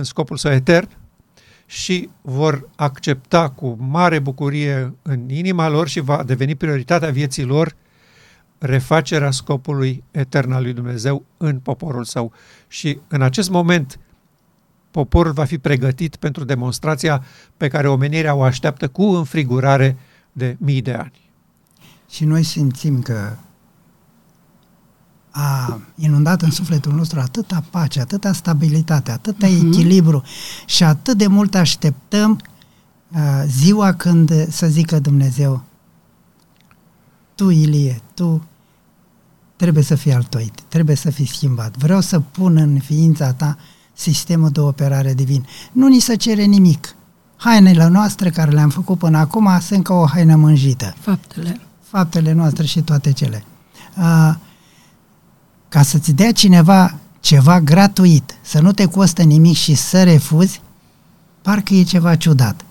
în 0.01 0.07
scopul 0.07 0.37
său 0.37 0.53
etern, 0.53 0.89
și 1.67 2.09
vor 2.21 2.69
accepta 2.77 3.49
cu 3.51 3.77
mare 3.81 4.19
bucurie 4.19 4.95
în 5.03 5.29
inima 5.29 5.69
lor 5.69 5.89
și 5.89 6.01
va 6.01 6.23
deveni 6.23 6.55
prioritatea 6.55 7.11
vieții 7.11 7.45
lor 7.45 7.77
refacerea 8.59 9.31
scopului 9.31 10.05
etern 10.11 10.53
al 10.53 10.63
lui 10.63 10.73
Dumnezeu 10.73 11.25
în 11.37 11.59
poporul 11.59 12.05
său. 12.05 12.33
Și 12.69 12.99
în 13.09 13.23
acest 13.23 13.51
moment 13.51 13.99
poporul 14.91 15.33
va 15.33 15.45
fi 15.45 15.59
pregătit 15.59 16.17
pentru 16.17 16.45
demonstrația 16.45 17.25
pe 17.57 17.69
care 17.69 17.89
omenirea 17.89 18.35
o 18.35 18.43
așteaptă 18.43 18.89
cu 18.89 19.03
înfrigurare 19.03 19.97
de 20.33 20.57
mii 20.59 20.83
de 20.83 20.93
ani. 20.93 21.31
Și 22.09 22.25
noi 22.25 22.43
simțim 22.43 23.03
că 23.03 23.37
a 25.31 25.81
inundat 25.95 26.43
în 26.43 26.51
sufletul 26.51 26.93
nostru 26.93 27.21
atâta 27.21 27.65
pace, 27.71 28.01
atâta 28.01 28.33
stabilitate, 28.33 29.11
atâta 29.11 29.47
uh-huh. 29.47 29.67
echilibru 29.67 30.23
și 30.67 30.85
atât 30.85 31.19
de 31.19 31.27
mult 31.27 31.55
așteptăm 31.55 32.41
uh, 33.13 33.19
ziua 33.47 33.93
când 33.93 34.49
să 34.49 34.67
zică 34.67 34.99
Dumnezeu 34.99 35.63
tu, 37.35 37.49
Ilie, 37.51 38.03
tu 38.15 38.43
trebuie 39.57 39.83
să 39.83 39.95
fii 39.95 40.13
altoit, 40.13 40.61
trebuie 40.69 40.97
să 40.97 41.11
fii 41.11 41.27
schimbat. 41.27 41.77
Vreau 41.77 42.01
să 42.01 42.21
pun 42.21 42.57
în 42.57 42.79
ființa 42.79 43.33
ta 43.33 43.57
sistemul 43.93 44.49
de 44.49 44.61
operare 44.61 45.15
divin. 45.15 45.47
Nu 45.73 45.87
ni 45.89 45.99
se 45.99 46.15
cere 46.15 46.45
nimic. 46.45 46.95
Hainele 47.37 47.87
noastre 47.87 48.31
care 48.31 48.51
le-am 48.51 48.69
făcut 48.69 48.99
până 48.99 49.19
acum 49.19 49.49
sunt 49.61 49.85
ca 49.85 49.95
o 49.95 50.07
haină 50.07 50.37
mânjită. 50.37 50.95
Faptele. 50.99 51.61
Faptele 51.83 52.33
noastre 52.33 52.67
și 52.67 52.81
toate 52.81 53.13
cele. 53.13 53.45
Uh, 53.99 54.35
ca 55.71 55.83
să-ți 55.83 56.13
dea 56.13 56.33
cineva 56.33 56.95
ceva 57.21 57.61
gratuit, 57.61 58.35
să 58.43 58.61
nu 58.61 58.73
te 58.73 58.87
costă 58.87 59.23
nimic 59.23 59.57
și 59.57 59.75
să 59.75 60.03
refuzi, 60.03 60.61
parcă 61.43 61.75
e 61.75 61.83
ceva 61.83 62.17
ciudat. 62.17 62.65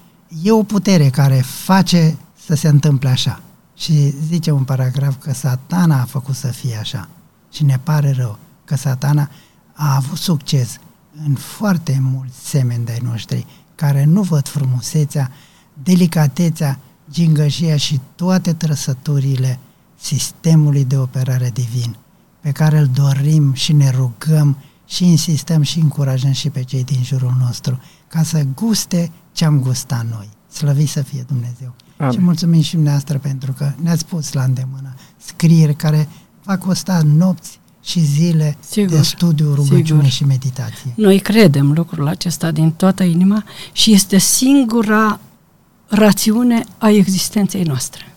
E 0.43 0.52
o 0.52 0.64
putere 0.64 1.10
care 1.10 1.43
face 1.64 2.18
să 2.45 2.56
se 2.56 2.68
întâmple 2.68 3.10
așa. 3.10 3.41
Și 3.76 4.14
zice 4.28 4.52
un 4.52 4.64
paragraf 4.64 5.16
că 5.20 5.34
satana 5.34 6.02
a 6.02 6.06
făcut 6.06 6.36
să 6.36 6.47
fie 6.47 6.78
așa. 6.78 7.10
Și 7.52 7.64
ne 7.64 7.80
pare 7.84 8.12
rău 8.12 8.38
că 8.66 8.76
satana 8.76 9.30
a 9.74 9.95
avut 9.95 10.18
succes 10.18 10.78
în 11.26 11.34
foarte 11.34 12.00
mulți 12.02 12.50
semeni 12.50 12.86
de 12.86 13.00
noștri 13.04 13.45
care 13.76 14.04
nu 14.04 14.22
văd 14.22 14.47
frumusețea, 14.47 15.32
delicatețea, 15.84 16.80
gingășia 17.12 17.78
și 17.78 18.00
toate 18.16 18.54
trăsăturile 18.54 19.60
sistemului 20.00 20.86
de 20.86 20.97
operare 20.97 21.50
divin 21.54 21.95
pe 22.40 22.52
care 22.52 22.78
îl 22.78 22.90
dorim 22.94 23.54
și 23.54 23.74
ne 23.74 23.90
rugăm 23.90 24.58
și 24.86 25.06
insistăm 25.06 25.62
și 25.62 25.80
încurajăm 25.80 26.32
și 26.32 26.50
pe 26.50 26.64
cei 26.64 26.84
din 26.84 27.04
jurul 27.04 27.36
nostru 27.40 27.80
ca 28.08 28.24
să 28.24 28.46
guste 28.56 29.12
ce 29.32 29.46
am 29.46 29.60
gustat 29.60 30.06
noi. 30.10 30.30
Slăvit 30.52 30.90
să 30.90 31.02
fie 31.02 31.24
Dumnezeu. 31.28 31.74
Amin. 31.98 32.14
Și 32.14 32.20
mulțumim 32.20 32.62
și 32.62 32.74
dumneavoastră 32.74 33.18
pentru 33.18 33.52
că 33.52 33.72
ne-ați 33.82 34.06
pus 34.06 34.34
la 34.34 34.44
îndemână 34.44 34.96
scrieri 35.18 35.76
care 35.76 36.08
va 36.44 36.58
costa 36.58 37.02
nopți 37.02 37.60
și 37.84 38.00
zile 38.00 38.58
sigur, 38.60 38.96
de 38.96 39.02
studiu, 39.02 39.54
rugăciune 39.54 39.84
sigur. 39.84 40.06
și 40.06 40.24
meditație. 40.26 40.94
Noi 40.96 41.20
credem 41.20 41.72
lucrul 41.72 42.08
acesta 42.08 42.52
din 42.52 42.72
toată 42.72 43.04
inima 43.04 43.44
și 43.72 43.92
este 43.92 44.18
singura 44.18 45.20
rațiune 45.88 46.64
a 46.78 46.90
existenței 46.90 47.64
noastre. 47.64 48.14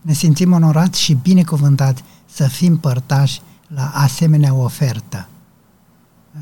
Ne 0.00 0.12
simțim 0.12 0.52
onorați 0.52 1.00
și 1.00 1.14
binecuvântați 1.22 2.02
să 2.34 2.48
fim 2.48 2.78
părtași 2.78 3.40
la 3.66 3.90
asemenea 3.94 4.54
ofertă. 4.54 5.28
Uh, 6.34 6.40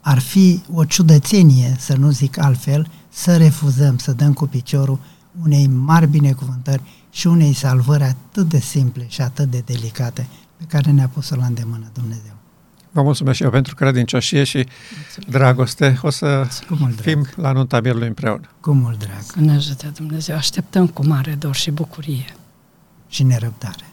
ar 0.00 0.18
fi 0.18 0.62
o 0.72 0.84
ciudățenie, 0.84 1.76
să 1.78 1.96
nu 1.96 2.10
zic 2.10 2.38
altfel, 2.38 2.90
să 3.08 3.36
refuzăm, 3.36 3.98
să 3.98 4.12
dăm 4.12 4.32
cu 4.32 4.46
piciorul 4.46 4.98
unei 5.42 5.66
mari 5.66 6.06
binecuvântări 6.06 6.82
și 7.10 7.26
unei 7.26 7.52
salvări 7.52 8.02
atât 8.02 8.48
de 8.48 8.58
simple 8.58 9.06
și 9.08 9.20
atât 9.20 9.50
de 9.50 9.62
delicate 9.64 10.26
pe 10.56 10.64
care 10.68 10.90
ne-a 10.90 11.08
pus-o 11.08 11.36
la 11.36 11.44
îndemână 11.44 11.90
Dumnezeu. 11.92 12.34
Vă 12.90 13.02
mulțumesc 13.02 13.36
și 13.36 13.42
eu 13.42 13.50
pentru 13.50 13.74
credincioșie 13.74 14.44
și 14.44 14.66
mulțumesc. 14.96 15.30
dragoste. 15.30 15.98
O 16.02 16.10
să 16.10 16.48
fim 17.00 17.26
la 17.36 17.52
nunta 17.52 17.80
mielului 17.80 18.08
împreună. 18.08 18.48
Cu 18.60 18.72
mult 18.72 18.98
drag. 18.98 19.22
Să 19.22 19.40
ne 19.40 19.52
ajute 19.52 19.86
Dumnezeu. 19.86 20.36
Așteptăm 20.36 20.86
cu 20.86 21.06
mare 21.06 21.34
dor 21.34 21.54
și 21.54 21.70
bucurie. 21.70 22.34
Și 23.08 23.22
nerăbdare. 23.22 23.91